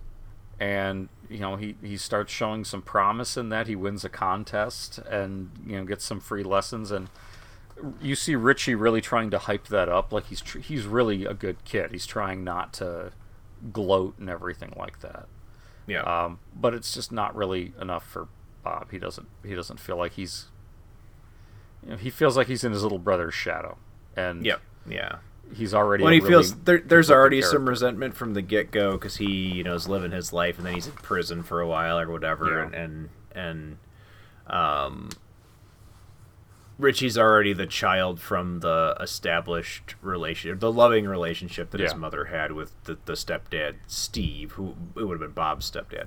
and 0.59 1.09
you 1.29 1.41
know 1.41 1.57
he, 1.57 1.77
he 1.83 1.97
starts 1.97 2.33
showing 2.33 2.65
some 2.65 2.83
promise 2.83 3.37
in 3.37 3.51
that. 3.51 3.67
He 3.67 3.77
wins 3.77 4.05
a 4.05 4.09
contest 4.09 4.99
and 5.11 5.51
you 5.67 5.77
know 5.77 5.85
gets 5.85 6.05
some 6.05 6.21
free 6.21 6.43
lessons, 6.43 6.91
and 6.91 7.09
you 8.01 8.15
see 8.15 8.35
Ritchie 8.37 8.75
really 8.75 9.01
trying 9.01 9.31
to 9.31 9.39
hype 9.39 9.67
that 9.69 9.89
up. 9.89 10.13
Like 10.13 10.27
he's 10.27 10.41
tr- 10.41 10.61
he's 10.61 10.87
really 10.87 11.25
a 11.25 11.35
good 11.35 11.65
kid. 11.65 11.93
He's 11.93 12.07
trying 12.07 12.43
not 12.43 12.73
to 12.75 13.13
gloat 13.73 14.15
and 14.19 14.31
everything 14.31 14.73
like 14.77 15.01
that. 15.01 15.27
Yeah. 15.87 16.03
Um, 16.03 16.39
but 16.55 16.75
it's 16.75 16.95
just 16.95 17.13
not 17.13 17.35
really 17.35 17.73
enough 17.81 18.05
for 18.07 18.29
Bob. 18.63 18.91
He 18.91 18.99
doesn't 18.99 19.29
he 19.45 19.55
doesn't 19.55 19.81
feel 19.81 19.97
like 19.97 20.13
he's 20.13 20.47
you 21.85 21.91
know, 21.91 21.97
he 21.97 22.11
feels 22.11 22.37
like 22.37 22.47
he's 22.47 22.65
in 22.65 22.73
his 22.73 22.83
little 22.83 22.99
brother's 22.99 23.35
shadow. 23.35 23.79
And 24.17 24.45
Yep. 24.45 24.61
Yeah. 24.89 25.17
He's 25.55 25.73
already 25.75 26.05
when 26.05 26.13
he 26.13 26.21
really 26.21 26.31
feels 26.31 26.55
there, 26.57 26.79
there's 26.81 27.11
already 27.11 27.41
some 27.43 27.69
resentment 27.69 28.15
from 28.15 28.35
the 28.35 28.43
get 28.43 28.71
go 28.71 28.93
because 28.93 29.17
he 29.17 29.27
you 29.27 29.65
know 29.65 29.75
is 29.75 29.89
living 29.89 30.11
his 30.13 30.33
life 30.33 30.59
and 30.59 30.67
then 30.67 30.75
he's 30.75 30.87
in 30.87 30.93
prison 30.93 31.43
for 31.43 31.61
a 31.61 31.67
while 31.67 31.99
or 31.99 32.11
whatever 32.11 32.69
Yeah. 32.73 32.79
and 32.81 33.09
and 33.35 33.77
and 34.47 34.55
um 34.55 35.09
Ritchie's 36.79 37.19
already 37.19 37.53
the 37.53 37.67
child 37.67 38.21
from 38.21 38.61
the 38.61 38.97
established 39.01 39.97
relationship, 40.01 40.61
the 40.61 40.71
loving 40.71 41.07
relationship 41.09 41.71
that 41.71 41.81
his 41.81 41.95
mother 41.97 42.27
had 42.27 42.53
with 42.53 42.73
the, 42.85 42.97
the 43.05 43.15
stepdad 43.15 43.75
Steve, 43.89 44.53
who 44.53 44.77
it 44.95 45.03
would 45.03 45.21
have 45.21 45.21
been 45.21 45.33
Bob's 45.33 45.69
stepdad. 45.69 46.07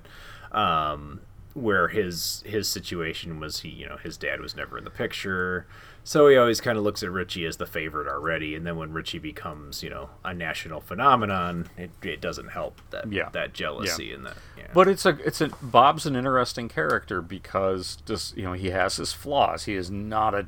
Um, 0.56 1.22
where 1.54 1.90
his 1.90 2.42
his 2.46 2.70
situation 2.70 3.38
was 3.42 3.60
he 3.60 3.68
you 3.70 3.86
know 3.90 3.98
his 3.98 4.16
dad 4.16 4.40
was 4.40 4.56
never 4.56 4.78
in 4.78 4.86
the 4.86 4.90
picture 4.90 5.68
so 6.04 6.28
he 6.28 6.36
always 6.38 6.60
kind 6.62 6.78
of 6.78 6.84
looks 6.84 7.04
at 7.04 7.12
ritchie 7.12 7.46
as 7.46 7.58
the 7.58 7.66
favorite 7.66 8.08
already 8.08 8.56
and 8.56 8.66
then 8.66 8.76
when 8.78 8.92
ritchie 8.92 9.20
becomes 9.20 9.84
you 9.84 9.90
know 9.90 10.10
a 10.26 10.34
national 10.34 10.82
phenomenon 10.82 11.68
it, 11.78 11.92
it 12.04 12.20
doesn't 12.22 12.50
help 12.50 12.82
that 12.92 13.12
Yeah. 13.12 13.30
that 13.34 13.54
jealousy 13.54 14.12
and 14.14 14.26
that 14.26 14.38
yeah. 14.58 14.68
But 14.74 14.88
it's 14.88 15.06
a 15.06 15.18
it's 15.26 15.42
a 15.42 15.50
Bob's 15.62 16.06
an 16.06 16.16
interesting 16.16 16.70
character 16.70 17.22
because 17.22 17.98
just 18.06 18.36
you 18.38 18.44
know 18.44 18.54
he 18.54 18.70
has 18.70 18.96
his 18.98 19.12
flaws. 19.14 19.66
He 19.66 19.76
is 19.76 19.92
not 19.92 20.34
a 20.34 20.48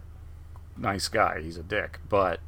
nice 0.78 1.08
guy. 1.10 1.42
He's 1.42 1.58
a 1.58 1.64
dick, 1.64 2.00
but 2.08 2.40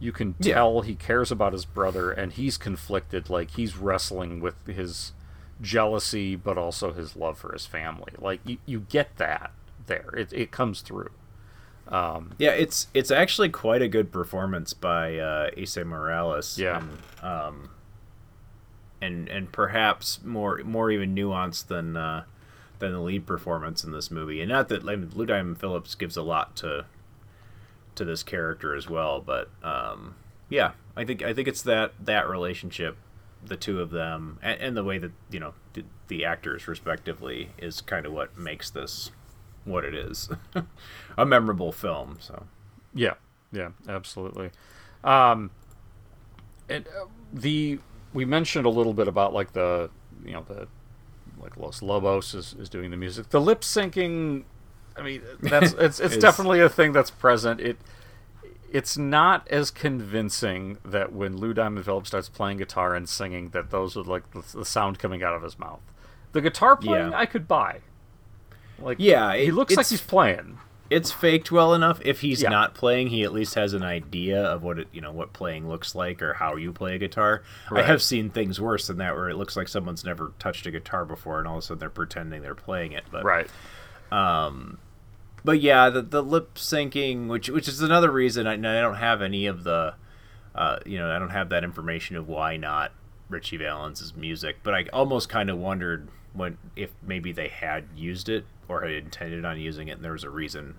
you 0.00 0.10
can 0.10 0.34
Yeah. 0.40 0.54
tell 0.54 0.80
he 0.80 0.94
cares 0.96 1.30
about 1.30 1.52
his 1.52 1.64
brother 1.64 2.10
and 2.10 2.32
he's 2.32 2.56
conflicted. 2.58 3.30
Like 3.30 3.52
he's 3.52 3.76
wrestling 3.76 4.40
with 4.40 4.56
his 4.66 5.12
jealousy, 5.60 6.34
but 6.36 6.58
also 6.58 6.92
his 6.92 7.14
love 7.16 7.38
for 7.38 7.52
his 7.52 7.66
family. 7.66 8.12
Like 8.18 8.40
you, 8.44 8.58
you 8.66 8.80
get 8.80 9.16
that 9.18 9.52
there. 9.86 10.10
It 10.16 10.32
it 10.32 10.50
comes 10.50 10.80
through. 10.80 11.10
Um, 11.88 12.32
Yeah, 12.38 12.52
it's 12.52 12.86
it's 12.94 13.10
actually 13.10 13.48
quite 13.50 13.82
a 13.82 13.88
good 13.88 14.10
performance 14.12 14.72
by 14.72 15.18
uh, 15.18 15.50
Esai 15.50 15.84
Morales. 15.84 16.58
Yeah. 16.58 16.78
and, 16.78 17.24
um, 17.24 17.70
and 19.00 19.28
and 19.28 19.52
perhaps 19.52 20.22
more 20.24 20.60
more 20.64 20.90
even 20.90 21.14
nuanced 21.14 21.66
than 21.66 21.96
uh, 21.96 22.24
than 22.78 22.92
the 22.92 23.00
lead 23.00 23.26
performance 23.26 23.84
in 23.84 23.92
this 23.92 24.10
movie. 24.10 24.40
And 24.40 24.48
not 24.48 24.68
that 24.68 24.82
I 24.88 24.96
mean, 24.96 25.10
Lou 25.14 25.26
Diamond 25.26 25.58
Phillips 25.58 25.94
gives 25.94 26.16
a 26.16 26.22
lot 26.22 26.54
to 26.56 26.86
to 27.94 28.04
this 28.04 28.22
character 28.22 28.74
as 28.74 28.88
well, 28.88 29.20
but 29.20 29.50
um, 29.62 30.14
yeah, 30.48 30.72
I 30.96 31.04
think 31.04 31.22
I 31.22 31.34
think 31.34 31.48
it's 31.48 31.62
that 31.62 31.92
that 32.00 32.28
relationship, 32.28 32.96
the 33.44 33.56
two 33.56 33.80
of 33.80 33.90
them, 33.90 34.38
and, 34.42 34.60
and 34.60 34.76
the 34.76 34.84
way 34.84 34.98
that 34.98 35.12
you 35.30 35.40
know 35.40 35.54
the, 35.74 35.84
the 36.08 36.24
actors 36.24 36.68
respectively 36.68 37.50
is 37.58 37.80
kind 37.80 38.06
of 38.06 38.12
what 38.12 38.38
makes 38.38 38.70
this 38.70 39.10
what 39.64 39.84
it 39.84 39.94
is, 39.94 40.28
a 41.18 41.24
memorable 41.24 41.72
film. 41.72 42.18
So 42.20 42.44
Yeah, 42.94 43.14
yeah, 43.52 43.70
absolutely. 43.88 44.50
Um, 45.04 45.50
and 46.68 46.86
uh, 46.88 47.06
the 47.32 47.78
we 48.14 48.24
mentioned 48.24 48.66
a 48.66 48.70
little 48.70 48.94
bit 48.94 49.08
about 49.08 49.32
like 49.32 49.52
the 49.52 49.90
you 50.24 50.32
know 50.32 50.44
the 50.46 50.68
like 51.40 51.56
Los 51.56 51.82
Lobos 51.82 52.34
is, 52.34 52.54
is 52.58 52.68
doing 52.68 52.90
the 52.90 52.96
music. 52.96 53.30
The 53.30 53.40
lip 53.40 53.62
syncing, 53.62 54.44
I 54.96 55.02
mean, 55.02 55.22
that's 55.40 55.72
it's 55.72 56.00
it's 56.00 56.16
definitely 56.16 56.60
a 56.60 56.68
thing 56.68 56.92
that's 56.92 57.10
present. 57.10 57.60
It 57.60 57.78
it's 58.72 58.96
not 58.96 59.46
as 59.48 59.70
convincing 59.70 60.78
that 60.84 61.12
when 61.12 61.36
Lou 61.36 61.52
Diamond 61.52 61.84
Phillips 61.84 62.08
starts 62.08 62.30
playing 62.30 62.56
guitar 62.56 62.94
and 62.94 63.06
singing 63.06 63.50
that 63.50 63.70
those 63.70 63.96
are 63.98 64.02
like 64.02 64.30
the, 64.30 64.42
the 64.58 64.64
sound 64.64 64.98
coming 64.98 65.22
out 65.22 65.34
of 65.34 65.42
his 65.42 65.58
mouth. 65.58 65.80
The 66.32 66.40
guitar 66.40 66.76
playing 66.76 67.10
Yeah. 67.10 67.18
I 67.18 67.26
could 67.26 67.46
buy. 67.46 67.80
Like 68.82 68.98
Yeah, 69.00 69.34
he 69.36 69.50
looks 69.50 69.76
like 69.76 69.86
he's 69.88 70.00
playing. 70.00 70.58
it's 70.90 71.10
faked 71.10 71.50
well 71.50 71.72
enough. 71.74 72.00
If 72.04 72.20
he's 72.20 72.42
Yeah. 72.42 72.50
not 72.50 72.74
playing, 72.74 73.08
he 73.08 73.22
at 73.22 73.32
least 73.32 73.54
has 73.54 73.72
an 73.72 73.82
idea 73.82 74.42
of 74.42 74.62
what 74.62 74.78
it, 74.78 74.88
you 74.92 75.00
know, 75.00 75.10
what 75.12 75.32
playing 75.32 75.68
looks 75.68 75.94
like 75.94 76.20
or 76.20 76.34
how 76.34 76.56
you 76.56 76.72
play 76.72 76.94
a 76.94 76.98
guitar. 76.98 77.42
I 77.70 77.82
have 77.82 78.02
seen 78.02 78.28
things 78.28 78.60
worse 78.60 78.86
than 78.88 78.98
that, 78.98 79.14
where 79.14 79.30
it 79.30 79.36
looks 79.36 79.56
like 79.56 79.68
someone's 79.68 80.04
never 80.04 80.32
touched 80.38 80.66
a 80.66 80.70
guitar 80.70 81.04
before, 81.06 81.38
and 81.38 81.48
all 81.48 81.54
of 81.58 81.60
a 81.60 81.66
sudden 81.66 81.78
they're 81.78 81.88
pretending 81.90 82.42
they're 82.42 82.54
playing 82.54 82.92
it. 82.92 83.04
But 83.10 83.24
Right. 83.24 83.48
um, 84.10 84.78
but 85.44 85.60
yeah, 85.60 85.88
the 85.90 86.02
the 86.02 86.22
lip 86.22 86.54
syncing, 86.56 87.26
which 87.28 87.48
which 87.48 87.68
is 87.68 87.80
another 87.80 88.10
reason 88.10 88.46
I, 88.46 88.52
I 88.54 88.80
don't 88.80 88.96
have 88.96 89.22
any 89.22 89.46
of 89.46 89.64
the, 89.64 89.94
uh, 90.54 90.78
you 90.86 90.98
know, 90.98 91.10
I 91.10 91.18
don't 91.18 91.30
have 91.30 91.48
that 91.48 91.64
information 91.64 92.16
of 92.16 92.28
why 92.28 92.56
not 92.56 92.92
Ritchie 93.28 93.56
Valens' 93.56 94.14
music. 94.14 94.58
But 94.62 94.74
I 94.74 94.86
almost 94.92 95.28
kind 95.28 95.48
of 95.50 95.56
wondered 95.58 96.08
when 96.34 96.58
if 96.76 96.90
maybe 97.02 97.32
they 97.32 97.48
had 97.48 97.84
used 97.96 98.28
it 98.28 98.44
or 98.68 98.82
had 98.82 98.90
intended 98.92 99.44
on 99.44 99.58
using 99.60 99.88
it, 99.88 99.92
and 99.92 100.04
there 100.04 100.12
was 100.12 100.24
a 100.24 100.30
reason 100.30 100.76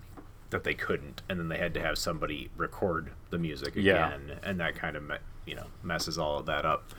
that 0.50 0.64
they 0.64 0.74
couldn't, 0.74 1.22
and 1.28 1.38
then 1.38 1.48
they 1.48 1.58
had 1.58 1.74
to 1.74 1.80
have 1.80 1.98
somebody 1.98 2.50
record 2.56 3.10
the 3.30 3.38
music 3.38 3.74
Yeah. 3.76 4.06
again, 4.08 4.38
and 4.42 4.60
that 4.60 4.74
kind 4.76 4.96
of 4.96 5.02
me- 5.02 5.16
you 5.46 5.54
know 5.56 5.66
messes 5.82 6.16
all 6.18 6.38
of 6.38 6.46
that 6.46 6.64
up. 6.64 6.90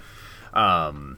Um, 0.54 1.18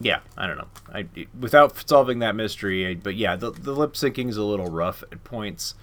yeah, 0.00 0.20
I 0.36 0.46
don't 0.46 0.58
know. 0.58 0.68
I 0.92 1.06
without 1.38 1.88
solving 1.88 2.18
that 2.20 2.34
mystery, 2.34 2.86
I, 2.86 2.94
but 2.94 3.14
yeah, 3.14 3.36
the 3.36 3.50
the 3.50 3.72
lip 3.72 3.92
syncing 3.94 4.28
is 4.28 4.36
a 4.36 4.42
little 4.42 4.66
rough 4.68 5.02
at 5.12 5.22
points, 5.24 5.74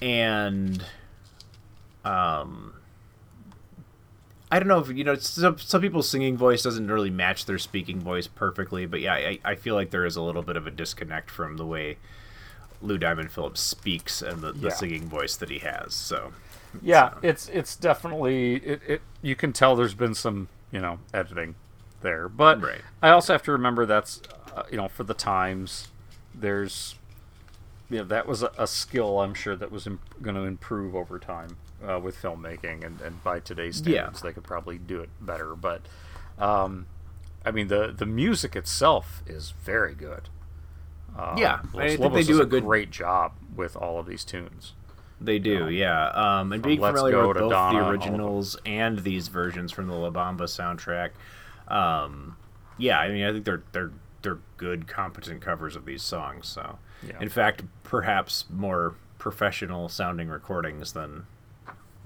and 0.00 0.82
um, 2.04 2.74
I 4.50 4.58
don't 4.58 4.68
know 4.68 4.78
if 4.80 4.88
you 4.90 5.04
know 5.04 5.14
some 5.16 5.58
some 5.58 5.80
people's 5.82 6.08
singing 6.08 6.36
voice 6.36 6.62
doesn't 6.62 6.90
really 6.90 7.10
match 7.10 7.44
their 7.46 7.58
speaking 7.58 8.00
voice 8.00 8.26
perfectly, 8.26 8.86
but 8.86 9.00
yeah, 9.00 9.14
I, 9.14 9.38
I 9.44 9.54
feel 9.54 9.74
like 9.74 9.90
there 9.90 10.04
is 10.06 10.16
a 10.16 10.22
little 10.22 10.42
bit 10.42 10.56
of 10.56 10.66
a 10.66 10.70
disconnect 10.70 11.30
from 11.30 11.56
the 11.56 11.66
way 11.66 11.98
Lou 12.82 12.98
Diamond 12.98 13.30
Phillips 13.32 13.60
speaks 13.60 14.22
and 14.22 14.40
the, 14.40 14.52
the 14.52 14.68
Yeah. 14.68 14.74
singing 14.74 15.08
voice 15.08 15.36
that 15.36 15.50
he 15.50 15.58
has. 15.60 15.94
So 15.94 16.32
Yeah, 16.82 17.14
it's 17.22 17.48
it's 17.48 17.76
definitely 17.76 18.56
it, 18.56 18.80
it. 18.86 19.02
You 19.22 19.36
can 19.36 19.52
tell 19.52 19.76
there's 19.76 19.94
been 19.94 20.14
some 20.14 20.48
you 20.70 20.80
know 20.80 20.98
editing 21.12 21.54
there, 22.00 22.28
but 22.28 22.62
Right. 22.62 22.80
I 23.02 23.10
also 23.10 23.32
have 23.34 23.42
to 23.44 23.52
remember 23.52 23.86
that's 23.86 24.22
uh, 24.56 24.62
you 24.70 24.76
know 24.76 24.88
for 24.88 25.04
the 25.04 25.14
times 25.14 25.88
there's 26.34 26.94
you 27.90 27.98
know 27.98 28.04
that 28.04 28.26
was 28.26 28.42
a, 28.42 28.52
a 28.56 28.66
skill 28.66 29.20
I'm 29.20 29.34
sure 29.34 29.56
that 29.56 29.70
was 29.72 29.86
imp- 29.86 30.22
going 30.22 30.36
to 30.36 30.42
improve 30.42 30.94
over 30.94 31.18
time 31.18 31.56
uh, 31.86 31.98
with 31.98 32.16
filmmaking 32.20 32.84
and, 32.84 33.00
and 33.00 33.22
by 33.24 33.40
today's 33.40 33.80
Yeah. 33.80 34.02
standards 34.02 34.22
they 34.22 34.32
could 34.32 34.44
probably 34.44 34.78
do 34.78 35.00
it 35.00 35.10
better. 35.20 35.54
But 35.56 35.82
um, 36.38 36.86
I 37.44 37.50
mean 37.50 37.68
the 37.68 37.92
the 37.96 38.06
music 38.06 38.54
itself 38.56 39.22
is 39.26 39.50
very 39.64 39.94
good. 39.94 40.28
Uh, 41.20 41.34
Yeah, 41.38 41.60
Los 41.74 41.82
I 41.84 41.88
think 41.88 42.00
Lobos 42.00 42.26
they 42.26 42.32
do 42.32 42.40
a 42.40 42.46
good- 42.46 42.64
great 42.64 42.90
job 42.90 43.32
with 43.54 43.76
all 43.76 43.98
of 43.98 44.06
these 44.06 44.24
tunes. 44.24 44.74
They 45.20 45.38
do, 45.38 45.68
yeah. 45.68 46.08
Um, 46.08 46.50
and 46.52 46.62
being 46.62 46.80
Let's 46.80 46.96
familiar 46.98 47.26
with 47.28 47.36
both 47.36 47.50
Donna, 47.50 47.80
the 47.80 47.88
originals 47.90 48.56
and 48.64 49.00
these 49.00 49.28
versions 49.28 49.70
from 49.70 49.86
the 49.86 49.94
La 49.94 50.08
Bamba 50.10 50.44
soundtrack, 50.44 51.10
um, 51.68 52.36
yeah, 52.78 52.98
I 52.98 53.08
mean, 53.10 53.24
I 53.24 53.32
think 53.32 53.44
they're 53.44 53.62
they're 53.72 53.90
they're 54.22 54.38
good, 54.56 54.86
competent 54.88 55.40
covers 55.42 55.76
of 55.76 55.84
these 55.84 56.02
songs. 56.02 56.46
So, 56.48 56.78
Yeah. 57.06 57.18
in 57.20 57.28
fact, 57.28 57.62
perhaps 57.84 58.44
more 58.50 58.94
professional 59.18 59.88
sounding 59.90 60.28
recordings 60.28 60.92
than 60.94 61.26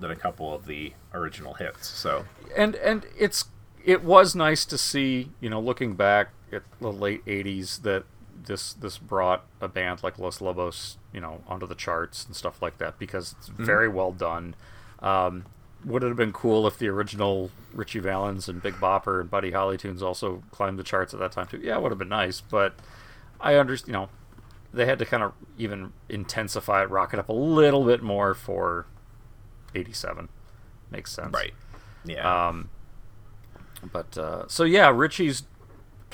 than 0.01 0.11
a 0.11 0.17
couple 0.17 0.53
of 0.53 0.67
the 0.67 0.93
original 1.13 1.55
hits. 1.55 1.87
So, 1.87 2.25
and 2.57 2.75
and 2.77 3.07
it's 3.17 3.45
it 3.85 4.03
was 4.03 4.35
nice 4.35 4.65
to 4.65 4.77
see 4.77 5.31
you 5.41 5.49
know 5.49 5.61
looking 5.61 5.95
back 5.95 6.31
at 6.53 6.63
the 6.81 6.91
late 6.93 7.25
80s 7.27 7.83
that 7.83 8.05
this 8.47 8.73
this 8.75 8.99
brought 8.99 9.45
a 9.61 9.69
band 9.69 10.03
like 10.03 10.19
Los 10.19 10.41
Lobos 10.41 10.97
you 11.13 11.21
know 11.21 11.43
onto 11.47 11.67
the 11.67 11.75
charts 11.75 12.25
and 12.27 12.35
stuff 12.37 12.61
like 12.63 12.79
that 12.79 12.99
because 12.99 13.35
it's 13.39 13.49
Mhm. 13.51 13.65
very 13.65 13.89
well 13.89 14.13
done 14.13 14.55
um, 15.01 15.45
would 15.85 16.03
it 16.03 16.09
have 16.09 16.17
been 16.17 16.33
cool 16.33 16.67
if 16.67 16.79
the 16.79 16.89
original 16.89 17.51
Ritchie 17.75 17.99
Valens 18.01 18.49
and 18.49 18.63
Big 18.63 18.75
Bopper 18.75 19.21
and 19.21 19.31
Buddy 19.31 19.51
Holly 19.51 19.77
tunes 19.77 20.03
also 20.03 20.43
climbed 20.51 20.79
the 20.79 20.83
charts 20.83 21.13
at 21.15 21.21
that 21.21 21.33
time 21.33 21.47
too 21.47 21.59
yeah 21.63 21.77
it 21.77 21.83
would 21.83 21.91
have 21.93 21.99
been 21.99 22.09
nice 22.09 22.41
but 22.41 22.75
I 23.41 23.57
understand 23.57 23.89
you 23.89 23.93
know 24.01 24.09
they 24.73 24.87
had 24.87 24.99
to 24.99 25.05
kind 25.07 25.23
of 25.23 25.33
even 25.59 25.93
intensify 26.09 26.83
it 26.83 26.91
rock 26.91 27.13
it 27.13 27.19
up 27.21 27.29
a 27.29 27.33
little 27.33 27.85
bit 27.85 28.03
more 28.03 28.35
for 28.35 28.87
87 29.75 30.29
makes 30.91 31.13
sense 31.13 31.33
Right. 31.33 31.53
Yeah. 32.05 32.49
um, 32.49 32.71
but 33.93 34.17
uh, 34.17 34.45
so 34.49 34.65
yeah, 34.65 34.89
Ritchie's 34.89 35.43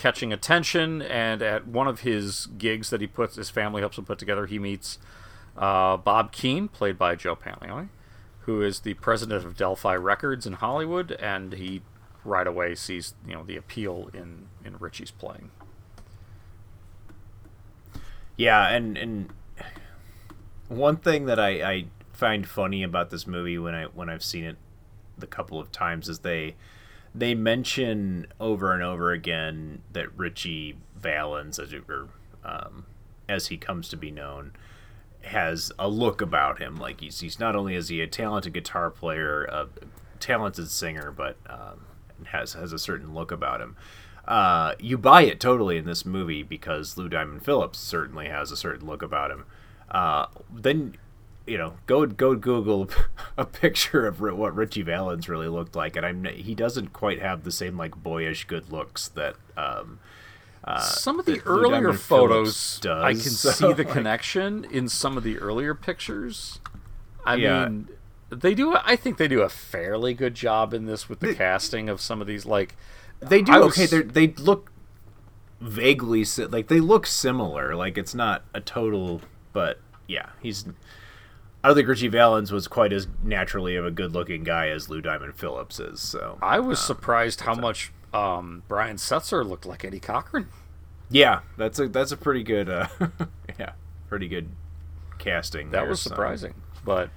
catching 0.01 0.33
attention, 0.33 1.03
and 1.03 1.43
at 1.43 1.67
one 1.67 1.87
of 1.87 2.01
his 2.01 2.47
gigs 2.57 2.89
that 2.89 3.03
he 3.03 3.07
puts, 3.07 3.37
his 3.37 3.51
family 3.51 3.83
helps 3.83 3.99
him 3.99 4.07
put 4.07 4.19
together. 4.19 4.47
He 4.47 4.59
meets 4.59 4.99
uh, 5.59 5.99
Bob 5.99 6.33
Keane, 6.33 6.69
played 6.69 6.97
by 6.97 7.17
Joe 7.17 7.37
Pantoliano, 7.37 7.91
who 8.41 8.63
is 8.63 8.81
the 8.81 8.95
president 8.95 9.45
of 9.45 9.59
Del-Fi 9.59 9.95
Records 9.95 10.47
in 10.47 10.55
Hollywood, 10.55 11.13
and 11.13 11.53
he 11.53 11.83
right 12.25 12.47
away 12.47 12.75
sees 12.75 13.15
you 13.27 13.35
know 13.35 13.45
the 13.45 13.57
appeal 13.57 14.09
in 14.15 14.47
in 14.65 14.79
Ritchie's 14.79 15.11
playing. 15.11 15.51
Yeah, 18.39 18.69
and 18.69 18.97
and 18.97 19.29
one 20.69 20.97
thing 20.97 21.27
that 21.27 21.39
I, 21.39 21.51
I 21.71 21.85
find 22.15 22.49
funny 22.49 22.83
about 22.83 23.11
this 23.11 23.27
movie 23.27 23.59
when 23.59 23.75
I 23.75 23.85
when 23.85 24.09
I've 24.09 24.25
seen 24.25 24.45
it 24.45 24.57
the 25.19 25.27
couple 25.27 25.61
of 25.61 25.71
times 25.71 26.09
is 26.09 26.21
they 26.21 26.55
they 27.15 27.35
mention 27.35 28.27
over 28.39 28.73
and 28.73 28.83
over 28.83 29.13
again 29.13 29.83
that 29.93 30.17
Ritchie 30.17 30.77
Valens, 30.97 31.59
as 31.59 31.73
it, 31.73 31.83
um, 32.45 32.87
as 33.29 33.49
he 33.49 33.57
comes 33.57 33.89
to 33.89 33.97
be 33.97 34.11
known, 34.11 34.53
has 35.23 35.73
a 35.79 35.89
look 35.89 36.21
about 36.21 36.61
him. 36.61 36.77
Like 36.77 37.01
he's 37.01 37.21
he's 37.21 37.39
not 37.39 37.57
only 37.57 37.75
is 37.75 37.89
he 37.89 38.01
a 38.01 38.07
talented 38.07 38.53
guitar 38.53 38.91
player, 38.91 39.45
a 39.45 39.69
talented 40.19 40.71
singer, 40.71 41.11
but 41.11 41.37
um, 41.49 41.87
has 42.27 42.53
has 42.55 42.73
a 42.73 42.79
certain 42.79 43.15
look 43.15 43.33
about 43.33 43.61
him. 43.61 43.77
Uh, 44.27 44.75
you 44.79 44.97
buy 44.97 45.23
it 45.23 45.41
totally 45.41 45.77
in 45.77 45.87
this 45.87 46.05
movie 46.05 46.43
because 46.43 46.97
Lou 46.97 47.09
Diamond 47.09 47.45
Phillips 47.45 47.79
certainly 47.79 48.29
has 48.29 48.53
a 48.53 48.57
certain 48.57 48.87
look 48.87 49.03
about 49.03 49.31
him. 49.31 49.45
Uh, 49.91 50.27
then 50.53 50.97
you 51.47 51.59
know, 51.59 51.75
go 51.87 52.07
go 52.07 52.35
Google 52.37 52.89
a 53.37 53.45
picture 53.45 54.07
of 54.07 54.21
what 54.21 54.55
Ritchie 54.55 54.83
Valens 54.83 55.29
really 55.29 55.49
looked 55.49 55.75
like, 55.77 55.97
and 55.97 56.05
I'm 56.07 56.25
he 56.25 56.55
doesn't 56.55 56.93
quite 56.93 57.21
have 57.21 57.45
the 57.45 57.53
same 57.53 57.77
like 57.77 57.97
boyish 57.97 58.45
good 58.47 58.71
looks 58.71 59.09
that 59.09 59.37
um, 59.57 59.99
uh, 60.65 60.81
some 60.81 61.19
of 61.19 61.27
the 61.27 61.41
earlier 61.47 61.93
photos, 61.93 62.79
does. 62.81 63.03
I 63.03 63.13
can 63.13 63.21
So, 63.23 63.51
see 63.53 63.73
the 63.73 63.85
like, 63.85 63.93
connection 63.93 64.65
in 64.65 64.89
some 64.89 65.17
of 65.17 65.23
the 65.23 65.39
earlier 65.39 65.75
pictures. 65.75 66.61
I 67.25 67.35
Yeah. 67.37 67.69
mean, 67.69 67.89
they 68.31 68.55
do. 68.55 68.77
I 68.77 68.95
think 68.97 69.17
they 69.17 69.29
do 69.29 69.41
a 69.43 69.49
fairly 69.49 70.15
good 70.15 70.35
job 70.35 70.73
in 70.75 70.87
this 70.87 71.09
with 71.09 71.21
the 71.21 71.35
casting 71.35 71.89
of 71.89 72.01
some 72.01 72.21
of 72.21 72.27
these. 72.27 72.47
Like 72.47 72.77
They 73.21 73.43
do 73.43 73.53
was- 73.53 73.77
okay. 73.79 73.87
They 73.87 74.03
they 74.03 74.35
look 74.43 74.71
vaguely 75.61 76.25
like 76.49 76.69
they 76.69 76.81
look 76.81 77.07
similar. 77.07 77.75
Like 77.75 77.99
it's 77.99 78.15
not 78.15 78.45
a 78.55 78.61
total, 78.61 79.21
but 79.53 79.81
yeah, 80.07 80.31
he's. 80.41 80.65
I 81.63 81.69
don't 81.69 81.77
think 81.77 81.89
Ritchie 81.89 82.09
Valens 82.09 82.53
was 82.53 82.69
quite 82.69 82.93
as 82.93 83.07
naturally 83.23 83.77
of 83.77 83.85
a 83.85 83.91
good-looking 83.91 84.45
guy 84.45 84.69
as 84.69 84.89
Lou 84.89 85.03
Diamond 85.03 85.37
Phillips 85.37 85.79
is. 85.79 86.01
So 86.01 86.39
I 86.41 86.59
was 86.59 86.79
um, 86.81 86.87
surprised 86.87 87.43
how 87.43 87.55
much 87.55 87.93
um, 88.15 88.63
Brian 88.67 88.97
Setzer 88.97 89.47
looked 89.47 89.67
like 89.67 89.85
Eddie 89.85 90.01
Cochran. 90.01 90.49
yeah, 91.11 91.41
that's 91.59 91.79
a 91.79 91.89
that's 91.89 92.13
a 92.13 92.17
pretty 92.17 92.43
good, 92.43 92.71
uh, 92.71 92.87
yeah, 93.59 93.73
pretty 94.09 94.27
good 94.27 94.49
casting. 95.19 95.71
That 95.71 95.81
there, 95.81 95.91
was 95.91 96.01
so. 96.01 96.11
surprising, 96.11 96.55
but 96.85 97.11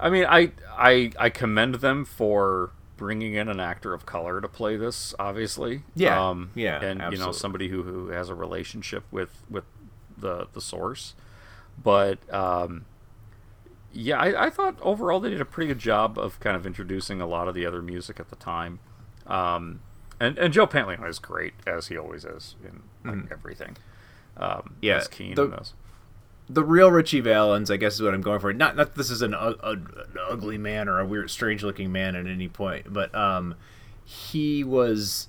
I 0.00 0.10
mean, 0.10 0.24
I 0.26 0.52
I 0.70 1.12
I 1.18 1.30
commend 1.30 1.76
them 1.76 2.04
for 2.04 2.70
bringing 2.96 3.34
in 3.34 3.48
an 3.48 3.60
actor 3.60 3.94
of 3.94 4.06
color 4.06 4.40
to 4.40 4.48
play 4.48 4.76
this, 4.76 5.14
obviously. 5.18 5.82
Yeah, 5.94 6.30
um, 6.30 6.50
yeah, 6.54 6.82
and 6.82 7.12
you 7.12 7.18
know 7.18 7.32
somebody 7.32 7.68
who, 7.68 7.82
who 7.82 8.08
has 8.08 8.30
a 8.30 8.34
relationship 8.34 9.04
with 9.10 9.42
with 9.50 9.64
the 10.16 10.48
the 10.52 10.60
source. 10.60 11.14
But 11.80 12.18
um, 12.34 12.86
yeah, 13.92 14.18
I, 14.18 14.46
I 14.46 14.50
thought 14.50 14.76
overall 14.82 15.20
they 15.20 15.30
did 15.30 15.40
a 15.40 15.44
pretty 15.44 15.68
good 15.68 15.78
job 15.78 16.18
of 16.18 16.38
kind 16.40 16.56
of 16.56 16.66
introducing 16.66 17.20
a 17.20 17.26
lot 17.26 17.48
of 17.48 17.54
the 17.54 17.64
other 17.66 17.82
music 17.82 18.20
at 18.20 18.28
the 18.30 18.36
time. 18.36 18.78
Um, 19.26 19.80
and 20.20 20.36
and 20.38 20.52
Joe 20.52 20.66
Pantoliano 20.66 21.08
is 21.08 21.18
great 21.18 21.54
as 21.66 21.88
he 21.88 21.96
always 21.96 22.24
is 22.24 22.56
in 22.64 22.82
like, 23.04 23.30
everything. 23.32 23.76
Um. 24.36 24.76
Yeah, 24.80 25.02
Keen 25.10 25.34
the- 25.34 25.48
the 26.50 26.64
real 26.64 26.90
Ritchie 26.90 27.20
Valens, 27.20 27.70
I 27.70 27.76
guess, 27.76 27.94
is 27.96 28.02
what 28.02 28.14
I'm 28.14 28.22
going 28.22 28.40
for. 28.40 28.52
Not 28.54 28.74
not 28.74 28.94
this 28.94 29.10
is 29.10 29.20
an, 29.20 29.32
u- 29.32 29.36
a, 29.62 29.72
an 29.72 29.86
ugly 30.28 30.56
man 30.56 30.88
or 30.88 30.98
a 30.98 31.04
weird, 31.04 31.30
strange 31.30 31.62
looking 31.62 31.92
man 31.92 32.16
at 32.16 32.26
any 32.26 32.48
point, 32.48 32.90
but 32.90 33.14
um, 33.14 33.54
he 34.04 34.64
was, 34.64 35.28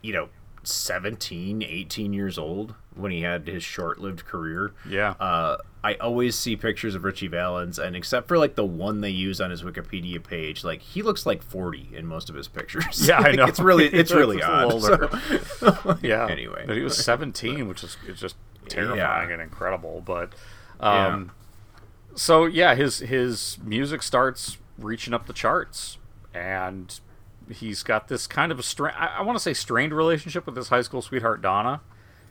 you 0.00 0.12
know, 0.12 0.28
17, 0.62 1.62
18 1.62 2.12
years 2.12 2.38
old 2.38 2.74
when 2.98 3.12
he 3.12 3.22
had 3.22 3.46
his 3.46 3.62
short 3.62 3.98
lived 3.98 4.24
career. 4.26 4.72
Yeah. 4.88 5.10
Uh, 5.20 5.58
I 5.84 5.94
always 5.94 6.34
see 6.36 6.56
pictures 6.56 6.94
of 6.96 7.04
Ritchie 7.04 7.28
Valens, 7.28 7.78
and 7.78 7.94
except 7.94 8.26
for 8.28 8.36
like 8.36 8.56
the 8.56 8.64
one 8.64 9.00
they 9.00 9.10
use 9.10 9.40
on 9.40 9.50
his 9.50 9.62
Wikipedia 9.62 10.22
page, 10.22 10.64
like 10.64 10.82
he 10.82 11.02
looks 11.02 11.24
like 11.24 11.40
40 11.42 11.90
in 11.94 12.04
most 12.06 12.28
of 12.28 12.34
his 12.34 12.48
pictures. 12.48 13.06
Yeah, 13.08 13.18
I 13.20 13.32
know. 13.36 13.44
It's 13.48 13.60
really, 13.60 13.86
it's 13.86 14.12
really 14.12 14.42
odd. 14.42 14.80
So- 14.82 15.98
yeah. 16.02 16.26
Anyway, 16.28 16.64
but 16.66 16.76
he 16.76 16.82
was 16.82 16.96
17, 17.02 17.68
which 17.68 17.84
is 17.84 17.96
it's 18.08 18.20
just 18.20 18.36
terrifying 18.68 18.98
Yeah. 18.98 19.32
and 19.32 19.40
incredible. 19.40 20.02
But 20.04 20.32
Yeah. 20.80 21.06
um, 21.14 21.30
so 22.16 22.46
yeah, 22.46 22.74
his 22.74 22.98
his 22.98 23.58
music 23.64 24.02
starts 24.02 24.58
reaching 24.78 25.14
up 25.14 25.26
the 25.26 25.32
charts, 25.32 25.98
and 26.34 26.98
he's 27.50 27.82
got 27.84 28.08
this 28.08 28.26
kind 28.26 28.50
of 28.50 28.58
a 28.58 28.62
stra- 28.64 28.94
I, 28.96 29.18
I 29.18 29.22
want 29.22 29.36
to 29.38 29.42
say 29.42 29.54
strained 29.54 29.92
relationship 29.94 30.44
with 30.46 30.56
his 30.56 30.68
high 30.68 30.82
school 30.82 31.00
sweetheart 31.02 31.40
Donna, 31.40 31.80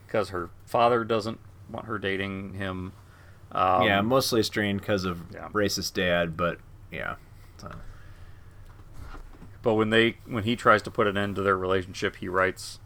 because 0.08 0.30
her 0.30 0.50
father 0.66 1.04
doesn't 1.04 1.40
want 1.70 1.86
her 1.86 2.00
dating 2.00 2.54
him. 2.56 2.94
Um, 3.52 3.84
yeah, 3.84 4.02
mostly 4.02 4.42
strained 4.44 4.80
because 4.82 5.06
of 5.06 5.22
Yeah. 5.34 5.50
racist 5.50 5.94
dad, 5.94 6.36
but 6.36 6.58
yeah. 6.92 7.16
So, 7.58 7.72
But 9.62 9.74
when 9.76 9.90
they 9.90 10.18
when 10.26 10.44
he 10.44 10.56
tries 10.56 10.82
to 10.84 10.92
put 10.92 11.08
an 11.08 11.18
end 11.18 11.36
to 11.36 11.42
their 11.42 11.58
relationship, 11.58 12.18
he 12.18 12.28
writes 12.28 12.80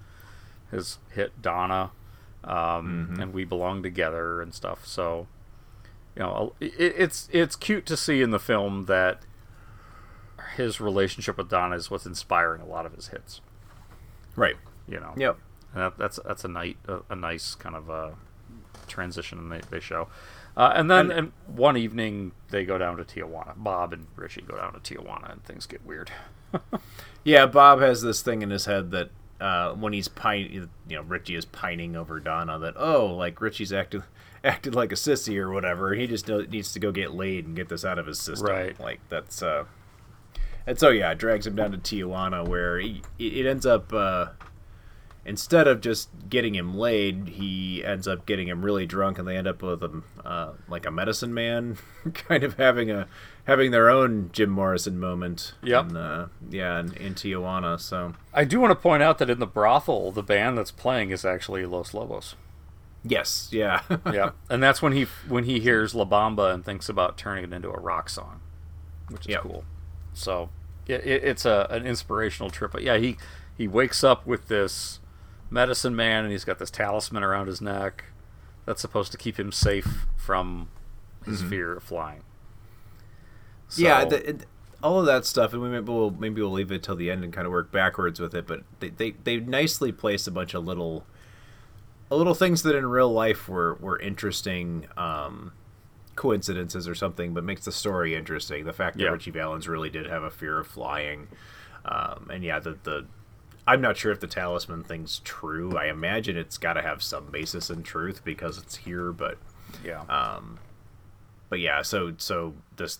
his 0.71 0.97
hit 1.11 1.41
Donna, 1.41 1.91
um, 2.43 3.17
and 3.19 3.33
we 3.33 3.43
belong 3.43 3.83
together 3.83 4.41
and 4.41 4.53
stuff. 4.53 4.85
So, 4.87 5.27
you 6.15 6.21
know, 6.23 6.53
it, 6.59 6.73
it's 6.77 7.29
it's 7.31 7.55
cute 7.55 7.85
to 7.87 7.97
see 7.97 8.21
in 8.21 8.31
the 8.31 8.39
film 8.39 8.85
that 8.85 9.21
his 10.55 10.81
relationship 10.81 11.37
with 11.37 11.49
Donna 11.49 11.75
is 11.75 11.91
what's 11.91 12.05
inspiring 12.05 12.61
a 12.61 12.65
lot 12.65 12.85
of 12.85 12.93
his 12.93 13.09
hits. 13.09 13.41
right. 14.35 14.55
You 14.87 14.99
know. 14.99 15.13
Yep. 15.17 15.37
And 15.73 15.83
that, 15.83 15.97
that's 15.97 16.19
that's 16.25 16.43
a 16.45 16.47
nice 16.47 16.75
a, 16.87 16.99
a 17.09 17.15
nice 17.15 17.55
kind 17.55 17.75
of 17.75 17.89
uh 17.89 18.11
transition 18.87 19.49
they 19.49 19.61
they 19.69 19.79
show. 19.79 20.07
Uh, 20.57 20.73
and 20.75 20.91
then 20.91 21.11
and 21.11 21.31
one 21.47 21.77
evening 21.77 22.33
they 22.49 22.65
go 22.65 22.77
down 22.77 22.97
to 22.97 23.03
Tijuana. 23.03 23.53
Bob 23.55 23.93
and 23.93 24.07
Ritchie 24.15 24.41
go 24.41 24.57
down 24.57 24.73
to 24.73 24.79
Tijuana, 24.79 25.31
and 25.31 25.43
things 25.43 25.65
get 25.65 25.85
weird. 25.85 26.11
Yeah, 27.23 27.45
Bob 27.45 27.81
has 27.81 28.01
this 28.01 28.21
thing 28.21 28.41
in 28.41 28.49
his 28.49 28.65
head 28.65 28.91
that 28.91 29.09
uh, 29.39 29.73
when 29.73 29.93
he's 29.93 30.07
pining, 30.07 30.69
you 30.87 30.95
know, 30.95 31.01
Ritchie 31.03 31.35
is 31.35 31.45
pining 31.45 31.95
over 31.95 32.19
Donna. 32.19 32.57
That 32.59 32.73
oh, 32.77 33.07
like 33.07 33.39
Ritchie's 33.41 33.71
acted 33.71 34.03
acted 34.43 34.73
like 34.73 34.91
a 34.91 34.95
sissy 34.95 35.37
or 35.37 35.51
whatever. 35.51 35.93
He 35.93 36.07
just 36.07 36.27
needs 36.27 36.73
to 36.73 36.79
go 36.79 36.91
get 36.91 37.13
laid 37.13 37.45
and 37.45 37.55
get 37.55 37.69
this 37.69 37.85
out 37.85 37.99
of 37.99 38.07
his 38.07 38.19
system. 38.19 38.47
Right. 38.47 38.79
Like 38.79 39.01
that's 39.09 39.43
uh, 39.43 39.65
and 40.65 40.79
so 40.79 40.89
yeah, 40.89 41.11
it 41.11 41.17
drags 41.19 41.45
him 41.45 41.55
down 41.55 41.71
to 41.71 41.77
Tijuana 41.77 42.47
where 42.47 42.79
he, 42.79 43.03
it 43.19 43.45
ends 43.45 43.65
up. 43.65 43.93
Instead 45.23 45.67
of 45.67 45.81
just 45.81 46.09
getting 46.29 46.55
him 46.55 46.73
laid, 46.75 47.27
he 47.35 47.85
ends 47.85 48.07
up 48.07 48.25
getting 48.25 48.47
him 48.47 48.65
really 48.65 48.87
drunk, 48.87 49.19
and 49.19 49.27
they 49.27 49.37
end 49.37 49.47
up 49.47 49.61
with 49.61 49.83
him 49.83 50.03
uh, 50.25 50.53
like 50.67 50.85
a 50.85 50.89
medicine 50.91 51.31
man, 51.33 51.77
kind 52.13 52.43
of 52.43 52.57
having 52.57 52.89
a 52.89 53.07
having 53.45 53.69
their 53.69 53.87
own 53.89 54.31
Jim 54.33 54.49
Morrison 54.49 54.99
moment. 54.99 55.53
Yep. 55.63 55.89
in, 55.91 55.97
uh, 55.97 56.27
yeah, 56.49 56.79
in, 56.79 56.93
in 56.93 57.13
Tijuana. 57.13 57.79
So 57.79 58.13
I 58.33 58.45
do 58.45 58.59
want 58.59 58.71
to 58.71 58.75
point 58.75 59.03
out 59.03 59.19
that 59.19 59.29
in 59.29 59.37
the 59.39 59.45
brothel, 59.45 60.11
the 60.11 60.23
band 60.23 60.57
that's 60.57 60.71
playing 60.71 61.11
is 61.11 61.23
actually 61.23 61.67
Los 61.67 61.93
Lobos. 61.93 62.33
yes, 63.03 63.47
yeah, 63.51 63.81
yeah, 64.11 64.31
and 64.49 64.61
that's 64.63 64.81
when 64.81 64.93
he 64.93 65.03
when 65.27 65.43
he 65.43 65.59
hears 65.59 65.93
La 65.93 66.05
Bamba 66.05 66.51
and 66.51 66.65
thinks 66.65 66.89
about 66.89 67.15
turning 67.17 67.43
it 67.43 67.53
into 67.53 67.69
a 67.69 67.79
rock 67.79 68.09
song, 68.09 68.41
which 69.09 69.21
is 69.21 69.27
Yep. 69.33 69.41
cool. 69.43 69.63
So 70.13 70.49
it, 70.87 71.05
it, 71.05 71.23
it's 71.23 71.45
a 71.45 71.67
an 71.69 71.85
inspirational 71.85 72.49
trip. 72.49 72.71
But 72.71 72.81
yeah, 72.81 72.97
he 72.97 73.17
he 73.55 73.67
wakes 73.67 74.03
up 74.03 74.25
with 74.25 74.47
this 74.47 74.99
medicine 75.51 75.95
man, 75.95 76.23
and 76.23 76.31
he's 76.31 76.43
got 76.45 76.57
this 76.57 76.71
talisman 76.71 77.21
around 77.23 77.45
his 77.47 77.61
neck 77.61 78.05
that's 78.65 78.81
supposed 78.81 79.11
to 79.11 79.17
keep 79.19 79.37
him 79.39 79.51
safe 79.51 80.05
from 80.17 80.69
his 81.25 81.43
fear 81.43 81.73
of 81.77 81.83
flying. 81.83 82.23
yeah. 83.75 84.05
The, 84.05 84.29
it, 84.29 84.45
all 84.83 84.99
of 84.99 85.05
that 85.05 85.25
stuff, 85.25 85.53
and 85.53 85.61
we 85.61 85.69
maybe 85.69 85.91
we'll 85.91 86.09
maybe 86.09 86.41
we'll 86.41 86.51
leave 86.51 86.71
it 86.71 86.81
till 86.81 86.95
the 86.95 87.11
end 87.11 87.23
and 87.23 87.31
kind 87.31 87.45
of 87.45 87.51
work 87.51 87.71
backwards 87.71 88.19
with 88.19 88.33
it. 88.33 88.47
But 88.47 88.63
they 88.79 88.89
they, 88.89 89.11
they 89.11 89.37
nicely 89.37 89.91
placed 89.91 90.27
a 90.27 90.31
bunch 90.31 90.53
of 90.55 90.65
little. 90.65 91.05
Little 92.09 92.33
things 92.33 92.63
that 92.63 92.75
in 92.75 92.87
real 92.87 93.09
life 93.09 93.47
were, 93.47 93.75
were 93.75 93.97
interesting 93.97 94.85
um, 94.97 95.53
coincidences 96.15 96.85
or 96.85 96.93
something, 96.93 97.33
but 97.33 97.45
makes 97.45 97.63
the 97.63 97.71
story 97.71 98.15
interesting. 98.15 98.65
The 98.65 98.73
fact 98.73 98.97
that 98.97 99.03
Yeah. 99.03 99.11
Ritchie 99.11 99.31
Valens 99.31 99.65
really 99.65 99.89
did 99.89 100.07
have 100.07 100.21
a 100.23 100.29
fear 100.29 100.59
of 100.59 100.67
flying, 100.67 101.29
um, 101.85 102.29
and 102.29 102.43
yeah, 102.43 102.59
the 102.59 102.77
the 102.83 103.05
I'm 103.67 103.81
not 103.81 103.95
sure 103.97 104.11
if 104.11 104.19
the 104.19 104.27
talisman 104.27 104.83
thing's 104.83 105.19
true. 105.23 105.77
I 105.77 105.85
imagine 105.85 106.35
it's 106.35 106.57
got 106.57 106.73
to 106.73 106.81
have 106.81 107.03
some 107.03 107.27
basis 107.27 107.69
in 107.69 107.83
truth 107.83 108.23
because 108.25 108.57
it's 108.57 108.75
here, 108.77 109.11
but 109.11 109.37
yeah, 109.85 110.01
um, 110.09 110.59
but 111.49 111.59
yeah, 111.59 111.81
so 111.83 112.13
so 112.17 112.53
this 112.77 112.99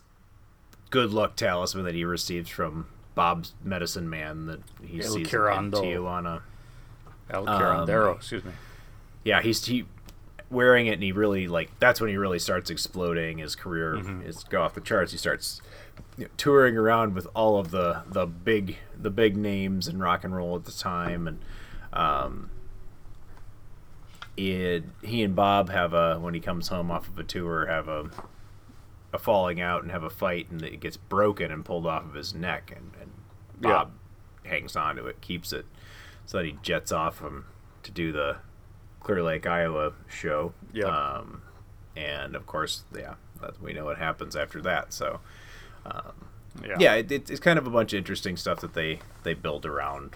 good 0.92 1.12
luck 1.12 1.36
talisman 1.36 1.86
that 1.86 1.96
he 1.96 2.06
receives 2.06 2.50
from 2.50 2.88
Bob's 3.16 3.54
medicine 3.64 4.10
man 4.10 4.46
that 4.46 4.60
he 4.84 5.02
El 5.02 5.08
sees 5.14 5.16
in 5.16 5.40
Curando. 5.40 5.72
Tijuana. 5.82 6.42
El 7.30 7.48
um, 7.50 8.16
excuse 8.16 8.44
me. 8.44 8.52
Yeah, 9.24 9.42
he's 9.42 9.66
he 9.66 9.86
wearing 10.50 10.88
it, 10.88 10.94
and 10.94 11.04
he 11.04 11.12
really 11.12 11.48
like 11.48 11.72
that's 11.80 12.00
when 12.02 12.10
he 12.10 12.18
really 12.18 12.40
starts 12.40 12.70
exploding. 12.70 13.40
His 13.40 13.56
career 13.56 13.96
Mm-hmm. 13.96 14.24
is 14.24 14.44
go 14.44 14.62
off 14.62 14.74
the 14.76 14.82
charts. 14.82 15.12
He 15.12 15.18
starts 15.18 15.62
you 16.18 16.26
know, 16.26 16.32
touring 16.38 16.78
around 16.78 17.16
with 17.16 17.28
all 17.36 17.58
of 17.60 17.72
the 17.72 18.04
the 18.08 18.26
big 18.26 18.78
the 19.00 19.10
big 19.10 19.36
names 19.38 19.88
in 19.88 20.00
rock 20.00 20.24
and 20.24 20.36
roll 20.36 20.56
at 20.56 20.66
the 20.66 20.72
time, 20.72 21.28
and 21.28 21.40
um, 21.94 22.50
it 24.38 24.84
he 25.02 25.24
and 25.24 25.36
Bob 25.36 25.70
have 25.70 25.94
a 25.94 26.18
when 26.20 26.34
he 26.34 26.40
comes 26.40 26.70
home 26.70 26.90
off 26.92 27.08
of 27.08 27.18
a 27.20 27.24
tour 27.24 27.66
have 27.68 27.88
a 27.88 28.10
a 29.14 29.20
falling 29.20 29.60
out 29.60 29.82
and 29.84 29.92
have 29.92 30.04
a 30.04 30.10
fight, 30.10 30.50
and 30.50 30.62
it 30.62 30.80
gets 30.80 30.96
broken 30.96 31.52
and 31.52 31.66
pulled 31.66 31.86
off 31.86 32.06
of 32.06 32.14
his 32.14 32.34
neck, 32.34 32.72
and, 32.74 32.92
and 33.02 33.12
Yeah. 33.62 33.72
Bob 33.72 33.92
hangs 34.46 34.76
on 34.78 34.96
to 34.96 35.06
it, 35.08 35.20
keeps 35.20 35.52
it, 35.52 35.66
so 36.26 36.38
that 36.38 36.46
he 36.46 36.58
jets 36.62 36.94
off 36.94 37.22
um, 37.22 37.44
to 37.84 37.92
do 37.92 38.14
the 38.14 38.38
Clear 39.02 39.22
Lake, 39.22 39.46
Iowa 39.46 39.92
show. 40.08 40.54
Yep. 40.72 40.86
Um, 40.88 41.42
and 41.98 42.38
of 42.38 42.46
course, 42.46 42.86
yeah, 42.96 43.16
we 43.62 43.74
know 43.74 43.84
what 43.84 43.98
happens 43.98 44.34
after 44.34 44.62
that. 44.62 44.94
So, 44.94 45.20
um, 45.86 46.14
Yeah. 46.64 46.76
yeah, 46.80 46.94
it, 46.96 47.12
it, 47.12 47.30
it's 47.30 47.40
kind 47.40 47.58
of 47.60 47.66
a 47.68 47.70
bunch 47.70 47.94
of 47.94 47.98
interesting 47.98 48.38
stuff 48.38 48.60
that 48.62 48.74
they 48.74 49.00
they 49.24 49.34
build 49.34 49.66
around. 49.66 50.16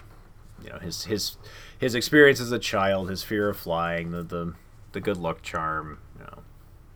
You 0.62 0.70
know, 0.70 0.78
his 0.78 1.04
his 1.04 1.36
his 1.78 1.94
experience 1.94 2.40
as 2.40 2.52
a 2.52 2.58
child, 2.58 3.10
his 3.10 3.22
fear 3.22 3.48
of 3.48 3.56
flying, 3.58 4.10
the 4.10 4.22
the, 4.22 4.54
the 4.92 5.00
good 5.00 5.16
luck 5.18 5.42
charm, 5.42 5.98
you 6.18 6.24
know, 6.24 6.38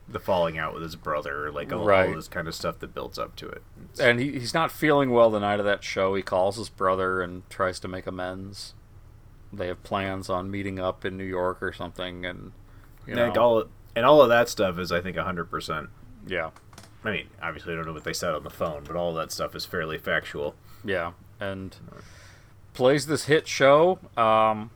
the 0.09 0.18
falling 0.20 0.59
out 0.59 0.72
with 0.74 0.83
his 0.83 0.96
brother, 0.96 1.52
like 1.52 1.72
all, 1.72 1.85
Right. 1.85 2.09
all 2.09 2.14
this 2.14 2.26
kind 2.28 2.48
of 2.48 2.54
stuff 2.54 2.78
that 2.80 2.94
builds 2.94 3.18
up 3.18 3.37
to 3.37 3.48
it. 3.48 3.62
It's- 3.92 4.00
and 4.00 4.18
he, 4.18 4.33
he's 4.33 4.54
not 4.54 4.72
feeling 4.72 5.11
well 5.11 5.30
the 5.30 5.40
night 5.40 5.61
of 5.61 5.66
that 5.66 5.85
show. 5.85 6.14
He 6.14 6.22
calls 6.22 6.56
his 6.56 6.68
brother 6.68 7.20
and 7.20 7.48
tries 7.50 7.78
to 7.80 7.88
make 7.88 8.06
amends. 8.06 8.74
They 9.52 9.66
have 9.66 9.83
plans 9.83 10.30
on 10.30 10.50
meeting 10.50 10.78
up 10.78 11.04
in 11.04 11.16
New 11.16 11.24
York 11.24 11.59
or 11.62 11.72
something, 11.72 12.24
and 12.24 12.52
you 13.06 13.14
and, 13.16 13.35
know, 13.35 13.40
all 13.42 13.64
and 13.96 14.06
all 14.06 14.22
of 14.22 14.28
that 14.30 14.48
stuff 14.48 14.78
is, 14.78 14.90
I 14.92 15.00
think, 15.00 15.16
hundred 15.16 15.50
percent. 15.50 15.90
yeah, 16.26 16.50
I 17.04 17.10
mean, 17.12 17.28
obviously, 17.42 17.72
I 17.72 17.76
don't 17.76 17.86
know 17.86 17.92
what 17.92 18.04
they 18.04 18.12
said 18.12 18.34
on 18.34 18.44
the 18.44 18.50
phone, 18.50 18.84
but 18.86 18.94
all 18.96 19.14
that 19.14 19.32
stuff 19.32 19.54
is 19.54 19.64
fairly 19.64 19.96
factual. 19.98 20.54
yeah, 20.84 21.12
and 21.38 21.76
plays 22.74 23.06
this 23.06 23.24
hit 23.24 23.46
show. 23.48 23.98
Um, 24.16 24.70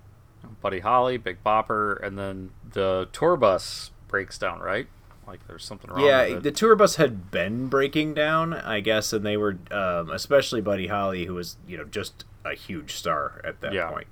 Buddy 0.60 0.80
Holly, 0.80 1.16
Big 1.18 1.42
Bopper, 1.44 2.02
and 2.02 2.18
then 2.18 2.50
the 2.72 3.08
tour 3.12 3.36
bus 3.36 3.90
breaks 4.08 4.38
down. 4.38 4.60
Right, 4.60 4.86
like 5.26 5.46
there's 5.46 5.64
something 5.64 5.90
wrong. 5.90 6.04
Yeah, 6.04 6.38
the 6.38 6.50
tour 6.52 6.74
bus 6.76 6.96
had 6.96 7.30
been 7.30 7.68
breaking 7.68 8.14
down, 8.14 8.54
I 8.54 8.80
guess, 8.80 9.12
and 9.12 9.24
they 9.24 9.36
were, 9.36 9.58
um, 9.70 10.10
especially 10.10 10.60
Buddy 10.62 10.86
Holly, 10.86 11.26
who 11.26 11.34
was, 11.34 11.56
you 11.68 11.76
know, 11.76 11.84
just 11.84 12.24
a 12.44 12.54
huge 12.54 12.92
star 12.94 13.40
at 13.44 13.60
that 13.60 13.72
Yeah. 13.74 13.90
point. 13.90 14.06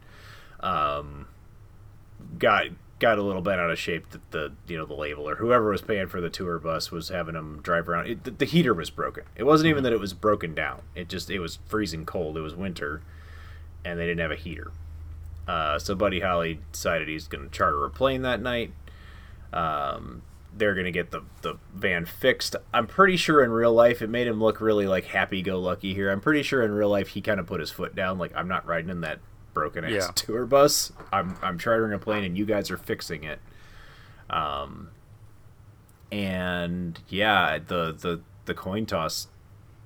Um, 0.61 1.27
got 2.39 2.67
got 3.03 3.19
a 3.19 3.23
little 3.23 3.43
bent 3.43 3.61
out 3.61 3.69
of 3.69 3.79
shape 3.81 4.09
that 4.11 4.31
the 4.31 4.53
you 4.69 4.79
know 4.79 4.87
the 4.87 4.95
label 4.95 5.29
or 5.29 5.35
whoever 5.35 5.71
was 5.71 5.83
paying 5.83 6.07
for 6.07 6.21
the 6.21 6.31
tour 6.31 6.61
bus 6.61 6.93
was 6.93 7.09
having 7.09 7.35
him 7.35 7.61
drive 7.61 7.89
around. 7.89 8.07
It, 8.07 8.25
the, 8.25 8.31
the 8.31 8.45
heater 8.45 8.73
was 8.73 8.91
broken. 8.91 9.25
It 9.35 9.43
wasn't 9.43 9.69
even 9.71 9.83
that 9.83 9.93
it 9.93 9.99
was 9.99 10.15
broken 10.15 10.55
down. 10.55 10.83
It 10.95 11.09
just 11.09 11.29
it 11.29 11.41
was 11.41 11.59
freezing 11.67 12.07
cold. 12.07 12.37
It 12.37 12.43
was 12.43 12.55
winter, 12.55 13.03
and 13.85 13.99
they 13.99 14.07
didn't 14.07 14.21
have 14.21 14.31
a 14.31 14.37
heater. 14.37 14.71
Uh, 15.49 15.81
so 15.81 15.97
Buddy 15.97 16.21
Holly 16.21 16.61
decided 16.71 17.09
he's 17.09 17.27
going 17.27 17.45
to 17.45 17.51
charter 17.51 17.85
a 17.85 17.91
plane 17.91 18.23
that 18.23 18.41
night. 18.41 18.73
Um, 19.53 20.23
they're 20.57 20.75
going 20.75 20.85
to 20.85 20.93
get 20.93 21.11
the, 21.11 21.23
the 21.43 21.59
van 21.75 22.07
fixed. 22.07 22.55
I'm 22.73 22.87
pretty 22.87 23.17
sure 23.17 23.43
in 23.43 23.51
real 23.51 23.73
life 23.73 24.01
it 24.01 24.11
made 24.11 24.29
him 24.29 24.41
look 24.41 24.61
really 24.61 24.87
like 24.87 25.07
happy 25.07 25.43
go 25.43 25.59
lucky 25.59 25.93
here. 25.93 26.09
I'm 26.09 26.21
pretty 26.21 26.45
sure 26.45 26.63
in 26.63 26.71
real 26.71 26.89
life 26.89 27.09
he 27.09 27.21
kind 27.21 27.41
of 27.41 27.47
put 27.49 27.59
his 27.59 27.73
foot 27.73 27.97
down 27.97 28.19
like 28.19 28.33
I'm 28.37 28.47
not 28.47 28.65
riding 28.65 28.91
in 28.91 29.01
that 29.01 29.19
broken 29.55 29.85
ass 29.85 29.91
Yeah. 29.93 30.11
tour 30.15 30.47
bus. 30.47 30.93
I'm 31.13 31.37
I'm 31.43 31.59
chartering 31.59 31.93
a 31.93 31.99
plane 31.99 32.25
and 32.25 32.37
you 32.37 32.45
guys 32.47 32.71
are 32.71 32.77
fixing 32.79 33.25
it. 33.25 33.39
Um 34.31 34.89
and 36.11 37.01
yeah, 37.09 37.59
the 37.59 37.93
the 37.93 38.21
the 38.45 38.55
coin 38.55 38.87
toss 38.87 39.29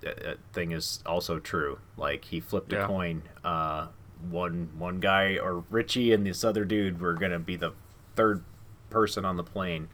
uh, 0.05 0.11
uh, 0.11 0.35
thing 0.53 0.73
is 0.73 1.01
also 1.07 1.39
true. 1.39 1.79
Like 1.97 2.25
he 2.27 2.41
flipped 2.41 2.73
a 2.73 2.87
coin. 2.87 3.23
Uh, 3.45 3.89
one 4.31 4.71
one 4.77 4.99
guy 4.99 5.39
or 5.39 5.65
Ritchie 5.71 6.13
and 6.13 6.27
this 6.27 6.43
other 6.43 6.65
dude 6.65 7.01
were 7.01 7.15
gonna 7.15 7.39
be 7.39 7.57
the 7.57 7.73
third 8.17 8.43
person 8.91 9.25
on 9.25 9.37
the 9.37 9.45
plane, 9.45 9.89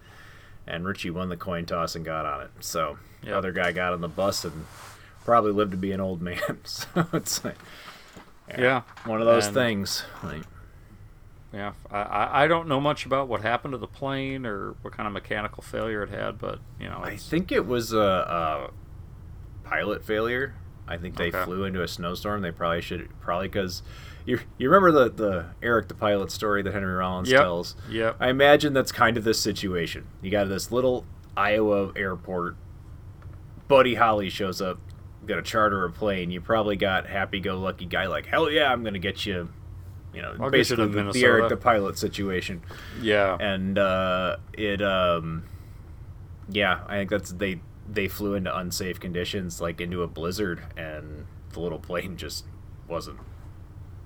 and 0.67 0.85
Ritchie 0.87 1.11
won 1.11 1.29
the 1.29 1.37
coin 1.37 1.67
toss 1.67 1.95
and 1.95 2.05
got 2.05 2.25
on 2.25 2.43
it. 2.43 2.51
So 2.61 2.99
the 3.23 3.37
other 3.37 3.53
guy 3.53 3.73
got 3.73 3.93
on 3.93 4.01
the 4.01 4.09
bus 4.09 4.45
and 4.45 4.65
probably 5.25 5.53
lived 5.53 5.73
to 5.73 5.77
be 5.77 5.93
an 5.93 6.01
old 6.01 6.23
man. 6.23 6.59
so 6.65 7.07
it's 7.13 7.45
like 7.45 7.57
Yeah. 8.59 8.83
one 9.05 9.21
of 9.21 9.27
those 9.27 9.47
And- 9.47 9.55
things. 9.55 10.05
Like 10.23 10.43
Yeah, 11.53 11.73
I, 11.91 12.45
I 12.45 12.47
don't 12.47 12.67
know 12.69 12.81
much 12.81 13.05
about 13.07 13.29
what 13.29 13.43
happened 13.43 13.73
to 13.73 13.79
the 13.79 13.87
plane 13.87 14.47
or 14.47 14.75
what 14.83 14.95
kind 14.97 15.07
of 15.07 15.13
mechanical 15.13 15.63
failure 15.63 16.03
it 16.03 16.09
had, 16.11 16.39
but 16.39 16.61
you 16.81 16.89
know, 16.89 17.01
I 17.03 17.17
think 17.17 17.53
it 17.53 17.67
was 17.67 17.93
a, 17.93 17.99
a 17.99 19.69
pilot 19.69 20.05
failure. 20.05 20.55
I 20.89 20.97
think 20.97 21.17
they 21.17 21.29
Okay. 21.29 21.45
flew 21.45 21.65
into 21.65 21.83
a 21.83 21.89
snowstorm. 21.89 22.43
They 22.43 22.51
probably 22.51 22.81
should 22.81 23.09
probably 23.21 23.49
because 23.49 23.83
you 24.27 24.41
you 24.59 24.69
remember 24.71 24.91
the 24.91 25.11
the 25.11 25.45
Eric 25.63 25.89
the 25.89 25.95
pilot 25.95 26.31
story 26.31 26.63
that 26.63 26.73
Henry 26.73 26.93
Rollins 26.95 27.31
Yep. 27.31 27.41
tells. 27.41 27.77
Yeah, 27.89 28.15
I 28.19 28.31
imagine 28.31 28.73
that's 28.73 28.91
kind 28.93 29.17
of 29.17 29.25
this 29.25 29.39
situation. 29.41 30.07
You 30.23 30.31
got 30.31 30.49
this 30.49 30.73
little 30.73 31.05
Iowa 31.37 31.93
airport. 31.97 32.57
Buddy 33.69 33.95
Holly 33.95 34.29
shows 34.29 34.61
up, 34.61 34.79
got 35.27 35.37
to 35.37 35.43
charter 35.43 35.85
a 35.85 35.91
plane. 35.91 36.31
You 36.31 36.41
probably 36.41 36.77
got 36.77 37.07
happy-go-lucky 37.07 37.87
guy 37.87 38.07
like 38.07 38.27
hell 38.27 38.51
yeah, 38.51 38.73
I'm 38.73 38.83
gonna 38.83 38.99
get 38.99 39.25
you. 39.27 39.49
You 40.15 40.23
know, 40.23 40.29
I'll 40.33 40.37
get 40.37 40.45
you 40.45 40.51
basically 40.51 40.87
the, 40.89 41.13
the 41.13 41.25
Eric 41.25 41.49
the 41.49 41.57
pilot 41.57 41.97
situation 41.97 42.63
yeah, 43.01 43.37
and 43.41 43.79
uh, 43.79 44.37
it 44.53 44.83
um 44.83 45.45
yeah 46.51 46.81
i 46.89 46.99
think 46.99 47.09
that's 47.09 47.33
they 47.33 47.61
they 47.89 48.09
flew 48.09 48.35
into 48.35 48.55
unsafe 48.55 48.99
conditions 49.01 49.61
like 49.61 49.81
into 49.81 50.03
a 50.03 50.09
blizzard 50.09 50.61
and 50.77 51.25
the 51.53 51.61
little 51.61 51.79
plane 51.79 52.17
just 52.17 52.45
wasn't 52.89 53.19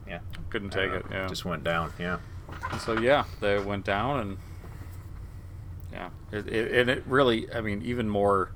yeah 0.06 0.20
couldn't 0.50 0.70
take 0.70 0.92
don't 0.92 1.00
it. 1.00 1.06
Yeah. 1.10 1.26
just 1.26 1.44
went 1.44 1.64
down 1.64 1.92
yeah 1.98 2.18
And 2.70 2.80
so 2.80 2.98
yeah, 3.00 3.24
they 3.40 3.58
went 3.58 3.84
down 3.84 4.20
and 4.20 4.38
yeah, 5.92 6.10
it, 6.30 6.46
it, 6.48 6.72
and 6.72 6.90
it 6.90 7.04
really, 7.06 7.52
I 7.52 7.60
mean, 7.60 7.82
even 7.82 8.08
more. 8.08 8.50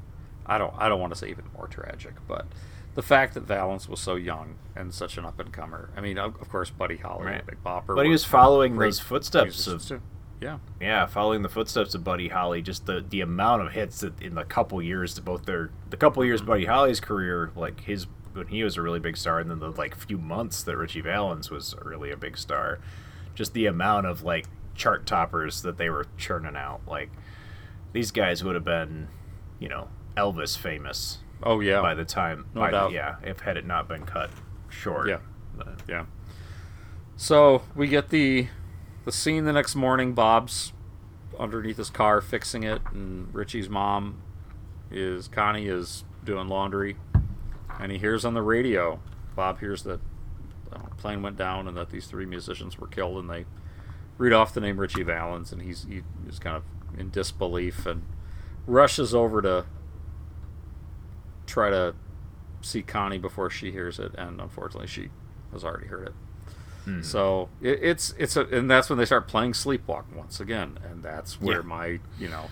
I 0.50 0.58
don't, 0.58 0.74
I 0.76 0.88
don't 0.88 1.00
want 1.00 1.12
to 1.12 1.18
say 1.18 1.30
even 1.30 1.44
more 1.56 1.66
tragic, 1.68 2.14
but 2.28 2.46
the 2.94 3.02
fact 3.02 3.34
that 3.34 3.42
Valens 3.44 3.88
was 3.88 4.00
so 4.00 4.16
young 4.16 4.56
and 4.76 4.92
such 4.92 5.16
an 5.16 5.24
up 5.24 5.38
and 5.38 5.52
comer. 5.52 5.90
I 5.96 6.00
mean, 6.00 6.18
of, 6.18 6.34
of 6.40 6.48
course, 6.48 6.70
Buddy 6.70 6.96
Holly, 6.96 7.26
Right. 7.26 7.46
Big 7.46 7.62
Bopper, 7.64 7.94
But 7.94 8.04
he 8.04 8.10
was 8.10 8.24
following 8.24 8.76
those 8.76 8.98
footsteps 9.00 9.66
of- 9.66 9.86
too. 9.86 10.02
Yeah, 10.40 10.58
yeah 10.80 11.04
following 11.04 11.42
the 11.42 11.50
footsteps 11.50 11.94
of 11.94 12.02
buddy 12.02 12.28
holly 12.28 12.62
just 12.62 12.86
the 12.86 13.04
the 13.06 13.20
amount 13.20 13.60
of 13.60 13.72
hits 13.72 14.00
that 14.00 14.22
in 14.22 14.34
the 14.36 14.44
couple 14.44 14.80
years 14.80 15.12
to 15.16 15.20
both 15.20 15.44
their 15.44 15.68
the 15.90 15.98
couple 15.98 16.24
years 16.24 16.40
of 16.40 16.46
buddy 16.46 16.64
holly's 16.64 16.98
career 16.98 17.50
like 17.54 17.80
his 17.82 18.06
when 18.32 18.46
he 18.46 18.64
was 18.64 18.78
a 18.78 18.80
really 18.80 19.00
big 19.00 19.18
star 19.18 19.38
and 19.38 19.50
then 19.50 19.58
the 19.58 19.68
like 19.72 19.94
few 19.94 20.16
months 20.16 20.62
that 20.62 20.78
ritchie 20.78 21.02
valens 21.02 21.50
was 21.50 21.74
really 21.82 22.10
a 22.10 22.16
big 22.16 22.38
star 22.38 22.78
just 23.34 23.52
the 23.52 23.66
amount 23.66 24.06
of 24.06 24.22
like 24.22 24.46
chart 24.74 25.04
toppers 25.04 25.60
that 25.60 25.76
they 25.76 25.90
were 25.90 26.06
churning 26.16 26.56
out 26.56 26.80
like 26.88 27.10
these 27.92 28.10
guys 28.10 28.42
would 28.42 28.54
have 28.54 28.64
been 28.64 29.08
you 29.58 29.68
know 29.68 29.88
elvis 30.20 30.56
famous 30.58 31.18
Oh 31.42 31.60
yeah, 31.60 31.80
by 31.80 31.94
the 31.94 32.04
time 32.04 32.46
No 32.54 32.60
by 32.60 32.70
the- 32.70 32.88
yeah 32.90 33.16
if 33.22 33.40
had 33.40 33.56
it 33.56 33.64
not 33.66 33.88
been 33.88 34.04
cut 34.04 34.30
short 34.68 35.08
Yeah. 35.08 35.18
But- 35.56 35.82
Yeah. 35.88 36.04
So 37.16 37.62
we 37.74 37.86
get 37.88 38.08
the 38.10 38.48
the 39.04 39.12
scene 39.12 39.44
the 39.44 39.52
next 39.52 39.74
morning. 39.74 40.12
Bob's 40.14 40.72
underneath 41.38 41.76
his 41.78 41.90
car 41.90 42.20
fixing 42.20 42.62
it, 42.64 42.82
and 42.92 43.34
Ritchie's 43.34 43.68
mom 43.68 44.22
is 44.90 45.26
Connie 45.28 45.66
is 45.68 46.04
doing 46.24 46.48
laundry, 46.48 46.96
and 47.78 47.90
he 47.92 47.98
hears 47.98 48.24
on 48.24 48.34
the 48.34 48.42
radio. 48.42 49.00
Bob 49.36 49.60
hears 49.60 49.82
that 49.84 50.00
a 50.72 50.78
plane 50.96 51.22
went 51.22 51.36
down 51.36 51.66
and 51.66 51.76
that 51.76 51.90
these 51.90 52.06
three 52.06 52.26
musicians 52.26 52.78
were 52.78 52.86
killed, 52.86 53.16
and 53.18 53.28
they 53.30 53.44
read 54.18 54.32
off 54.32 54.52
the 54.54 54.60
name 54.60 54.78
Ritchie 54.78 55.02
Valens, 55.02 55.52
and 55.52 55.62
he's 55.62 55.84
he 55.84 56.02
is 56.28 56.38
kind 56.38 56.56
of 56.56 56.62
in 56.98 57.10
disbelief 57.10 57.86
and 57.86 58.02
rushes 58.66 59.14
over 59.14 59.40
to 59.42 59.64
try 61.50 61.70
to 61.70 61.94
see 62.62 62.82
Connie 62.82 63.18
before 63.18 63.50
she 63.50 63.70
hears 63.72 63.98
it, 63.98 64.12
and 64.16 64.40
unfortunately, 64.40 64.86
she 64.88 65.08
has 65.52 65.64
already 65.64 65.86
heard 65.88 66.08
it. 66.08 66.14
So 67.02 67.48
it, 67.60 67.78
it's 67.82 68.14
it's 68.18 68.36
a, 68.36 68.44
and 68.46 68.68
that's 68.68 68.90
when 68.90 68.98
they 68.98 69.04
start 69.04 69.28
playing 69.28 69.52
Sleepwalk 69.52 70.12
once 70.12 70.40
again, 70.40 70.76
and 70.90 71.04
that's 71.04 71.40
where 71.40 71.58
Yeah. 71.60 71.66
my 71.66 71.86
you 72.18 72.28
know 72.28 72.46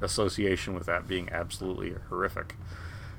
association 0.00 0.74
with 0.74 0.86
that 0.86 1.08
being 1.08 1.28
absolutely 1.32 1.94
horrific 2.10 2.54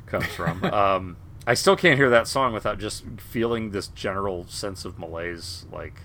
comes 0.05 0.27
from. 0.27 0.63
um, 0.73 1.17
I 1.45 1.53
still 1.53 1.75
can't 1.75 1.97
hear 1.97 2.09
that 2.11 2.27
song 2.27 2.53
without 2.53 2.79
just 2.79 3.03
feeling 3.17 3.71
this 3.71 3.87
general 3.87 4.45
sense 4.47 4.85
of 4.85 4.97
malaise, 4.99 5.65
like. 5.71 5.95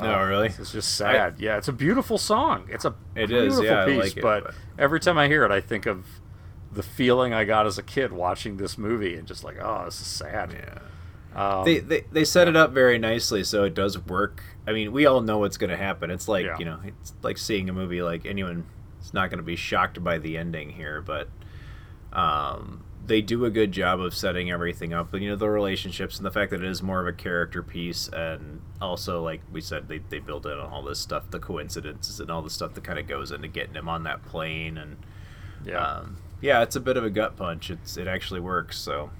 No, 0.00 0.12
uh, 0.20 0.24
really? 0.26 0.48
It's 0.48 0.72
just 0.72 0.94
sad. 0.94 1.36
yeah, 1.40 1.56
it's 1.56 1.68
a 1.68 1.72
beautiful 1.72 2.18
song. 2.18 2.68
It's 2.70 2.84
a 2.84 2.94
It 3.14 3.30
is, 3.30 3.54
beautiful 3.58 3.64
yeah, 3.64 3.86
piece, 3.86 3.98
like 3.98 4.16
it, 4.18 4.22
but, 4.22 4.44
but- 4.44 4.54
every 4.78 5.00
time 5.00 5.16
I 5.18 5.26
hear 5.26 5.42
it, 5.44 5.50
I 5.50 5.60
think 5.62 5.86
of 5.86 6.06
the 6.76 6.82
feeling 6.84 7.32
I 7.34 7.44
got 7.44 7.66
as 7.66 7.76
a 7.78 7.82
kid 7.82 8.12
watching 8.12 8.56
this 8.58 8.78
movie, 8.78 9.16
and 9.16 9.26
just 9.26 9.42
like, 9.42 9.56
oh, 9.60 9.84
this 9.86 10.00
is 10.00 10.06
sad. 10.06 10.54
yeah 10.54 10.78
Um, 11.34 11.64
they, 11.64 11.80
they 11.80 12.04
they 12.12 12.24
set 12.24 12.46
it 12.48 12.56
up 12.56 12.70
very 12.72 12.98
nicely 12.98 13.42
so 13.44 13.64
it 13.64 13.74
does 13.74 13.98
work. 13.98 14.42
I 14.66 14.72
mean, 14.72 14.92
we 14.92 15.04
all 15.06 15.20
know 15.20 15.38
what's 15.38 15.56
going 15.56 15.70
to 15.70 15.76
happen. 15.76 16.10
It's 16.10 16.28
like 16.28 16.46
Yeah. 16.46 16.58
you 16.58 16.64
know, 16.64 16.78
it's 16.86 17.12
like 17.22 17.38
seeing 17.38 17.68
a 17.68 17.72
movie. 17.72 18.02
Like 18.02 18.24
anyone, 18.26 18.64
it's 19.00 19.12
not 19.12 19.30
going 19.30 19.38
to 19.38 19.44
be 19.44 19.56
shocked 19.56 20.02
by 20.04 20.18
the 20.18 20.36
ending 20.38 20.70
here, 20.70 21.00
but 21.00 21.28
um, 22.12 22.84
they 23.06 23.20
do 23.22 23.44
a 23.44 23.50
good 23.50 23.70
job 23.72 24.00
of 24.00 24.14
setting 24.14 24.50
everything 24.50 24.92
up. 24.92 25.12
And 25.14 25.22
you 25.22 25.30
know, 25.30 25.36
the 25.36 25.48
relationships 25.48 26.16
and 26.16 26.26
the 26.26 26.30
fact 26.30 26.50
that 26.50 26.62
it 26.62 26.68
is 26.68 26.82
more 26.82 27.00
of 27.00 27.06
a 27.06 27.12
character 27.12 27.62
piece, 27.62 28.08
and 28.08 28.60
also 28.80 29.22
like 29.22 29.42
we 29.52 29.60
said, 29.60 29.88
they 29.88 29.98
they 29.98 30.18
build 30.18 30.46
in 30.46 30.52
on 30.52 30.70
all 30.72 30.82
this 30.82 30.98
stuff, 30.98 31.30
the 31.30 31.38
coincidences 31.38 32.18
and 32.20 32.30
all 32.30 32.42
the 32.42 32.50
stuff 32.50 32.74
that 32.74 32.84
kind 32.84 32.98
of 32.98 33.06
goes 33.06 33.30
into 33.30 33.48
getting 33.48 33.74
him 33.74 33.88
on 33.88 34.02
that 34.04 34.24
plane 34.24 34.76
and. 34.78 34.96
yeah. 35.64 35.78
Um, 35.84 36.16
yeah, 36.40 36.62
it's 36.62 36.76
a 36.76 36.80
bit 36.80 36.96
of 36.96 37.04
a 37.04 37.10
gut 37.10 37.36
punch. 37.36 37.70
It's 37.70 37.96
it 37.96 38.06
actually 38.06 38.40
works. 38.40 38.78
So 38.78 39.10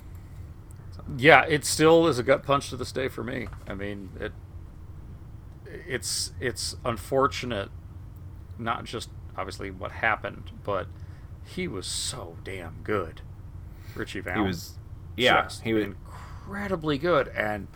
yeah, 1.16 1.44
it 1.44 1.64
still 1.64 2.06
is 2.06 2.18
a 2.18 2.22
gut 2.22 2.42
punch 2.42 2.70
to 2.70 2.76
this 2.76 2.92
day 2.92 3.08
for 3.08 3.22
me. 3.22 3.48
I 3.66 3.74
mean, 3.74 4.10
it 4.20 4.32
it's 5.66 6.32
it's 6.40 6.76
unfortunate, 6.84 7.70
not 8.58 8.84
just 8.84 9.10
obviously 9.36 9.70
what 9.70 9.92
happened, 9.92 10.50
but 10.64 10.86
he 11.44 11.68
was 11.68 11.86
so 11.86 12.36
damn 12.44 12.76
good. 12.82 13.20
Ritchie 13.94 14.20
Valens. 14.20 14.38
he 14.38 14.46
was, 14.46 14.78
yeah, 15.16 15.42
just 15.44 15.62
he 15.62 15.72
was. 15.72 15.84
incredibly 15.84 16.98
good 16.98 17.28
and 17.28 17.68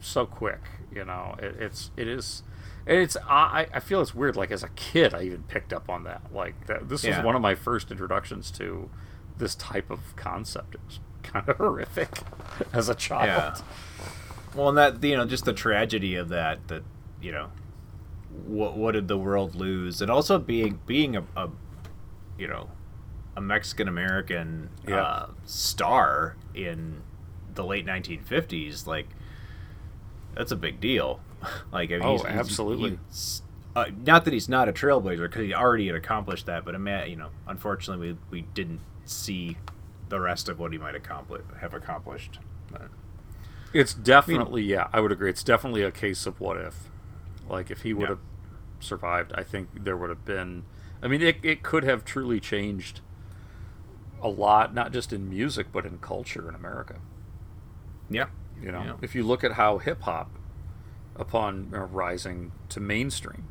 so 0.00 0.26
quick. 0.26 0.60
You 0.92 1.04
know, 1.04 1.36
it, 1.38 1.56
it's 1.58 1.90
it 1.96 2.08
is. 2.08 2.42
And 2.86 2.98
It's 2.98 3.16
I 3.28 3.66
I 3.74 3.80
feel 3.80 4.00
it's 4.00 4.14
weird. 4.14 4.36
Like 4.36 4.50
as 4.50 4.62
a 4.62 4.68
kid, 4.70 5.14
I 5.14 5.22
even 5.22 5.42
picked 5.44 5.72
up 5.72 5.88
on 5.90 6.04
that. 6.04 6.32
Like 6.32 6.66
that, 6.66 6.88
this 6.88 7.04
Yeah. 7.04 7.16
was 7.18 7.24
one 7.26 7.34
of 7.36 7.42
my 7.42 7.54
first 7.54 7.90
introductions 7.90 8.50
to 8.52 8.88
this 9.38 9.54
type 9.54 9.90
of 9.90 10.14
concept. 10.16 10.74
It 10.76 10.80
was 10.86 11.00
kind 11.22 11.48
of 11.48 11.56
horrific 11.58 12.20
as 12.72 12.88
a 12.88 12.94
child. 12.94 13.56
Yeah. 13.58 13.64
Well, 14.54 14.68
and 14.70 14.78
that 14.78 15.02
you 15.02 15.16
know, 15.16 15.26
just 15.26 15.44
the 15.44 15.52
tragedy 15.52 16.14
of 16.14 16.28
that. 16.30 16.68
That 16.68 16.82
you 17.20 17.32
know, 17.32 17.50
what 18.46 18.76
what 18.76 18.92
did 18.92 19.08
the 19.08 19.18
world 19.18 19.54
lose? 19.54 20.00
And 20.00 20.10
also 20.10 20.38
being 20.38 20.80
being 20.86 21.16
a, 21.16 21.24
a 21.36 21.50
you 22.38 22.46
know, 22.46 22.70
a 23.36 23.40
Mexican 23.40 23.88
American 23.88 24.70
Yeah. 24.86 24.96
uh, 25.02 25.26
star 25.44 26.36
in 26.54 27.02
the 27.54 27.64
late 27.64 27.86
1950s, 27.86 28.86
like 28.86 29.08
that's 30.34 30.52
a 30.52 30.56
big 30.56 30.80
deal. 30.80 31.20
like, 31.72 31.90
I 31.90 31.94
mean, 31.98 32.02
Oh, 32.04 32.12
he's, 32.12 32.22
he's- 32.22 32.34
absolutely. 32.38 32.90
he's- 32.90 33.42
uh, 33.74 33.86
not 34.06 34.24
that 34.24 34.32
he's 34.32 34.48
not 34.48 34.68
a 34.70 34.72
trailblazer, 34.72 35.22
because 35.28 35.42
he 35.42 35.52
already 35.54 35.86
had 35.86 35.94
accomplished 35.96 36.46
that. 36.46 36.64
But 36.64 36.74
ima- 36.74 37.04
you 37.06 37.16
know, 37.16 37.28
unfortunately, 37.46 38.12
we 38.30 38.40
we 38.40 38.42
didn't 38.54 38.80
see 39.04 39.58
the 40.08 40.18
rest 40.20 40.48
of 40.48 40.58
what 40.58 40.72
he 40.72 40.78
might 40.78 40.94
accomplish 40.94 41.42
have 41.60 41.74
accomplished. 41.74 42.38
But, 42.72 42.88
It's 43.74 43.92
definitely 43.92 44.62
yeah, 44.62 44.88
I 44.94 45.00
would 45.00 45.12
agree. 45.12 45.28
It's 45.28 45.42
definitely 45.44 45.82
a 45.82 45.90
case 45.90 46.24
of 46.26 46.40
what 46.40 46.56
if. 46.56 46.88
Like 47.50 47.70
if 47.70 47.82
he 47.82 47.92
would 47.92 48.02
Yeah. 48.04 48.08
have 48.08 48.18
survived, 48.80 49.32
I 49.34 49.42
think 49.42 49.84
there 49.84 49.96
would 49.96 50.08
have 50.08 50.24
been. 50.24 50.64
I 51.02 51.08
mean, 51.08 51.20
it 51.20 51.36
it 51.42 51.62
could 51.62 51.84
have 51.84 52.02
truly 52.04 52.40
changed 52.40 53.00
a 54.22 54.28
lot, 54.28 54.72
not 54.74 54.90
just 54.92 55.12
in 55.12 55.28
music 55.28 55.66
but 55.70 55.84
in 55.84 55.98
culture 55.98 56.48
in 56.48 56.54
America. 56.54 56.96
Yeah. 58.08 58.26
You 58.62 58.72
know, 58.72 58.82
Yeah. 58.82 58.92
if 59.02 59.14
you 59.14 59.22
look 59.22 59.44
at 59.44 59.52
how 59.52 59.76
hip 59.78 60.00
hop, 60.02 60.30
upon 61.18 61.72
uh, 61.74 61.80
rising 61.86 62.52
to 62.70 62.80
mainstream, 62.80 63.48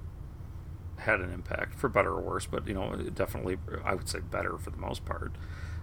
had 0.97 1.19
an 1.19 1.31
impact 1.31 1.75
for 1.75 1.89
better 1.89 2.11
or 2.11 2.21
worse, 2.21 2.45
but 2.45 2.67
you 2.67 2.73
know, 2.73 2.95
definitely, 3.13 3.57
I 3.83 3.93
would 3.95 4.07
say 4.09 4.19
better 4.19 4.57
for 4.57 4.69
the 4.71 4.77
most 4.77 5.05
part. 5.05 5.31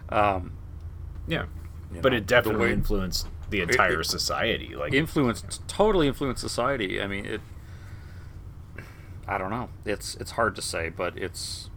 Um, 0.08 0.52
Yeah. 1.26 1.44
But 2.00 2.12
know, 2.12 2.18
it 2.18 2.26
definitely 2.26 2.68
the 2.68 2.72
influenced 2.72 3.26
the 3.50 3.60
entire 3.60 4.00
it- 4.00 4.06
society. 4.06 4.74
Like 4.74 4.94
influenced 4.94 5.66
totally 5.68 6.08
influenced 6.08 6.40
society. 6.40 7.02
I 7.02 7.06
mean, 7.06 7.26
it. 7.26 7.40
I 9.28 9.38
don't 9.38 9.50
know. 9.50 9.68
It's 9.84 10.14
it's 10.16 10.32
hard 10.32 10.56
to 10.56 10.62
say, 10.62 10.88
but 10.88 11.16
it's. 11.18 11.68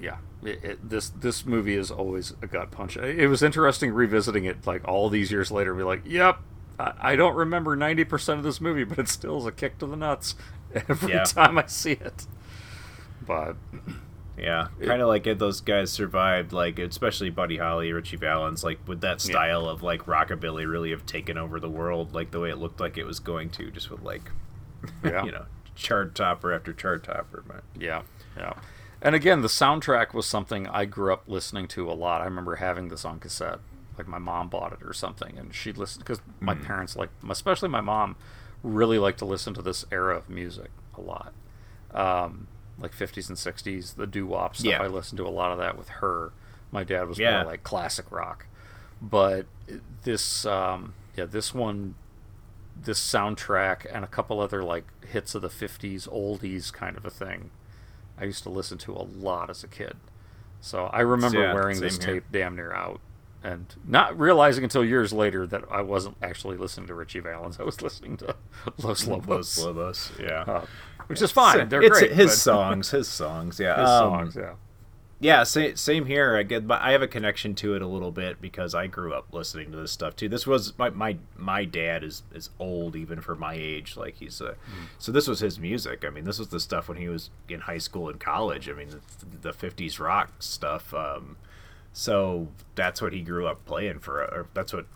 Yeah, 0.00 0.18
it, 0.42 0.64
it, 0.64 0.88
this 0.90 1.10
this 1.10 1.44
movie 1.44 1.74
is 1.76 1.90
always 1.90 2.34
a 2.42 2.46
gut 2.46 2.70
punch. 2.70 2.96
It 2.96 3.28
was 3.28 3.42
interesting 3.42 3.92
revisiting 3.92 4.44
it 4.44 4.66
like 4.66 4.86
all 4.86 5.08
these 5.08 5.30
years 5.30 5.50
later. 5.52 5.70
and 5.72 5.78
Be 5.78 5.84
like, 5.84 6.02
yep, 6.04 6.38
I, 6.78 7.16
don't 7.16 7.34
remember 7.36 7.76
ninety 7.76 8.04
percent 8.04 8.38
of 8.38 8.44
this 8.44 8.60
movie, 8.60 8.84
but 8.84 8.98
it 8.98 9.08
still 9.08 9.38
is 9.38 9.46
a 9.46 9.52
kick 9.52 9.78
to 9.78 9.86
the 9.86 9.96
nuts 9.96 10.34
every 10.88 11.12
Yeah. 11.12 11.24
time 11.24 11.58
I 11.58 11.66
see 11.66 11.92
it. 11.92 12.26
But 13.26 13.56
Yeah, 14.36 14.68
kind 14.84 15.00
of 15.00 15.08
like 15.08 15.26
if 15.26 15.38
those 15.38 15.60
guys 15.60 15.92
survived, 15.92 16.52
like 16.52 16.78
especially 16.78 17.30
Buddy 17.30 17.58
Holly, 17.58 17.92
Ritchie 17.92 18.16
Valens, 18.16 18.64
like 18.64 18.78
would 18.88 19.00
that 19.02 19.20
style 19.20 19.68
of 19.68 19.82
like 19.82 20.06
rockabilly 20.06 20.68
really 20.68 20.90
have 20.90 21.06
taken 21.06 21.38
over 21.38 21.60
the 21.60 21.70
world, 21.70 22.12
like 22.14 22.32
the 22.32 22.40
way 22.40 22.50
it 22.50 22.58
looked 22.58 22.80
like 22.80 22.98
it 22.98 23.04
was 23.04 23.20
going 23.20 23.50
to, 23.50 23.70
just 23.70 23.90
with 23.90 24.02
like, 24.02 24.30
Yeah. 25.04 25.24
you 25.24 25.32
know, 25.32 25.46
chart 25.76 26.14
topper 26.14 26.52
after 26.52 26.72
chart 26.72 27.04
topper. 27.04 27.44
But 27.46 27.62
Yeah, 27.78 28.02
yeah. 28.36 28.54
And 29.00 29.14
again, 29.14 29.42
the 29.42 29.48
soundtrack 29.48 30.14
was 30.14 30.26
something 30.26 30.66
I 30.66 30.86
grew 30.86 31.12
up 31.12 31.24
listening 31.28 31.68
to 31.68 31.90
a 31.90 31.92
lot. 31.92 32.20
I 32.22 32.24
remember 32.24 32.56
having 32.56 32.88
this 32.88 33.04
on 33.04 33.20
cassette. 33.20 33.58
Like 33.98 34.08
my 34.08 34.18
mom 34.18 34.48
bought 34.48 34.72
it 34.72 34.80
or 34.82 34.92
something, 34.92 35.38
and 35.38 35.54
she'd 35.54 35.78
listen 35.78 36.00
because 36.00 36.20
my 36.40 36.54
Hmm. 36.54 36.62
parents 36.62 36.96
like, 36.96 37.10
especially 37.28 37.68
my 37.68 37.80
mom, 37.80 38.16
really 38.62 38.98
liked 38.98 39.18
to 39.20 39.24
listen 39.24 39.54
to 39.54 39.62
this 39.62 39.84
era 39.92 40.16
of 40.16 40.28
music 40.28 40.70
a 40.96 41.00
lot, 41.00 41.32
um, 41.92 42.46
like 42.78 42.92
50s 42.92 43.28
and 43.28 43.38
60s, 43.38 43.94
the 43.94 44.06
doo 44.06 44.26
wop 44.26 44.56
stuff. 44.56 44.70
Yeah. 44.72 44.82
I 44.82 44.86
listened 44.86 45.18
to 45.18 45.26
a 45.26 45.30
lot 45.30 45.52
of 45.52 45.58
that 45.58 45.76
with 45.78 45.88
her. 45.88 46.32
My 46.72 46.82
dad 46.82 47.06
was 47.08 47.18
Yeah. 47.18 47.42
more 47.42 47.52
like 47.52 47.62
classic 47.62 48.10
rock, 48.10 48.46
but 49.02 49.46
this, 50.02 50.44
um, 50.46 50.94
yeah, 51.16 51.24
this 51.26 51.54
one 51.54 51.94
this 52.76 52.98
soundtrack 53.00 53.86
and 53.92 54.04
a 54.04 54.08
couple 54.08 54.40
other 54.40 54.60
like 54.62 54.84
hits 55.06 55.36
of 55.36 55.42
the 55.42 55.48
50s 55.48 56.08
oldies 56.08 56.72
kind 56.72 56.96
of 56.96 57.04
a 57.06 57.10
thing 57.10 57.50
i 58.18 58.24
used 58.24 58.42
to 58.42 58.48
listen 58.50 58.76
to 58.76 58.92
a 58.92 59.06
lot 59.16 59.48
as 59.48 59.62
a 59.62 59.68
kid 59.68 59.96
so 60.60 60.86
i 60.86 61.00
remember 61.00 61.38
Yeah, 61.40 61.54
wearing 61.54 61.78
this 61.80 61.98
here. 61.98 62.14
tape 62.14 62.24
damn 62.32 62.56
near 62.56 62.72
out 62.72 63.00
and 63.44 63.76
not 63.86 64.18
realizing 64.18 64.64
until 64.64 64.84
years 64.84 65.12
later 65.12 65.46
that 65.46 65.62
i 65.70 65.80
wasn't 65.82 66.16
actually 66.22 66.56
listening 66.56 66.86
to 66.88 66.94
ritchie 66.94 67.20
valens 67.20 67.60
i 67.60 67.62
was 67.62 67.80
listening 67.82 68.16
to 68.16 68.34
los 68.82 69.06
lobos 69.06 69.56
Los 69.58 69.64
Lobos, 69.66 70.12
yeah. 70.18 70.40
Uh, 70.42 70.66
which 71.06 71.20
is 71.22 71.30
fine 71.30 71.68
they're 71.68 71.82
it's 71.82 71.98
great 72.00 72.12
his 72.12 72.30
but- 72.30 72.36
songs, 72.50 72.90
his 72.90 73.06
songs, 73.06 73.60
yeah, 73.60 73.78
his 73.80 73.88
Um, 73.90 74.10
songs 74.10 74.36
yeah 74.36 74.54
Yeah, 75.20 75.44
same, 75.44 75.76
same 75.76 76.04
here. 76.06 76.36
I 76.36 76.42
get, 76.42 76.66
but 76.66 76.82
I 76.82 76.90
have 76.92 77.00
a 77.00 77.06
connection 77.08 77.54
to 77.56 77.74
it 77.76 77.80
a 77.82 77.86
little 77.86 78.10
bit 78.10 78.40
because 78.42 78.74
I 78.74 78.88
grew 78.88 79.14
up 79.14 79.32
listening 79.32 79.70
to 79.70 79.76
this 79.78 79.92
stuff 79.92 80.16
too. 80.16 80.28
This 80.28 80.46
was 80.46 80.76
my 80.76 80.90
my 80.90 81.16
my 81.36 81.64
dad 81.64 82.02
is 82.04 82.24
is 82.34 82.50
old 82.58 82.94
even 82.96 83.20
for 83.22 83.34
my 83.34 83.54
age. 83.54 83.96
Like 83.96 84.16
he's 84.16 84.40
a, 84.42 84.56
so 84.98 85.12
this 85.12 85.26
was 85.28 85.38
his 85.40 85.58
music. 85.58 86.04
I 86.04 86.10
mean, 86.10 86.24
this 86.24 86.38
was 86.38 86.48
the 86.48 86.60
stuff 86.60 86.88
when 86.88 86.98
he 86.98 87.08
was 87.08 87.30
in 87.48 87.60
high 87.60 87.78
school 87.78 88.10
and 88.10 88.18
college. 88.20 88.68
I 88.68 88.72
mean, 88.74 88.88
the, 88.90 89.50
the 89.50 89.56
'50s 89.56 89.98
rock 89.98 90.30
stuff. 90.40 90.92
Um, 90.92 91.36
so 91.94 92.48
that's 92.74 93.00
what 93.00 93.12
he 93.12 93.22
grew 93.22 93.46
up 93.46 93.64
playing 93.64 94.00
for. 94.00 94.20
Or 94.20 94.48
that's 94.52 94.72
what 94.74 94.86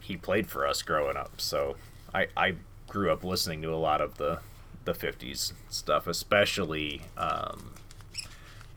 he 0.00 0.16
played 0.16 0.48
for 0.48 0.66
us 0.66 0.80
growing 0.80 1.16
up. 1.16 1.40
So 1.40 1.76
I 2.14 2.28
I 2.36 2.54
grew 2.88 3.12
up 3.12 3.24
listening 3.24 3.60
to 3.62 3.74
a 3.74 3.76
lot 3.76 4.00
of 4.00 4.16
the 4.16 4.38
the 4.84 4.92
'50s 4.94 5.52
stuff, 5.68 6.06
especially. 6.06 7.02
Um, 7.18 7.74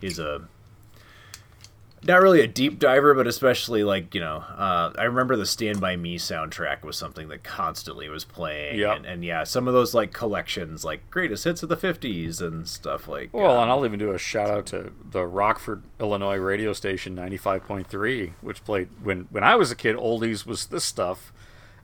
he's 0.01 0.19
a 0.19 0.41
not 2.03 2.21
really 2.21 2.41
a 2.41 2.47
deep 2.47 2.79
diver, 2.79 3.13
but 3.13 3.27
especially 3.27 3.83
like 3.83 4.15
you 4.15 4.21
know, 4.21 4.37
uh, 4.37 4.91
I 4.97 5.03
remember 5.03 5.35
the 5.35 5.45
Stand 5.45 5.79
by 5.79 5.95
Me 5.95 6.17
soundtrack 6.17 6.81
was 6.83 6.97
something 6.97 7.27
that 7.27 7.43
constantly 7.43 8.09
was 8.09 8.23
playing. 8.25 8.79
Yep. 8.79 8.97
and, 8.97 9.05
and 9.05 9.25
yeah, 9.25 9.43
some 9.43 9.67
of 9.67 9.73
those 9.73 9.93
like 9.93 10.11
collections, 10.11 10.83
like 10.83 11.09
greatest 11.11 11.43
hits 11.43 11.61
of 11.63 11.69
the 11.69 11.77
'50s 11.77 12.41
and 12.41 12.67
stuff 12.67 13.07
like. 13.07 13.29
Well, 13.33 13.57
uh, 13.59 13.61
and 13.61 13.69
I'll 13.71 13.85
even 13.85 13.99
do 13.99 14.11
a 14.11 14.17
shout 14.17 14.49
out 14.49 14.65
to 14.67 14.91
the 15.11 15.25
Rockford, 15.27 15.83
Illinois 15.99 16.37
radio 16.37 16.73
station 16.73 17.15
95.3, 17.15 18.31
which 18.41 18.63
played 18.65 18.89
when 19.03 19.27
when 19.29 19.43
I 19.43 19.55
was 19.55 19.69
a 19.71 19.75
kid. 19.75 19.95
Oldies 19.95 20.45
was 20.45 20.65
this 20.67 20.83
stuff, 20.83 21.31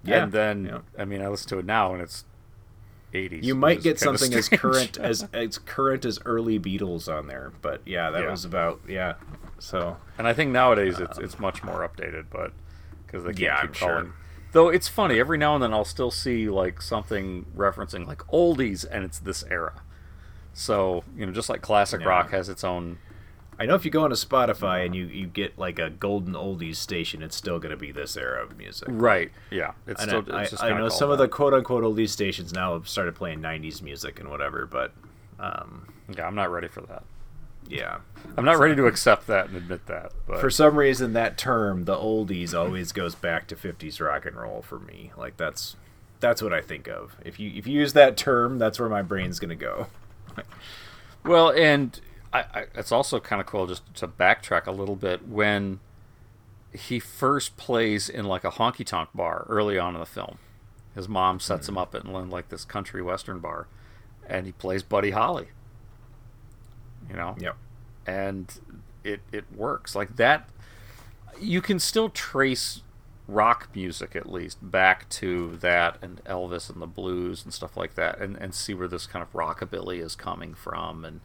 Yeah, 0.03 0.23
and 0.23 0.31
then 0.31 0.65
yeah. 0.65 0.79
I 0.97 1.05
mean 1.05 1.21
I 1.21 1.27
listen 1.27 1.49
to 1.49 1.59
it 1.59 1.65
now 1.65 1.93
and 1.93 2.01
it's 2.01 2.25
80s. 3.13 3.43
you 3.43 3.55
might 3.55 3.81
get 3.83 3.99
something 4.07 4.33
as 4.33 4.49
current 4.49 4.97
as 4.97 5.27
as 5.31 5.57
current 5.59 6.05
as 6.05 6.19
early 6.25 6.59
Beatles 6.59 7.07
on 7.11 7.27
there, 7.27 7.53
but 7.61 7.81
yeah, 7.85 8.09
that 8.09 8.23
Yeah. 8.23 8.31
was 8.31 8.45
about 8.45 8.81
yeah. 8.87 9.13
So 9.59 9.97
and 10.17 10.27
I 10.27 10.33
think 10.33 10.51
nowadays 10.51 10.99
it's 10.99 11.17
it's 11.17 11.39
much 11.39 11.63
more 11.63 11.87
updated, 11.87 12.25
but 12.29 12.51
because 13.05 13.23
they 13.23 13.29
can't 13.29 13.39
Yeah, 13.39 13.61
keep 13.61 13.69
I'm 13.69 13.73
sure. 13.73 13.89
calling. 13.89 14.13
Though 14.53 14.69
it's 14.69 14.87
funny, 14.87 15.19
every 15.19 15.37
now 15.37 15.55
and 15.55 15.63
then 15.63 15.73
I'll 15.73 15.85
still 15.85 16.11
see 16.11 16.49
like 16.49 16.81
something 16.81 17.45
referencing 17.55 18.07
like 18.07 18.19
oldies, 18.27 18.85
and 18.89 19.03
it's 19.03 19.19
this 19.19 19.43
era. 19.49 19.81
So 20.53 21.03
you 21.15 21.25
know, 21.25 21.31
just 21.31 21.49
like 21.49 21.61
classic 21.61 22.01
Yeah. 22.01 22.07
rock 22.07 22.31
has 22.31 22.49
its 22.49 22.63
own. 22.63 22.97
I 23.59 23.65
know 23.65 23.73
if 23.73 23.83
you 23.85 23.89
go 23.91 24.03
onto 24.03 24.15
Spotify 24.15 24.85
and 24.85 24.95
you 24.95 25.05
you 25.05 25.25
get 25.27 25.57
like 25.57 25.79
a 25.79 25.89
golden 25.89 26.33
oldies 26.33 26.75
station, 26.77 27.21
it's 27.23 27.35
still 27.35 27.57
going 27.59 27.71
to 27.71 27.77
be 27.77 27.91
this 27.91 28.15
era 28.15 28.43
of 28.43 28.55
music. 28.57 28.87
Right. 28.91 29.31
Yeah. 29.49 29.71
It's 29.87 29.99
And 30.01 30.09
still. 30.11 30.35
I, 30.35 30.41
It's 30.43 30.51
just 30.51 30.63
I 30.63 30.67
kinda 30.69 30.83
know 30.83 30.89
some 30.89 31.09
of 31.11 31.17
the 31.17 31.27
quote 31.27 31.53
unquote 31.55 31.83
oldies 31.83 32.09
stations 32.09 32.53
now 32.53 32.73
have 32.73 32.87
started 32.87 33.15
playing 33.15 33.41
'90s 33.41 33.81
music 33.81 34.19
and 34.19 34.29
whatever, 34.29 34.65
but 34.67 34.93
um, 35.39 35.87
Yeah, 36.15 36.25
I'm 36.27 36.35
not 36.35 36.51
ready 36.51 36.67
for 36.67 36.81
that. 36.81 37.03
Yeah. 37.69 37.99
I'm 38.37 38.45
not 38.45 38.59
ready 38.59 38.75
to 38.75 38.85
accept 38.85 39.27
that 39.27 39.47
and 39.47 39.57
admit 39.57 39.87
that. 39.87 40.11
But 40.27 40.39
For 40.39 40.49
some 40.49 40.77
reason, 40.77 41.13
that 41.13 41.37
term, 41.37 41.85
the 41.85 41.95
oldies, 41.95 42.57
always 42.57 42.91
goes 42.91 43.15
back 43.15 43.47
to 43.47 43.55
'50s 43.55 43.99
rock 43.99 44.25
and 44.25 44.35
roll 44.35 44.61
for 44.61 44.79
me. 44.79 45.11
Like 45.17 45.37
that's 45.37 45.75
that's 46.19 46.41
what 46.41 46.53
I 46.53 46.61
think 46.61 46.87
of. 46.87 47.15
If 47.23 47.39
you 47.39 47.51
if 47.55 47.67
you 47.67 47.79
use 47.79 47.93
that 47.93 48.17
term, 48.17 48.59
that's 48.59 48.79
where 48.79 48.89
my 48.89 49.01
brain's 49.01 49.39
gonna 49.39 49.55
go. 49.55 49.87
Well, 51.27 51.49
and 51.49 51.99
I, 52.31 52.39
I, 52.39 52.65
it's 52.75 52.91
also 52.91 53.19
kind 53.19 53.41
of 53.41 53.47
cool 53.47 53.67
just 53.67 53.93
to 53.95 54.07
backtrack 54.07 54.65
a 54.65 54.71
little 54.71 54.95
bit 54.95 55.27
when 55.27 55.79
he 56.73 56.99
first 56.99 57.57
plays 57.57 58.07
in 58.07 58.25
like 58.25 58.45
a 58.45 58.51
honky 58.51 58.85
tonk 58.85 59.09
bar 59.13 59.45
early 59.49 59.77
on 59.77 59.93
in 59.93 59.99
the 59.99 60.05
film. 60.05 60.37
His 60.95 61.09
mom 61.09 61.39
sets 61.39 61.67
hmm. 61.67 61.73
him 61.73 61.77
up 61.77 61.93
at 61.93 62.05
like 62.05 62.49
this 62.49 62.63
country 62.63 63.01
western 63.01 63.39
bar, 63.39 63.67
and 64.27 64.45
he 64.45 64.53
plays 64.53 64.83
Buddy 64.83 65.11
Holly. 65.11 65.47
You 67.09 67.15
know. 67.15 67.35
Yep. 67.39 67.55
And 68.05 68.59
it 69.03 69.21
it 69.31 69.45
works 69.55 69.95
like 69.95 70.15
that. 70.17 70.49
You 71.39 71.61
can 71.61 71.79
still 71.79 72.09
trace 72.09 72.81
rock 73.27 73.69
music 73.75 74.15
at 74.15 74.31
least 74.31 74.57
back 74.71 75.07
to 75.09 75.57
that 75.57 75.97
and 76.01 76.23
Elvis 76.23 76.69
and 76.69 76.81
the 76.81 76.87
blues 76.87 77.43
and 77.43 77.53
stuff 77.53 77.75
like 77.75 77.95
that 77.95 78.19
and, 78.19 78.37
and 78.37 78.55
see 78.55 78.73
where 78.73 78.87
this 78.87 79.05
kind 79.05 79.21
of 79.21 79.33
rockabilly 79.33 80.01
is 80.01 80.15
coming 80.15 80.53
from 80.53 81.03
and 81.03 81.19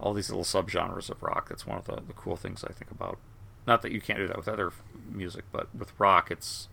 all 0.00 0.14
these 0.14 0.30
little 0.30 0.44
subgenres 0.44 1.10
of 1.10 1.22
rock. 1.22 1.50
That's 1.50 1.66
one 1.66 1.76
of 1.76 1.84
the, 1.84 1.96
the 2.06 2.14
cool 2.14 2.36
things 2.36 2.64
I 2.64 2.72
think 2.72 2.90
about. 2.90 3.18
Not 3.66 3.82
that 3.82 3.92
you 3.92 4.00
can't 4.00 4.18
do 4.18 4.26
that 4.26 4.36
with 4.36 4.48
other 4.48 4.72
music, 5.10 5.44
but 5.52 5.72
with 5.74 5.92
rock, 5.98 6.30
it's 6.30 6.68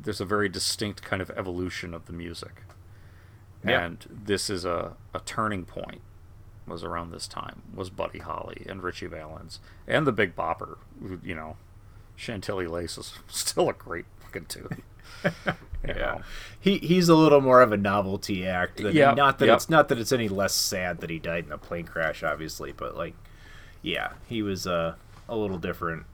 there's 0.00 0.20
a 0.20 0.24
very 0.24 0.48
distinct 0.48 1.02
kind 1.02 1.20
of 1.20 1.30
evolution 1.30 1.92
of 1.92 2.06
the 2.06 2.12
music. 2.12 2.62
And 3.64 4.06
this 4.08 4.48
is 4.48 4.64
a, 4.64 4.94
a 5.12 5.20
turning 5.20 5.64
point 5.64 6.00
was 6.68 6.84
around 6.84 7.10
this 7.10 7.26
time 7.28 7.62
was 7.74 7.90
Buddy 7.90 8.18
Holly 8.18 8.64
and 8.68 8.82
Ritchie 8.82 9.06
Valens 9.06 9.60
and 9.86 10.06
the 10.06 10.12
Big 10.12 10.34
Bopper. 10.36 10.78
who, 11.00 11.20
You 11.22 11.34
know, 11.34 11.56
Chantilly 12.16 12.66
Lace 12.66 12.98
is 12.98 13.14
still 13.28 13.68
a 13.68 13.72
great 13.72 14.06
fucking 14.20 14.46
tune. 14.46 14.82
Yeah. 15.86 15.94
know. 15.94 16.20
He 16.58 16.78
he's 16.78 17.08
a 17.08 17.14
little 17.14 17.40
more 17.40 17.62
of 17.62 17.70
a 17.70 17.76
novelty 17.76 18.44
act. 18.44 18.78
Than, 18.78 18.94
Yep, 18.94 19.16
Not 19.16 19.38
that 19.38 19.46
yep. 19.46 19.56
it's 19.56 19.70
not 19.70 19.88
that 19.88 19.98
it's 19.98 20.10
any 20.10 20.28
less 20.28 20.52
sad 20.52 20.98
that 21.00 21.08
he 21.08 21.20
died 21.20 21.46
in 21.46 21.52
a 21.52 21.58
plane 21.58 21.86
crash, 21.86 22.24
obviously, 22.24 22.72
but 22.72 22.96
like, 22.96 23.14
yeah, 23.80 24.14
he 24.26 24.42
was 24.42 24.66
uh, 24.66 24.96
a 25.28 25.36
little 25.36 25.58
different. 25.58 26.04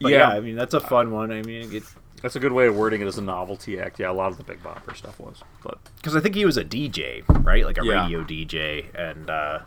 But 0.00 0.12
yeah. 0.12 0.18
Yeah. 0.18 0.28
I 0.28 0.40
mean 0.40 0.56
that's 0.56 0.74
a 0.74 0.80
fun 0.80 1.10
one. 1.10 1.32
I 1.32 1.40
mean, 1.42 1.72
it, 1.74 1.82
That's 2.22 2.36
a 2.36 2.40
good 2.40 2.52
way 2.52 2.66
of 2.66 2.76
wording 2.76 3.00
it 3.00 3.06
as 3.06 3.16
a 3.18 3.22
novelty 3.22 3.78
act. 3.78 3.98
Yeah, 4.00 4.10
a 4.10 4.12
lot 4.12 4.30
of 4.32 4.38
the 4.38 4.44
Big 4.44 4.62
Bopper 4.62 4.96
stuff 4.96 5.18
was, 5.20 5.42
but 5.62 5.78
because 5.96 6.16
I 6.16 6.20
think 6.20 6.34
he 6.34 6.44
was 6.44 6.56
a 6.56 6.64
DJ, 6.64 7.22
right? 7.44 7.64
Like 7.64 7.78
a 7.78 7.84
Yeah. 7.84 8.02
radio 8.02 8.24
DJ, 8.24 8.86
and 8.94 9.30
uh, 9.30 9.60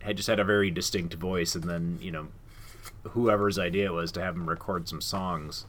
had 0.00 0.16
just 0.16 0.28
had 0.28 0.38
a 0.40 0.44
very 0.44 0.70
distinct 0.70 1.14
voice. 1.14 1.54
And 1.54 1.64
then 1.64 1.98
you 2.00 2.10
know, 2.12 2.28
whoever's 3.10 3.58
idea 3.58 3.86
it 3.86 3.92
was 3.92 4.12
to 4.12 4.20
have 4.22 4.34
him 4.36 4.48
record 4.48 4.88
some 4.88 5.00
songs, 5.00 5.66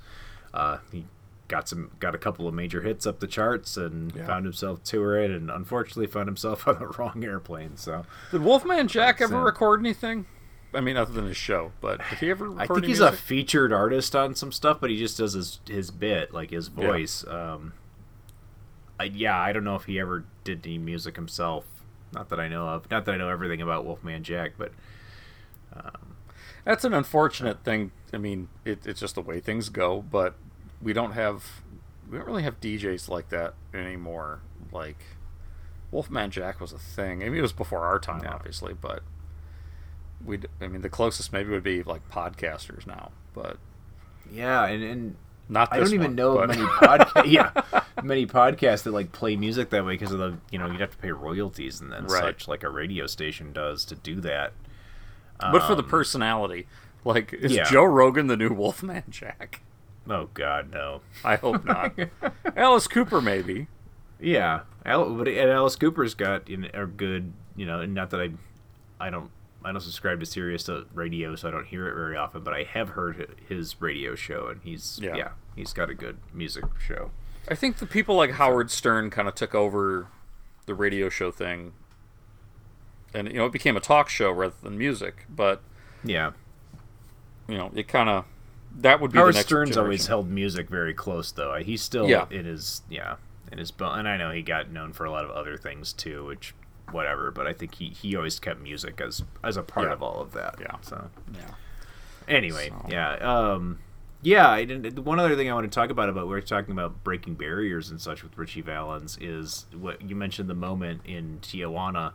uh, 0.54 0.78
he 0.92 1.06
got 1.48 1.68
some 1.68 1.90
got 2.00 2.14
a 2.14 2.18
couple 2.20 2.48
of 2.48 2.54
major 2.54 2.82
hits 2.84 3.08
up 3.08 3.20
the 3.20 3.28
charts 3.28 3.76
and 3.76 4.14
Yeah. 4.16 4.28
found 4.28 4.46
himself 4.46 4.84
touring 4.84 5.34
and 5.34 5.50
unfortunately 5.50 6.06
found 6.06 6.28
himself 6.28 6.68
on 6.68 6.78
the 6.80 6.88
wrong 6.88 7.24
airplane. 7.24 7.76
So 7.76 8.06
Did 8.32 8.44
Wolfman 8.44 8.88
Jack 8.88 9.20
ever 9.20 9.34
Sad. 9.34 9.44
record 9.46 9.80
anything? 9.80 10.26
I 10.74 10.82
mean, 10.82 10.98
other 10.98 11.12
than 11.14 11.26
his 11.28 11.38
show, 11.38 11.72
but 11.82 12.00
did 12.10 12.20
he 12.20 12.30
ever 12.30 12.52
I 12.60 12.68
think 12.68 12.86
he's 12.86 13.00
music? 13.00 13.14
a 13.14 13.18
featured 13.18 13.74
artist 13.74 14.16
on 14.16 14.36
some 14.36 14.52
stuff, 14.52 14.78
but 14.80 14.90
he 14.92 14.98
just 14.98 15.18
does 15.18 15.34
his 15.34 15.60
his 15.68 15.90
bit, 15.92 16.34
like 16.34 16.52
his 16.52 16.70
Yeah. 16.78 16.88
voice. 16.88 17.26
Um, 17.28 17.74
I, 19.00 19.06
yeah, 19.06 19.40
I 19.40 19.52
don't 19.54 19.64
know 19.64 19.76
if 19.76 19.86
he 19.86 20.00
ever 20.00 20.26
did 20.44 20.66
any 20.66 20.78
music 20.78 21.16
himself. 21.16 21.66
Not 22.12 22.30
that 22.30 22.40
I 22.40 22.48
know 22.48 22.68
of. 22.68 22.90
Not 22.92 23.06
that 23.06 23.16
I 23.16 23.18
know 23.18 23.30
everything 23.30 23.62
about 23.62 23.86
Wolfman 23.86 24.24
Jack, 24.24 24.54
but 24.58 24.72
That's 26.66 26.84
an 26.84 26.94
unfortunate 26.94 27.64
thing. 27.64 27.92
I 28.14 28.18
mean, 28.18 28.50
it, 28.66 28.86
it's 28.86 29.00
just 29.00 29.16
the 29.16 29.22
way 29.22 29.40
things 29.40 29.70
go. 29.70 30.02
But 30.02 30.36
we 30.82 30.94
don't 30.94 31.14
have, 31.14 31.62
we 32.10 32.18
don't 32.18 32.28
really 32.28 32.44
have 32.44 32.60
DJs 32.60 33.10
like 33.10 33.30
that 33.30 33.54
anymore. 33.74 34.42
Like 34.72 35.04
Wolfman 35.92 36.30
Jack 36.32 36.60
was 36.60 36.74
a 36.74 36.78
thing. 36.78 37.24
I 37.24 37.30
mean, 37.30 37.40
it 37.40 37.42
was 37.42 37.54
before 37.54 37.86
our 37.86 37.98
time, 38.00 38.24
obviously, 38.28 38.74
but 38.74 39.02
we. 40.26 40.40
I 40.62 40.68
mean, 40.68 40.82
the 40.82 40.90
closest 40.90 41.32
maybe 41.34 41.50
would 41.52 41.64
be 41.64 41.84
like 41.84 42.08
podcasters 42.10 42.86
now, 42.88 43.12
but 43.34 43.58
yeah, 44.32 44.66
and, 44.66 44.84
and 44.84 45.16
not. 45.48 45.70
I 45.72 45.78
don't 45.78 45.94
even 45.94 46.02
one, 46.08 46.16
know 46.16 46.36
but- 46.36 46.50
many 46.50 46.62
podcasts. 46.64 47.32
yeah, 47.32 47.82
many 48.04 48.26
podcasts 48.26 48.84
that 48.84 48.92
like 48.92 49.12
play 49.12 49.36
music 49.36 49.70
that 49.72 49.86
way 49.86 49.94
because 49.94 50.12
of 50.12 50.20
the 50.20 50.38
you 50.52 50.60
know 50.60 50.68
you'd 50.70 50.82
have 50.82 50.92
to 50.92 50.98
pay 50.98 51.12
royalties 51.12 51.82
and 51.82 51.92
then 51.92 52.06
Right. 52.06 52.22
such 52.22 52.48
like 52.48 52.64
a 52.64 52.70
radio 52.70 53.08
station 53.08 53.54
does 53.54 53.86
to 53.86 53.96
do 53.96 54.20
that. 54.22 54.54
but 55.40 55.66
for 55.68 55.76
the 55.76 55.84
Um, 55.84 55.90
personality, 55.90 56.68
like 57.06 57.34
is 57.34 57.54
yeah. 57.54 57.64
Joe 57.64 57.84
Rogan 57.86 58.28
the 58.28 58.38
new 58.38 58.50
Wolfman 58.54 59.04
Jack? 59.10 59.62
Oh 60.10 60.30
God, 60.34 60.72
no. 60.72 61.02
I 61.24 61.36
hope 61.36 61.64
not. 61.66 61.94
Alice 62.58 62.88
Cooper 62.88 63.22
maybe. 63.22 63.68
Yeah, 64.20 64.62
Al, 64.86 65.14
but 65.16 65.28
and 65.28 65.50
Alice 65.50 65.76
Cooper's 65.78 66.14
got 66.14 66.50
you 66.50 66.58
know, 66.58 66.68
a 66.74 66.86
good, 66.86 67.32
you 67.56 67.66
know, 67.66 67.80
and 67.80 67.94
not 67.94 68.10
that 68.10 68.20
I, 68.20 68.32
I 69.00 69.10
don't, 69.10 69.30
I 69.64 69.72
don't 69.72 69.82
subscribe 69.82 70.20
to 70.22 70.26
Sirius 70.26 70.70
uh, 70.70 70.84
radio, 70.94 71.36
so 71.36 71.48
I 71.48 71.52
don't 71.52 71.66
hear 71.68 71.88
it 71.90 71.94
very 71.96 72.16
often. 72.16 72.44
But 72.44 72.54
I 72.54 72.64
have 72.64 72.90
heard 72.90 73.36
his 73.48 73.80
radio 73.82 74.16
show, 74.16 74.48
and 74.48 74.62
he's 74.64 75.00
Yeah. 75.02 75.16
yeah, 75.16 75.30
he's 75.56 75.74
got 75.74 75.90
a 75.90 75.94
good 75.94 76.18
music 76.34 76.64
show. 76.80 77.12
I 77.50 77.56
think 77.56 77.78
the 77.78 77.86
people 77.86 78.16
like 78.16 78.32
Howard 78.32 78.72
Stern 78.72 79.10
kind 79.10 79.28
of 79.28 79.36
took 79.36 79.54
over 79.56 80.08
the 80.66 80.74
radio 80.76 81.10
show 81.10 81.32
thing, 81.32 81.74
and 83.14 83.28
you 83.28 83.36
know 83.38 83.46
it 83.46 83.52
became 83.52 83.76
a 83.76 83.80
talk 83.82 84.10
show 84.10 84.32
rather 84.32 84.56
than 84.62 84.78
music. 84.78 85.26
But 85.30 85.62
Yeah, 86.04 86.32
you 87.48 87.58
know 87.58 87.72
it 87.76 87.88
kind 87.88 88.10
of 88.10 88.26
that 88.78 89.02
would 89.02 89.12
be 89.12 89.18
Howard 89.18 89.34
the 89.34 89.40
next 89.40 89.48
Stern's 89.48 89.78
always 89.78 90.08
held 90.08 90.30
music 90.30 90.70
very 90.70 90.94
close, 90.94 91.32
though. 91.32 91.56
He's 91.56 91.82
still 91.82 92.08
Yeah. 92.08 92.28
in 92.30 92.46
his 92.46 92.82
yeah, 92.90 93.16
in 93.52 93.58
his 93.58 93.74
and 93.80 94.08
I 94.08 94.16
know 94.16 94.32
he 94.32 94.42
got 94.42 94.70
known 94.70 94.94
for 94.94 95.06
a 95.06 95.12
lot 95.12 95.26
of 95.26 95.32
other 95.32 95.58
things 95.58 95.92
too, 95.92 96.26
which 96.26 96.54
whatever. 96.94 97.32
But 97.32 97.48
I 97.48 97.54
think 97.54 97.76
he 97.76 97.90
he 97.90 98.16
always 98.16 98.40
kept 98.40 98.62
music 98.62 99.00
as 99.02 99.24
as 99.44 99.58
a 99.58 99.64
part 99.64 99.88
Yeah. 99.88 99.94
of 99.94 100.04
all 100.04 100.22
of 100.22 100.34
that. 100.34 100.56
Yeah. 100.60 100.76
So 100.82 101.10
Yeah. 101.34 101.42
Anyway, 102.28 102.70
So- 102.70 102.86
yeah, 102.90 103.14
um, 103.16 103.80
yeah. 104.22 104.48
I 104.50 104.64
didn't, 104.64 105.00
one 105.00 105.20
other 105.20 105.36
thing 105.36 105.50
I 105.50 105.54
want 105.54 105.70
to 105.72 105.76
talk 105.76 105.90
about 105.90 106.10
about 106.10 106.28
we 106.28 106.36
are 106.38 106.42
talking 106.42 106.72
about 106.72 107.04
breaking 107.04 107.36
barriers 107.36 107.90
and 107.90 108.00
such 108.00 108.22
with 108.24 108.38
Ritchie 108.38 108.62
Valens 108.62 109.18
is 109.20 109.66
what 109.76 110.02
you 110.08 110.16
mentioned 110.16 110.48
the 110.50 110.54
moment 110.56 111.02
in 111.06 111.40
Tijuana 111.42 112.12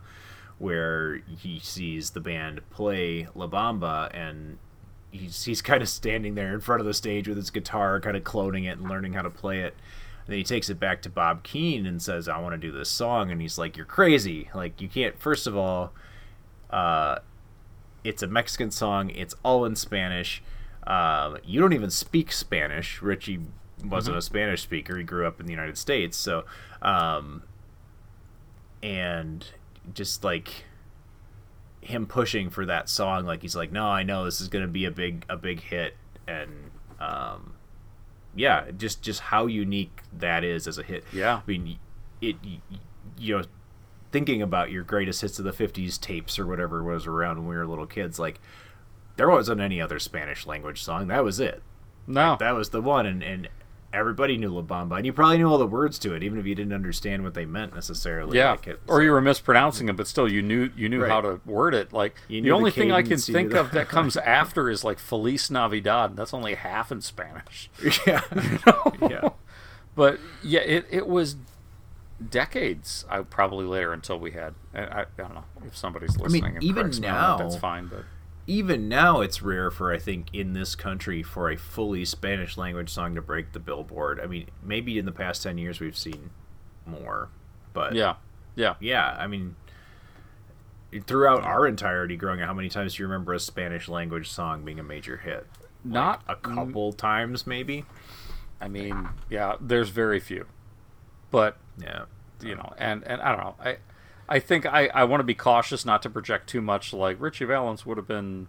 where 0.57 1.17
he 1.37 1.59
sees 1.59 2.11
the 2.11 2.21
band 2.21 2.61
play 2.69 3.27
La 3.35 3.45
Bamba 3.47 4.09
and 4.15 4.57
he's 5.11 5.43
he's 5.43 5.61
kind 5.61 5.81
of 5.81 5.89
standing 5.89 6.35
there 6.35 6.53
in 6.53 6.61
front 6.61 6.79
of 6.79 6.85
the 6.85 6.93
stage 6.93 7.27
with 7.27 7.35
his 7.37 7.49
guitar, 7.49 7.99
kind 7.99 8.15
of 8.15 8.23
cloning 8.23 8.63
it 8.65 8.77
and 8.77 8.87
learning 8.89 9.13
how 9.13 9.21
to 9.21 9.29
play 9.29 9.59
it. 9.61 9.75
And 10.25 10.31
then 10.33 10.37
he 10.37 10.43
takes 10.43 10.69
it 10.69 10.79
back 10.79 11.01
to 11.03 11.09
Bob 11.09 11.43
Keane 11.43 11.85
and 11.85 12.01
says, 12.01 12.27
"I 12.27 12.39
want 12.39 12.53
to 12.53 12.57
do 12.57 12.71
this 12.71 12.89
song," 12.89 13.29
and 13.31 13.41
he's 13.41 13.57
like, 13.57 13.77
"You're 13.77 13.85
crazy! 13.85 14.49
Like 14.55 14.81
you 14.81 14.87
can't." 14.87 15.19
First 15.19 15.45
of 15.47 15.55
all, 15.55 15.93
uh, 16.71 17.19
it's 18.03 18.23
a 18.23 18.27
Mexican 18.27 18.71
song. 18.71 19.09
It's 19.11 19.35
all 19.43 19.65
in 19.65 19.75
Spanish. 19.75 20.41
Um, 20.87 21.37
you 21.43 21.59
don't 21.59 21.73
even 21.73 21.89
speak 21.89 22.31
Spanish. 22.31 23.01
Ritchie 23.01 23.39
wasn't 23.83 24.15
Mhm. 24.15 24.19
a 24.19 24.21
Spanish 24.21 24.61
speaker. 24.61 24.97
He 24.97 25.03
grew 25.03 25.25
up 25.27 25.39
in 25.39 25.45
the 25.47 25.51
United 25.51 25.77
States. 25.77 26.15
So, 26.17 26.45
um, 26.81 27.43
and 28.83 29.45
just 29.93 30.23
like 30.23 30.65
him 31.81 32.05
pushing 32.07 32.49
for 32.49 32.65
that 32.65 32.89
song, 32.89 33.25
like 33.25 33.41
he's 33.41 33.55
like, 33.55 33.71
no, 33.71 33.85
I 33.87 34.03
know 34.03 34.25
this 34.25 34.41
is 34.41 34.47
gonna 34.47 34.67
be 34.67 34.85
a 34.85 34.91
big 34.91 35.25
a 35.29 35.37
big 35.37 35.59
hit, 35.61 35.95
and 36.27 36.51
um, 36.99 37.54
yeah, 38.35 38.71
just 38.77 39.01
just 39.01 39.19
how 39.21 39.45
unique 39.47 40.01
that 40.17 40.43
is 40.43 40.67
as 40.67 40.77
a 40.77 40.83
hit. 40.83 41.03
Yeah. 41.13 41.37
I 41.37 41.41
mean, 41.47 41.77
it 42.21 42.35
you 43.17 43.37
know 43.37 43.43
thinking 44.11 44.41
about 44.41 44.71
your 44.71 44.83
greatest 44.83 45.21
hits 45.21 45.39
of 45.39 45.45
the 45.45 45.51
50s 45.51 45.99
tapes 45.99 46.39
or 46.39 46.45
whatever 46.47 46.83
was 46.83 47.05
around 47.07 47.37
when 47.39 47.47
we 47.47 47.55
were 47.55 47.67
little 47.67 47.85
kids 47.85 48.17
like 48.17 48.39
there 49.17 49.29
wasn't 49.29 49.59
any 49.59 49.81
other 49.81 49.99
spanish 49.99 50.45
language 50.45 50.81
song 50.81 51.07
that 51.07 51.21
was 51.23 51.39
it 51.39 51.61
No. 52.07 52.37
that 52.39 52.51
was 52.51 52.69
the 52.69 52.81
one 52.81 53.05
and, 53.05 53.21
and 53.21 53.49
everybody 53.95 54.37
knew 54.37 54.49
la 54.53 54.61
bamba 54.61 54.97
and 54.97 55.05
you 55.05 55.13
probably 55.13 55.37
knew 55.37 55.47
all 55.49 55.57
the 55.57 55.65
words 55.65 55.97
to 55.99 56.13
it 56.13 56.21
even 56.21 56.37
if 56.37 56.45
you 56.45 56.53
didn't 56.53 56.73
understand 56.73 57.23
what 57.23 57.33
they 57.33 57.45
meant 57.45 57.73
necessarily 57.73 58.37
Yeah, 58.37 58.51
like 58.51 58.67
it, 58.67 58.79
or 58.87 59.01
you 59.01 59.11
were 59.11 59.21
mispronouncing 59.21 59.89
it, 59.89 59.95
but 59.95 60.07
still 60.07 60.29
you 60.31 60.41
knew 60.41 60.69
you 60.75 60.89
knew 60.89 61.01
Right. 61.01 61.09
how 61.11 61.21
to 61.21 61.39
word 61.45 61.73
it. 61.73 61.93
Like 61.93 62.15
You 62.27 62.37
the 62.37 62.41
knew 62.41 62.49
the 62.49 62.55
only 62.55 62.71
thing 62.71 62.91
I 62.91 63.01
can 63.01 63.11
you 63.11 63.17
think 63.17 63.53
of 63.53 63.71
that 63.71 63.87
comes 63.87 64.17
after 64.39 64.69
is 64.69 64.83
like 64.83 64.99
Feliz 64.99 65.49
Navidad. 65.49 66.11
and 66.11 66.19
That's 66.19 66.33
only 66.33 66.55
half 66.55 66.91
in 66.91 67.01
Spanish. 67.01 67.69
yeah 68.05 68.21
yeah 69.09 69.29
But 69.95 70.19
yeah, 70.43 70.59
it, 70.61 70.85
it 70.89 71.07
was 71.07 71.37
decades. 72.29 73.05
I 73.09 73.21
probably 73.21 73.65
later 73.65 73.93
until 73.93 74.19
we 74.19 74.31
had. 74.31 74.55
I, 74.73 74.79
I, 74.81 75.01
I 75.01 75.05
don't 75.17 75.35
know 75.35 75.43
if 75.65 75.75
somebody's 75.77 76.17
mean, 76.17 76.23
listening. 76.25 76.55
and 76.55 76.63
even 76.63 76.83
corrects 76.83 76.99
me 76.99 77.07
now- 77.07 77.37
that's 77.37 77.55
fine. 77.55 77.87
But 77.87 78.03
even 78.47 78.87
now 78.87 79.21
it's 79.21 79.41
rare 79.41 79.71
for 79.71 79.91
I 79.93 79.97
think 79.97 80.27
in 80.33 80.53
this 80.53 80.75
country 80.75 81.23
for 81.23 81.49
a 81.49 81.57
fully 81.57 82.05
Spanish 82.05 82.57
language 82.57 82.89
song 82.89 83.15
to 83.15 83.21
break 83.21 83.51
the 83.53 83.59
billboard. 83.59 84.19
I 84.19 84.27
mean, 84.27 84.47
maybe 84.63 84.97
in 84.99 85.05
the 85.05 85.11
past 85.11 85.43
10 85.43 85.57
years 85.57 85.79
we've 85.79 85.97
seen 85.97 86.29
more, 86.85 87.29
but 87.73 87.93
yeah, 87.95 88.15
yeah, 88.55 88.75
yeah, 88.79 89.15
I 89.19 89.27
mean 89.27 89.55
throughout 91.07 91.43
our 91.43 91.67
entirety 91.67 92.15
growing 92.15 92.41
up, 92.41 92.47
how 92.47 92.53
many 92.53 92.69
times 92.69 92.95
do 92.95 93.03
you 93.03 93.07
remember 93.07 93.33
a 93.33 93.39
Spanish 93.39 93.89
language 93.89 94.29
song 94.29 94.63
being 94.63 94.79
a 94.79 94.83
major 94.83 95.17
hit? 95.17 95.45
not 95.83 96.23
A 96.27 96.35
couple 96.35 96.93
times 96.93 97.45
maybe? 97.45 97.85
I 98.61 98.67
mean, 98.67 99.09
yeah, 99.29 99.55
there's 99.59 99.89
very 99.89 100.19
few, 100.19 100.45
but 101.31 101.57
Yeah. 101.79 102.05
you 102.41 102.55
know, 102.55 102.73
and 102.77 103.03
and 103.05 103.21
I 103.21 103.29
don't 103.35 103.39
know. 103.43 103.55
I 103.63 103.77
I 104.27 104.39
think 104.39 104.65
I 104.65 104.87
I 104.87 105.03
want 105.03 105.19
to 105.19 105.25
be 105.25 105.35
cautious 105.35 105.85
not 105.85 106.01
to 106.03 106.09
project 106.09 106.49
too 106.49 106.61
much. 106.61 106.93
Like 106.93 107.17
Ritchie 107.19 107.45
Valens 107.45 107.85
would 107.85 107.97
have 107.97 108.07
been 108.07 108.47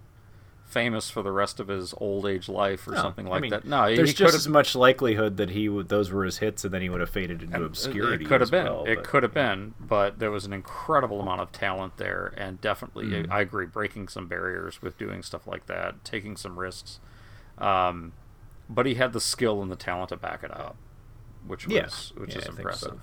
famous 0.64 1.08
for 1.10 1.22
the 1.22 1.30
rest 1.30 1.60
of 1.60 1.68
his 1.68 1.94
old 1.98 2.26
age 2.26 2.48
life 2.48 2.88
or 2.88 2.90
No, 2.90 2.96
something 3.02 3.26
I 3.28 3.30
like 3.30 3.42
mean, 3.42 3.50
that. 3.52 3.64
No, 3.64 3.94
there's 3.94 4.08
he 4.10 4.14
just 4.16 4.34
as 4.34 4.48
much 4.48 4.74
likelihood 4.74 5.36
that 5.36 5.50
he 5.50 5.68
would 5.68 5.88
those 5.88 6.10
were 6.10 6.24
his 6.24 6.38
hits 6.38 6.64
and 6.64 6.74
then 6.74 6.82
he 6.82 6.88
would 6.88 7.00
have 7.00 7.08
faded 7.10 7.40
into 7.42 7.62
obscurity. 7.62 8.24
It 8.24 8.28
could 8.28 8.40
have 8.40 8.50
been. 8.50 8.64
well, 8.64 8.84
it 8.84 8.96
but- 8.96 9.04
could 9.04 9.22
have 9.22 9.32
been, 9.32 9.74
but 9.78 10.18
there 10.18 10.30
was 10.32 10.44
an 10.44 10.52
incredible 10.52 11.20
amount 11.20 11.40
of 11.40 11.52
talent 11.52 11.98
there, 11.98 12.32
and 12.36 12.60
definitely, 12.60 13.04
Mm. 13.06 13.30
I 13.30 13.42
agree, 13.42 13.66
breaking 13.66 14.08
some 14.08 14.26
barriers 14.26 14.82
with 14.82 14.98
doing 14.98 15.22
stuff 15.22 15.46
like 15.46 15.66
that, 15.66 16.04
taking 16.04 16.36
some 16.36 16.58
risks. 16.58 16.98
Um, 17.58 18.12
but 18.68 18.86
he 18.86 18.94
had 18.94 19.12
the 19.12 19.20
skill 19.20 19.62
and 19.62 19.70
the 19.70 19.76
talent 19.76 20.08
to 20.08 20.16
back 20.16 20.42
it 20.42 20.50
up, 20.50 20.76
which 21.46 21.66
was 21.68 21.74
Yeah. 21.76 22.20
which 22.20 22.32
Yeah, 22.32 22.38
is 22.38 22.44
I 22.44 22.46
think 22.46 22.54
so. 22.56 22.60
impressive. 22.62 23.00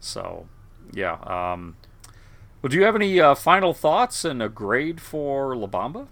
So, 0.00 0.48
yeah. 0.92 1.18
Um, 1.26 1.76
well, 2.66 2.70
do 2.72 2.78
you 2.78 2.82
have 2.84 2.96
any 2.96 3.20
uh, 3.20 3.32
final 3.36 3.72
thoughts 3.72 4.24
and 4.24 4.42
a 4.42 4.48
grade 4.48 5.00
for 5.00 5.54
La 5.54 5.68
Bamba? 5.68 6.08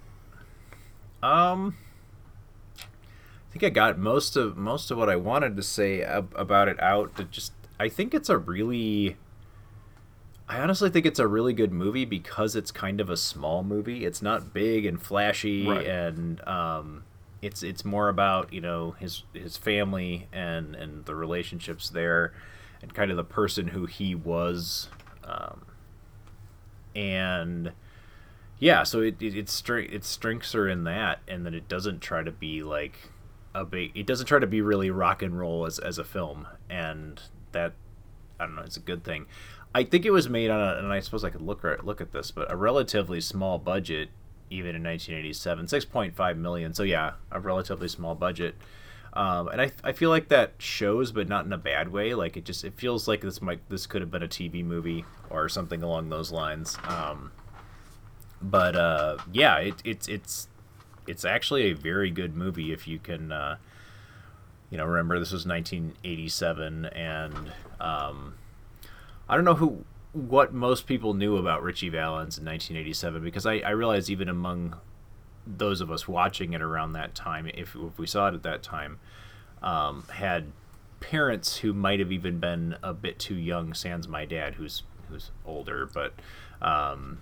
Um, 1.21 1.75
I 2.79 3.51
think 3.51 3.65
I 3.65 3.71
got 3.71 3.99
most 3.99 4.37
of 4.37 4.57
most 4.57 4.93
of 4.93 4.97
what 4.97 5.11
I 5.11 5.17
wanted 5.17 5.57
to 5.57 5.65
say 5.65 6.01
ab- 6.01 6.33
about 6.37 6.69
it 6.69 6.81
out. 6.81 7.17
To 7.17 7.25
just, 7.25 7.53
I 7.81 7.89
think 7.89 8.15
it's 8.15 8.29
a 8.29 8.39
really, 8.39 9.17
I 10.49 10.61
honestly 10.61 10.91
think 10.91 11.07
it's 11.07 11.19
a 11.19 11.27
really 11.27 11.55
good 11.55 11.73
movie 11.73 12.05
because 12.05 12.55
it's 12.55 12.71
kind 12.71 13.01
of 13.01 13.11
a 13.11 13.17
small 13.17 13.65
movie. 13.65 14.05
It's 14.05 14.23
not 14.23 14.55
big 14.55 14.87
and 14.87 15.03
flashy, 15.03 15.67
Right. 15.67 15.85
and 15.85 16.41
um, 16.47 17.03
it's 17.43 17.65
it's 17.65 17.85
more 17.85 18.09
about 18.09 18.53
you 18.53 18.61
know 18.61 18.93
his 19.01 19.25
his 19.33 19.57
family 19.57 20.29
and 20.33 20.77
and 20.77 21.05
the 21.05 21.17
relationships 21.17 21.89
there, 21.91 22.33
and 22.81 22.95
kind 22.95 23.11
of 23.11 23.17
the 23.17 23.25
person 23.25 23.67
who 23.69 23.87
he 23.87 24.15
was, 24.15 24.89
um, 25.25 25.63
and 26.95 27.73
yeah 28.59 28.83
so 28.83 29.01
it 29.01 29.21
it 29.21 29.37
its 29.37 29.53
strength 29.53 29.93
its 29.93 30.09
strengths 30.09 30.55
are 30.55 30.69
in 30.69 30.85
that 30.85 31.21
and 31.27 31.45
that 31.45 31.55
it 31.55 31.69
doesn't 31.69 32.01
try 32.01 32.23
to 32.23 32.31
be 32.31 32.63
like 32.63 33.11
a 33.55 33.65
big 33.65 33.93
it 33.95 34.07
doesn't 34.07 34.27
try 34.27 34.39
to 34.39 34.47
be 34.47 34.61
really 34.61 34.91
rock 34.91 35.23
and 35.23 35.39
roll 35.39 35.67
as 35.67 35.79
as 35.79 35.99
a 35.99 36.05
film 36.05 36.47
and 36.69 37.23
that 37.53 37.73
i 38.39 38.47
don't 38.47 38.57
know 38.57 38.63
it's 38.63 38.77
a 38.77 38.81
good 38.81 39.05
thing. 39.05 39.27
I 39.77 39.83
think 39.83 40.07
it 40.07 40.13
was 40.13 40.29
made 40.29 40.51
on 40.51 40.61
a 40.61 40.79
and 40.79 40.93
i 40.93 41.01
suppose 41.01 41.25
i 41.25 41.31
could 41.31 41.43
look 41.43 41.65
at 41.65 41.85
look 41.85 42.01
at 42.01 42.13
this 42.13 42.31
but 42.31 42.51
a 42.51 42.57
relatively 42.57 43.21
small 43.21 43.59
budget 43.59 44.09
even 44.49 44.77
in 44.77 44.85
1987 44.85 45.67
6.5 45.67 46.37
million 46.37 46.73
so 46.75 46.85
yeah 46.85 47.15
a 47.33 47.41
relatively 47.41 47.89
small 47.89 48.15
budget 48.15 48.55
Um, 49.15 49.47
and 49.49 49.61
I, 49.61 49.71
I 49.85 49.93
feel 49.93 50.11
like 50.11 50.29
that 50.29 50.55
shows, 50.59 51.13
but 51.13 51.29
not 51.29 51.47
in 51.47 51.53
a 51.53 51.59
bad 51.59 51.93
way. 51.93 52.15
Like 52.15 52.37
it 52.37 52.45
just 52.45 52.65
it 52.65 52.75
feels 52.77 53.07
like 53.07 53.21
this 53.21 53.41
might 53.41 53.61
this 53.71 53.87
could 53.87 54.03
have 54.03 54.11
been 54.11 54.25
a 54.25 54.29
TV 54.29 54.65
movie 54.65 55.05
or 55.31 55.49
something 55.49 55.83
along 55.83 56.11
those 56.11 56.33
lines. 56.33 56.77
Um, 56.89 57.31
but 58.43 58.75
uh, 58.75 59.19
yeah, 59.33 59.59
it, 59.59 59.75
it's 59.85 60.09
it's 60.09 60.49
it's 61.07 61.25
actually 61.25 61.71
a 61.71 61.73
very 61.75 62.11
good 62.11 62.37
movie 62.37 62.73
if 62.73 62.89
you 62.89 62.99
can. 62.99 63.31
Uh, 63.31 63.57
you 64.71 64.79
know, 64.79 64.87
remember 64.87 65.21
this 65.21 65.31
was 65.31 65.47
1987, 65.47 66.87
and 66.87 67.53
um, 67.79 68.35
I 69.29 69.37
don't 69.37 69.45
know 69.45 69.55
who 69.55 69.85
what 70.13 70.53
most 70.53 70.87
people 70.87 71.15
knew 71.15 71.37
about 71.37 71.63
Ritchie 71.63 71.89
Valens 71.89 72.39
in 72.39 72.45
1987 72.45 73.23
because 73.23 73.47
I, 73.47 73.59
I 73.59 73.71
realize 73.71 74.11
even 74.11 74.29
among 74.29 74.77
those 75.47 75.81
of 75.81 75.91
us 75.91 76.09
watching 76.09 76.53
it 76.53 76.63
around 76.63 76.93
that 76.93 77.15
time, 77.15 77.47
if, 77.47 77.77
if 77.77 77.99
we 77.99 78.07
saw 78.07 78.29
it 78.29 78.35
at 78.35 78.43
that 78.43 78.63
time, 78.63 78.99
um, 79.63 80.05
had 80.13 80.53
parents 81.01 81.59
who 81.59 81.73
might 81.73 81.99
have 81.99 82.11
even 82.11 82.39
been 82.39 82.77
a 82.83 82.93
bit 82.93 83.19
too 83.19 83.35
young. 83.35 83.75
Sans 83.75 84.09
my 84.09 84.25
dad, 84.25 84.55
who's 84.55 84.83
who's 85.09 85.31
older, 85.45 85.89
but 85.93 86.15
um, 86.63 87.19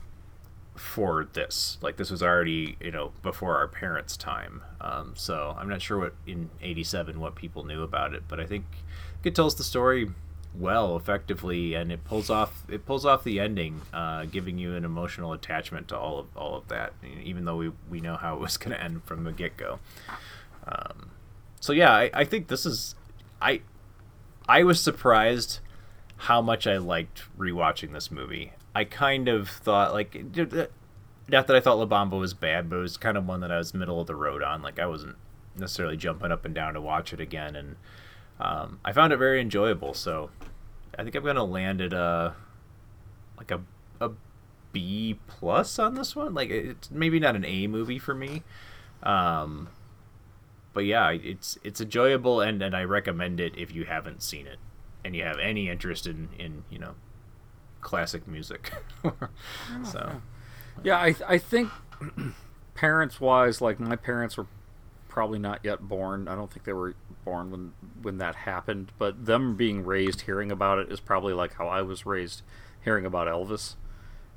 for 0.76 1.28
this, 1.32 1.78
like 1.82 1.96
this 1.96 2.10
was 2.10 2.22
already 2.22 2.76
you 2.80 2.90
know 2.90 3.12
before 3.22 3.56
our 3.56 3.68
parents' 3.68 4.16
time. 4.16 4.62
Um, 4.80 5.14
so 5.16 5.56
I'm 5.58 5.68
not 5.68 5.82
sure 5.82 5.98
what 5.98 6.14
in 6.26 6.50
'87 6.60 7.18
what 7.20 7.34
people 7.34 7.64
knew 7.64 7.82
about 7.82 8.14
it, 8.14 8.24
but 8.28 8.38
I 8.38 8.46
think 8.46 8.64
it 9.24 9.34
tells 9.34 9.56
the 9.56 9.64
story 9.64 10.10
well 10.54 10.96
effectively 10.96 11.74
and 11.74 11.90
it 11.90 12.04
pulls 12.04 12.28
off 12.28 12.64
it 12.68 12.84
pulls 12.84 13.06
off 13.06 13.24
the 13.24 13.40
ending 13.40 13.80
uh, 13.92 14.24
giving 14.26 14.58
you 14.58 14.74
an 14.74 14.84
emotional 14.84 15.32
attachment 15.32 15.88
to 15.88 15.96
all 15.96 16.18
of 16.18 16.36
all 16.36 16.56
of 16.56 16.68
that 16.68 16.92
even 17.22 17.44
though 17.44 17.56
we, 17.56 17.72
we 17.88 18.00
know 18.00 18.16
how 18.16 18.34
it 18.34 18.40
was 18.40 18.56
going 18.56 18.70
to 18.70 18.82
end 18.82 19.02
from 19.04 19.24
the 19.24 19.32
get-go 19.32 19.78
um, 20.66 21.10
so 21.60 21.72
yeah 21.72 21.92
I, 21.92 22.10
I 22.12 22.24
think 22.24 22.48
this 22.48 22.66
is 22.66 22.94
I 23.40 23.62
I 24.48 24.62
was 24.62 24.80
surprised 24.80 25.60
how 26.16 26.42
much 26.42 26.66
I 26.66 26.76
liked 26.76 27.22
rewatching 27.38 27.92
this 27.92 28.10
movie 28.10 28.52
I 28.74 28.84
kind 28.84 29.28
of 29.28 29.48
thought 29.48 29.94
like 29.94 30.14
not 31.28 31.46
that 31.46 31.56
I 31.56 31.60
thought 31.60 31.78
La 31.78 31.86
Bamba 31.86 32.18
was 32.18 32.34
bad 32.34 32.68
but 32.68 32.76
it 32.76 32.80
was 32.80 32.98
kind 32.98 33.16
of 33.16 33.26
one 33.26 33.40
that 33.40 33.50
I 33.50 33.56
was 33.56 33.72
middle 33.72 34.00
of 34.02 34.06
the 34.06 34.14
road 34.14 34.42
on 34.42 34.60
like 34.60 34.78
I 34.78 34.86
wasn't 34.86 35.16
necessarily 35.56 35.96
jumping 35.96 36.30
up 36.30 36.44
and 36.44 36.54
down 36.54 36.74
to 36.74 36.80
watch 36.80 37.14
it 37.14 37.20
again 37.20 37.56
and 37.56 37.76
um, 38.42 38.80
I 38.84 38.92
found 38.92 39.12
it 39.12 39.18
very 39.18 39.40
enjoyable. 39.40 39.94
So 39.94 40.30
I 40.98 41.02
think 41.02 41.14
I'm 41.14 41.24
gonna 41.24 41.44
land 41.44 41.80
at 41.80 41.92
a 41.92 42.34
like 43.38 43.50
a 43.50 43.60
a 44.00 44.10
B 44.72 45.18
plus 45.26 45.78
on 45.78 45.94
this 45.94 46.14
one. 46.14 46.34
Like 46.34 46.50
it's 46.50 46.90
maybe 46.90 47.18
not 47.20 47.36
an 47.36 47.44
A 47.44 47.66
movie 47.66 47.98
for 47.98 48.14
me, 48.14 48.42
um, 49.02 49.68
but 50.72 50.84
yeah, 50.84 51.10
it's 51.10 51.58
it's 51.62 51.80
enjoyable 51.80 52.40
and 52.40 52.62
and 52.62 52.76
I 52.76 52.84
recommend 52.84 53.40
it 53.40 53.56
if 53.56 53.74
you 53.74 53.84
haven't 53.84 54.22
seen 54.22 54.46
it 54.46 54.58
and 55.04 55.16
you 55.16 55.24
have 55.24 55.38
any 55.38 55.68
interest 55.68 56.06
in 56.06 56.28
in 56.38 56.64
you 56.70 56.78
know 56.78 56.94
classic 57.80 58.26
music. 58.26 58.72
so 59.84 60.22
yeah, 60.82 60.98
I 60.98 61.14
I 61.26 61.38
think 61.38 61.70
parents 62.74 63.20
wise, 63.20 63.60
like 63.60 63.80
my 63.80 63.96
parents 63.96 64.36
were 64.36 64.46
probably 65.12 65.38
not 65.38 65.60
yet 65.62 65.86
born. 65.86 66.26
I 66.26 66.34
don't 66.34 66.50
think 66.50 66.64
they 66.64 66.72
were 66.72 66.94
born 67.22 67.50
when 67.50 67.72
when 68.00 68.16
that 68.16 68.34
happened, 68.34 68.92
but 68.98 69.26
them 69.26 69.56
being 69.56 69.84
raised 69.84 70.22
hearing 70.22 70.50
about 70.50 70.78
it 70.78 70.90
is 70.90 71.00
probably 71.00 71.34
like 71.34 71.52
how 71.54 71.68
I 71.68 71.82
was 71.82 72.06
raised 72.06 72.40
hearing 72.82 73.04
about 73.04 73.28
Elvis. 73.28 73.74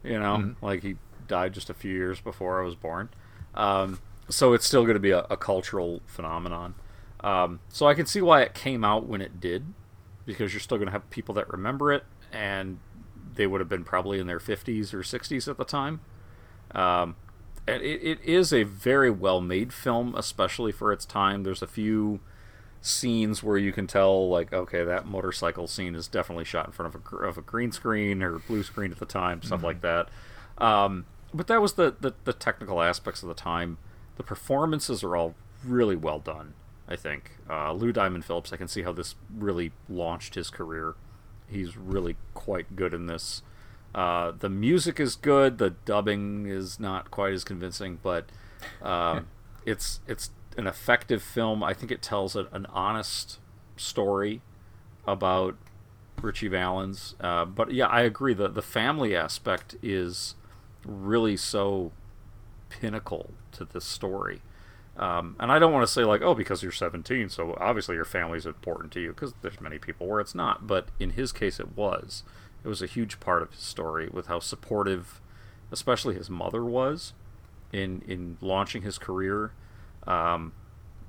You 0.04 0.20
know, 0.20 0.36
mm-hmm. 0.36 0.66
like 0.66 0.84
he 0.84 0.98
died 1.30 1.54
just 1.54 1.70
a 1.70 1.74
few 1.74 1.94
years 1.94 2.20
before 2.20 2.62
I 2.62 2.66
was 2.66 2.76
born. 2.76 3.08
Um, 3.54 4.00
so 4.28 4.52
it's 4.52 4.66
still 4.66 4.82
going 4.82 4.96
to 4.96 5.00
be 5.00 5.12
a, 5.12 5.26
a, 5.30 5.38
cultural 5.38 6.02
phenomenon. 6.06 6.76
Um, 7.22 7.62
so 7.70 7.88
I 7.88 7.94
can 7.94 8.06
see 8.06 8.22
why 8.22 8.42
it 8.42 8.54
came 8.54 8.84
out 8.84 9.08
when 9.08 9.22
it 9.22 9.40
did, 9.40 9.74
because 10.26 10.54
you're 10.54 10.60
still 10.60 10.78
going 10.78 10.88
to 10.88 10.92
have 10.92 11.10
people 11.10 11.34
that 11.36 11.50
remember 11.50 11.94
it, 11.94 12.04
and 12.34 12.80
they 13.36 13.48
would 13.48 13.62
have 13.62 13.70
been 13.70 13.86
probably 13.86 14.20
in 14.20 14.28
their 14.28 14.40
50s 14.40 14.94
or 14.94 15.00
60s 15.00 15.48
at 15.48 15.58
the 15.58 15.64
time. 15.64 16.02
Um, 16.72 17.16
it, 17.68 17.82
it 17.82 18.20
is 18.24 18.54
a 18.54 18.64
very 18.64 19.10
well 19.10 19.42
made 19.42 19.74
film, 19.74 20.14
especially 20.16 20.72
for 20.72 20.92
its 20.92 21.06
time. 21.06 21.44
There's 21.44 21.62
a 21.62 21.68
few 21.68 22.20
scenes 22.82 23.42
where 23.42 23.58
you 23.58 23.72
can 23.72 23.88
tell, 23.88 24.30
like, 24.30 24.54
okay, 24.54 24.84
that 24.84 25.08
motorcycle 25.08 25.68
scene 25.68 25.96
is 25.96 26.08
definitely 26.08 26.46
shot 26.46 26.68
in 26.68 26.72
front 26.72 26.94
of 26.94 27.02
a, 27.02 27.16
of 27.18 27.38
a 27.38 27.42
green 27.42 27.72
screen 27.72 28.22
or 28.22 28.40
blue 28.40 28.64
screen 28.64 28.92
at 28.92 29.00
the 29.00 29.06
time, 29.06 29.42
stuff 29.42 29.58
mm-hmm. 29.58 29.66
like 29.66 29.82
that. 29.82 30.10
Um, 30.58 31.06
but 31.34 31.48
that 31.48 31.62
was 31.62 31.74
the, 31.74 31.96
the, 32.00 32.14
the 32.24 32.34
technical 32.34 32.82
aspects 32.82 33.24
of 33.24 33.30
the 33.30 33.36
time. 33.36 33.78
The 34.18 34.24
performances 34.24 35.04
are 35.04 35.16
all 35.16 35.36
really 35.64 35.96
well 35.96 36.20
done. 36.20 36.54
I 36.88 36.96
think 36.96 37.32
uh, 37.50 37.74
Lou 37.74 37.92
Diamond 37.92 38.26
Phillips. 38.26 38.54
I 38.54 38.58
can 38.58 38.68
see 38.68 38.84
how 38.84 38.92
this 38.92 39.16
really 39.36 39.72
launched 39.90 40.36
his 40.36 40.50
career. 40.50 40.96
He's 41.50 41.76
really 41.76 42.16
quite 42.34 42.76
good 42.76 42.94
in 42.94 43.08
this. 43.08 43.42
Uh, 43.96 44.34
the 44.38 44.50
music 44.50 45.00
is 45.00 45.16
good. 45.16 45.58
The 45.58 45.70
dubbing 45.70 46.48
is 46.48 46.82
not 46.82 47.12
quite 47.12 47.34
as 47.34 47.46
convincing, 47.46 48.00
but 48.04 48.26
um, 48.82 49.28
it's 49.66 50.02
it's 50.06 50.32
an 50.58 50.68
effective 50.68 51.24
film. 51.24 51.64
I 51.64 51.74
think 51.74 51.92
it 51.92 52.02
tells 52.02 52.36
a, 52.36 52.48
an 52.52 52.66
honest 52.68 53.40
story 53.78 54.42
about 55.08 55.56
Ritchie 56.22 56.50
Valens. 56.50 57.16
Uh, 57.22 57.46
but 57.46 57.72
yeah, 57.72 57.88
I 57.88 58.02
agree. 58.02 58.34
The 58.34 58.50
the 58.50 58.62
family 58.62 59.16
aspect 59.16 59.78
is 59.82 60.36
really 60.86 61.38
so 61.38 61.94
pinnacle 62.68 63.32
to 63.54 63.64
this 63.64 63.86
story. 63.86 64.42
Um, 64.98 65.36
and 65.40 65.52
I 65.52 65.60
don't 65.60 65.74
want 65.74 65.86
to 65.86 65.92
say 65.92 66.04
like, 66.04 66.22
oh, 66.22 66.34
because 66.34 66.64
you're 66.64 66.72
17, 66.72 67.28
so 67.28 67.58
obviously 67.60 67.96
your 67.96 68.06
family 68.06 68.38
is 68.38 68.46
important 68.46 68.94
to 68.94 69.02
you, 69.02 69.10
because 69.10 69.34
there's 69.42 69.60
many 69.60 69.78
people 69.78 70.08
where 70.08 70.22
it's 70.22 70.34
not. 70.34 70.68
But 70.68 70.88
in 71.00 71.12
his 71.12 71.32
case, 71.32 71.60
it 71.60 71.76
was. 71.78 72.24
It 72.66 72.68
was 72.68 72.82
a 72.82 72.88
huge 72.88 73.20
part 73.20 73.44
of 73.44 73.52
his 73.52 73.62
story 73.62 74.10
with 74.12 74.26
how 74.26 74.40
supportive, 74.40 75.22
especially 75.72 76.16
his 76.16 76.32
mother 76.32 76.66
was, 76.66 77.14
in 77.72 78.02
in 78.08 78.38
launching 78.42 78.82
his 78.82 78.98
career, 78.98 79.52
um, 80.08 80.52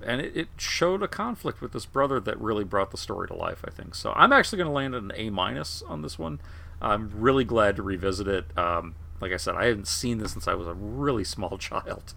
and 0.05 0.21
it, 0.21 0.37
it, 0.37 0.49
showed 0.59 1.03
a 1.03 1.09
conflict 1.09 1.63
with 1.63 1.73
this 1.73 1.87
brother 1.87 2.21
that 2.21 2.39
really 2.39 2.65
brought 2.65 2.91
the 2.91 2.99
story 2.99 3.27
to 3.29 3.35
life. 3.35 3.65
I 3.67 3.71
think 3.71 3.95
so. 3.95 4.13
I'm 4.15 4.35
actually 4.35 4.59
going 4.59 4.69
to 4.69 4.73
land 4.73 4.95
an 4.95 5.13
A 5.15 5.31
minus 5.31 5.83
on 5.89 6.03
this 6.03 6.19
one. 6.19 6.41
I'm 6.83 7.11
really 7.15 7.45
glad 7.45 7.77
to 7.77 7.83
revisit 7.83 8.29
it. 8.29 8.59
Um, 8.59 8.95
like 9.23 9.33
I 9.33 9.39
said, 9.39 9.55
I 9.55 9.65
hadn't 9.65 9.89
seen 9.89 10.19
this 10.19 10.33
since 10.33 10.47
I 10.47 10.53
was 10.55 10.67
a 10.67 10.75
really 10.75 11.25
small 11.25 11.57
child, 11.59 12.13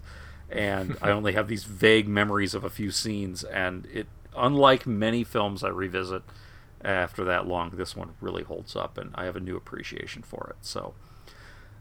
and 0.50 0.98
I 1.00 1.10
only 1.12 1.32
have 1.32 1.48
these 1.48 1.64
vague 1.64 2.08
memories 2.08 2.54
of 2.54 2.62
a 2.62 2.70
few 2.70 2.90
scenes. 2.90 3.42
And 3.44 3.86
it, 3.86 4.06
unlike 4.36 4.86
many 4.86 5.24
films 5.24 5.64
I 5.64 5.68
revisit, 5.68 6.24
after 6.84 7.24
that 7.24 7.46
long, 7.46 7.70
this 7.70 7.94
one 7.96 8.14
really 8.20 8.42
holds 8.42 8.74
up, 8.76 8.96
and 8.98 9.10
I 9.14 9.24
have 9.24 9.36
a 9.36 9.40
new 9.40 9.56
appreciation 9.56 10.22
for 10.22 10.48
it. 10.50 10.56
So, 10.62 10.94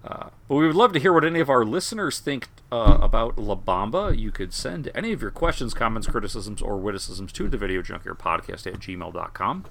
uh, 0.04 0.30
but 0.48 0.56
we 0.56 0.66
would 0.68 0.76
love 0.76 0.94
to 0.94 1.00
hear 1.00 1.14
what 1.14 1.26
any 1.26 1.40
of 1.40 1.50
our 1.50 1.66
listeners 1.66 2.20
think 2.20 2.48
uh, 2.72 2.98
about 3.02 3.38
La 3.38 3.56
Bamba. 3.56 4.18
You 4.18 4.32
could 4.32 4.54
send 4.54 4.90
any 4.96 5.12
of 5.12 5.22
your 5.22 5.32
questions, 5.32 5.74
comments, 5.74 6.08
criticisms, 6.08 6.62
or 6.62 6.78
witticisms 6.78 7.32
to 7.34 7.48
the 7.48 7.58
Video 7.58 7.82
Junkyard 7.82 8.20
Podcast 8.20 8.68
at 8.68 8.80
gmail.com. 8.80 9.66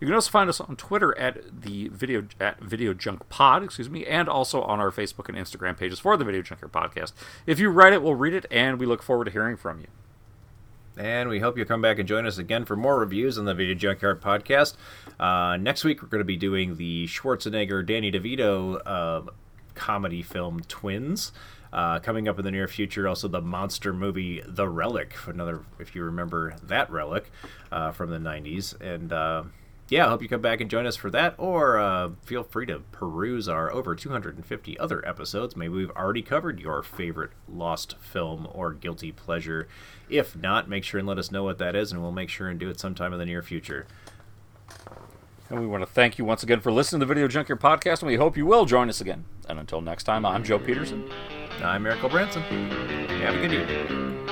You 0.00 0.06
can 0.06 0.14
also 0.16 0.32
find 0.32 0.50
us 0.50 0.60
on 0.60 0.74
Twitter 0.74 1.16
at 1.16 1.62
the 1.62 1.86
video 1.88 2.26
at 2.40 2.60
Video 2.60 2.92
Junk 2.92 3.28
Pod, 3.28 3.62
excuse 3.62 3.88
me, 3.88 4.04
and 4.04 4.28
also 4.28 4.62
on 4.62 4.80
our 4.80 4.90
Facebook 4.90 5.28
and 5.28 5.38
Instagram 5.38 5.78
pages 5.78 6.00
for 6.00 6.16
the 6.16 6.24
Video 6.24 6.42
Junkyard 6.42 6.72
Podcast. 6.72 7.12
If 7.46 7.60
you 7.60 7.70
write 7.70 7.92
it, 7.92 8.02
we'll 8.02 8.16
read 8.16 8.34
it, 8.34 8.44
and 8.50 8.80
we 8.80 8.86
look 8.86 9.00
forward 9.00 9.26
to 9.26 9.30
hearing 9.30 9.56
from 9.56 9.78
you. 9.78 9.86
And 10.96 11.28
we 11.28 11.40
hope 11.40 11.56
you'll 11.56 11.66
come 11.66 11.80
back 11.80 11.98
and 11.98 12.06
join 12.06 12.26
us 12.26 12.38
again 12.38 12.64
for 12.64 12.76
more 12.76 12.98
reviews 12.98 13.38
on 13.38 13.46
the 13.46 13.54
Video 13.54 13.74
Junkyard 13.74 14.20
podcast. 14.20 14.74
Uh, 15.18 15.56
next 15.56 15.84
week, 15.84 16.02
we're 16.02 16.08
going 16.08 16.20
to 16.20 16.24
be 16.24 16.36
doing 16.36 16.76
the 16.76 17.06
Schwarzenegger 17.06 17.84
Danny 17.84 18.12
DeVito 18.12 18.80
uh, 18.84 19.22
comedy 19.74 20.22
film 20.22 20.60
Twins. 20.68 21.32
Uh, 21.72 21.98
coming 21.98 22.28
up 22.28 22.38
in 22.38 22.44
the 22.44 22.50
near 22.50 22.68
future, 22.68 23.08
also 23.08 23.28
the 23.28 23.40
monster 23.40 23.94
movie 23.94 24.42
The 24.46 24.68
Relic. 24.68 25.14
Another, 25.26 25.62
if 25.78 25.94
you 25.94 26.04
remember 26.04 26.54
that 26.64 26.90
relic 26.90 27.30
uh, 27.70 27.92
from 27.92 28.10
the 28.10 28.18
90s. 28.18 28.78
And 28.78 29.10
uh, 29.10 29.44
yeah, 29.92 30.06
I 30.06 30.08
hope 30.08 30.22
you 30.22 30.28
come 30.28 30.40
back 30.40 30.62
and 30.62 30.70
join 30.70 30.86
us 30.86 30.96
for 30.96 31.10
that, 31.10 31.34
or 31.36 31.78
uh, 31.78 32.12
feel 32.22 32.44
free 32.44 32.64
to 32.64 32.78
peruse 32.92 33.46
our 33.46 33.70
over 33.70 33.94
250 33.94 34.78
other 34.78 35.06
episodes. 35.06 35.54
Maybe 35.54 35.74
we've 35.74 35.90
already 35.90 36.22
covered 36.22 36.58
your 36.58 36.82
favorite 36.82 37.32
lost 37.46 37.96
film 38.00 38.48
or 38.52 38.72
guilty 38.72 39.12
pleasure. 39.12 39.68
If 40.08 40.34
not, 40.34 40.66
make 40.66 40.82
sure 40.82 40.98
and 40.98 41.06
let 41.06 41.18
us 41.18 41.30
know 41.30 41.44
what 41.44 41.58
that 41.58 41.76
is, 41.76 41.92
and 41.92 42.00
we'll 42.00 42.10
make 42.10 42.30
sure 42.30 42.48
and 42.48 42.58
do 42.58 42.70
it 42.70 42.80
sometime 42.80 43.12
in 43.12 43.18
the 43.18 43.26
near 43.26 43.42
future. 43.42 43.86
And 45.50 45.60
we 45.60 45.66
want 45.66 45.82
to 45.82 45.92
thank 45.92 46.16
you 46.16 46.24
once 46.24 46.42
again 46.42 46.60
for 46.60 46.72
listening 46.72 47.00
to 47.00 47.04
the 47.04 47.14
Video 47.14 47.28
Junkyard 47.28 47.60
Podcast, 47.60 48.00
and 48.00 48.08
we 48.08 48.16
hope 48.16 48.34
you 48.34 48.46
will 48.46 48.64
join 48.64 48.88
us 48.88 49.02
again. 49.02 49.26
And 49.46 49.58
until 49.58 49.82
next 49.82 50.04
time, 50.04 50.24
I'm 50.24 50.42
Joe 50.42 50.58
Peterson. 50.58 51.06
I'm 51.62 51.82
Miracle 51.82 52.08
Branson. 52.08 52.40
Have 52.40 53.34
a 53.34 53.46
good 53.46 53.52
evening. 53.52 54.31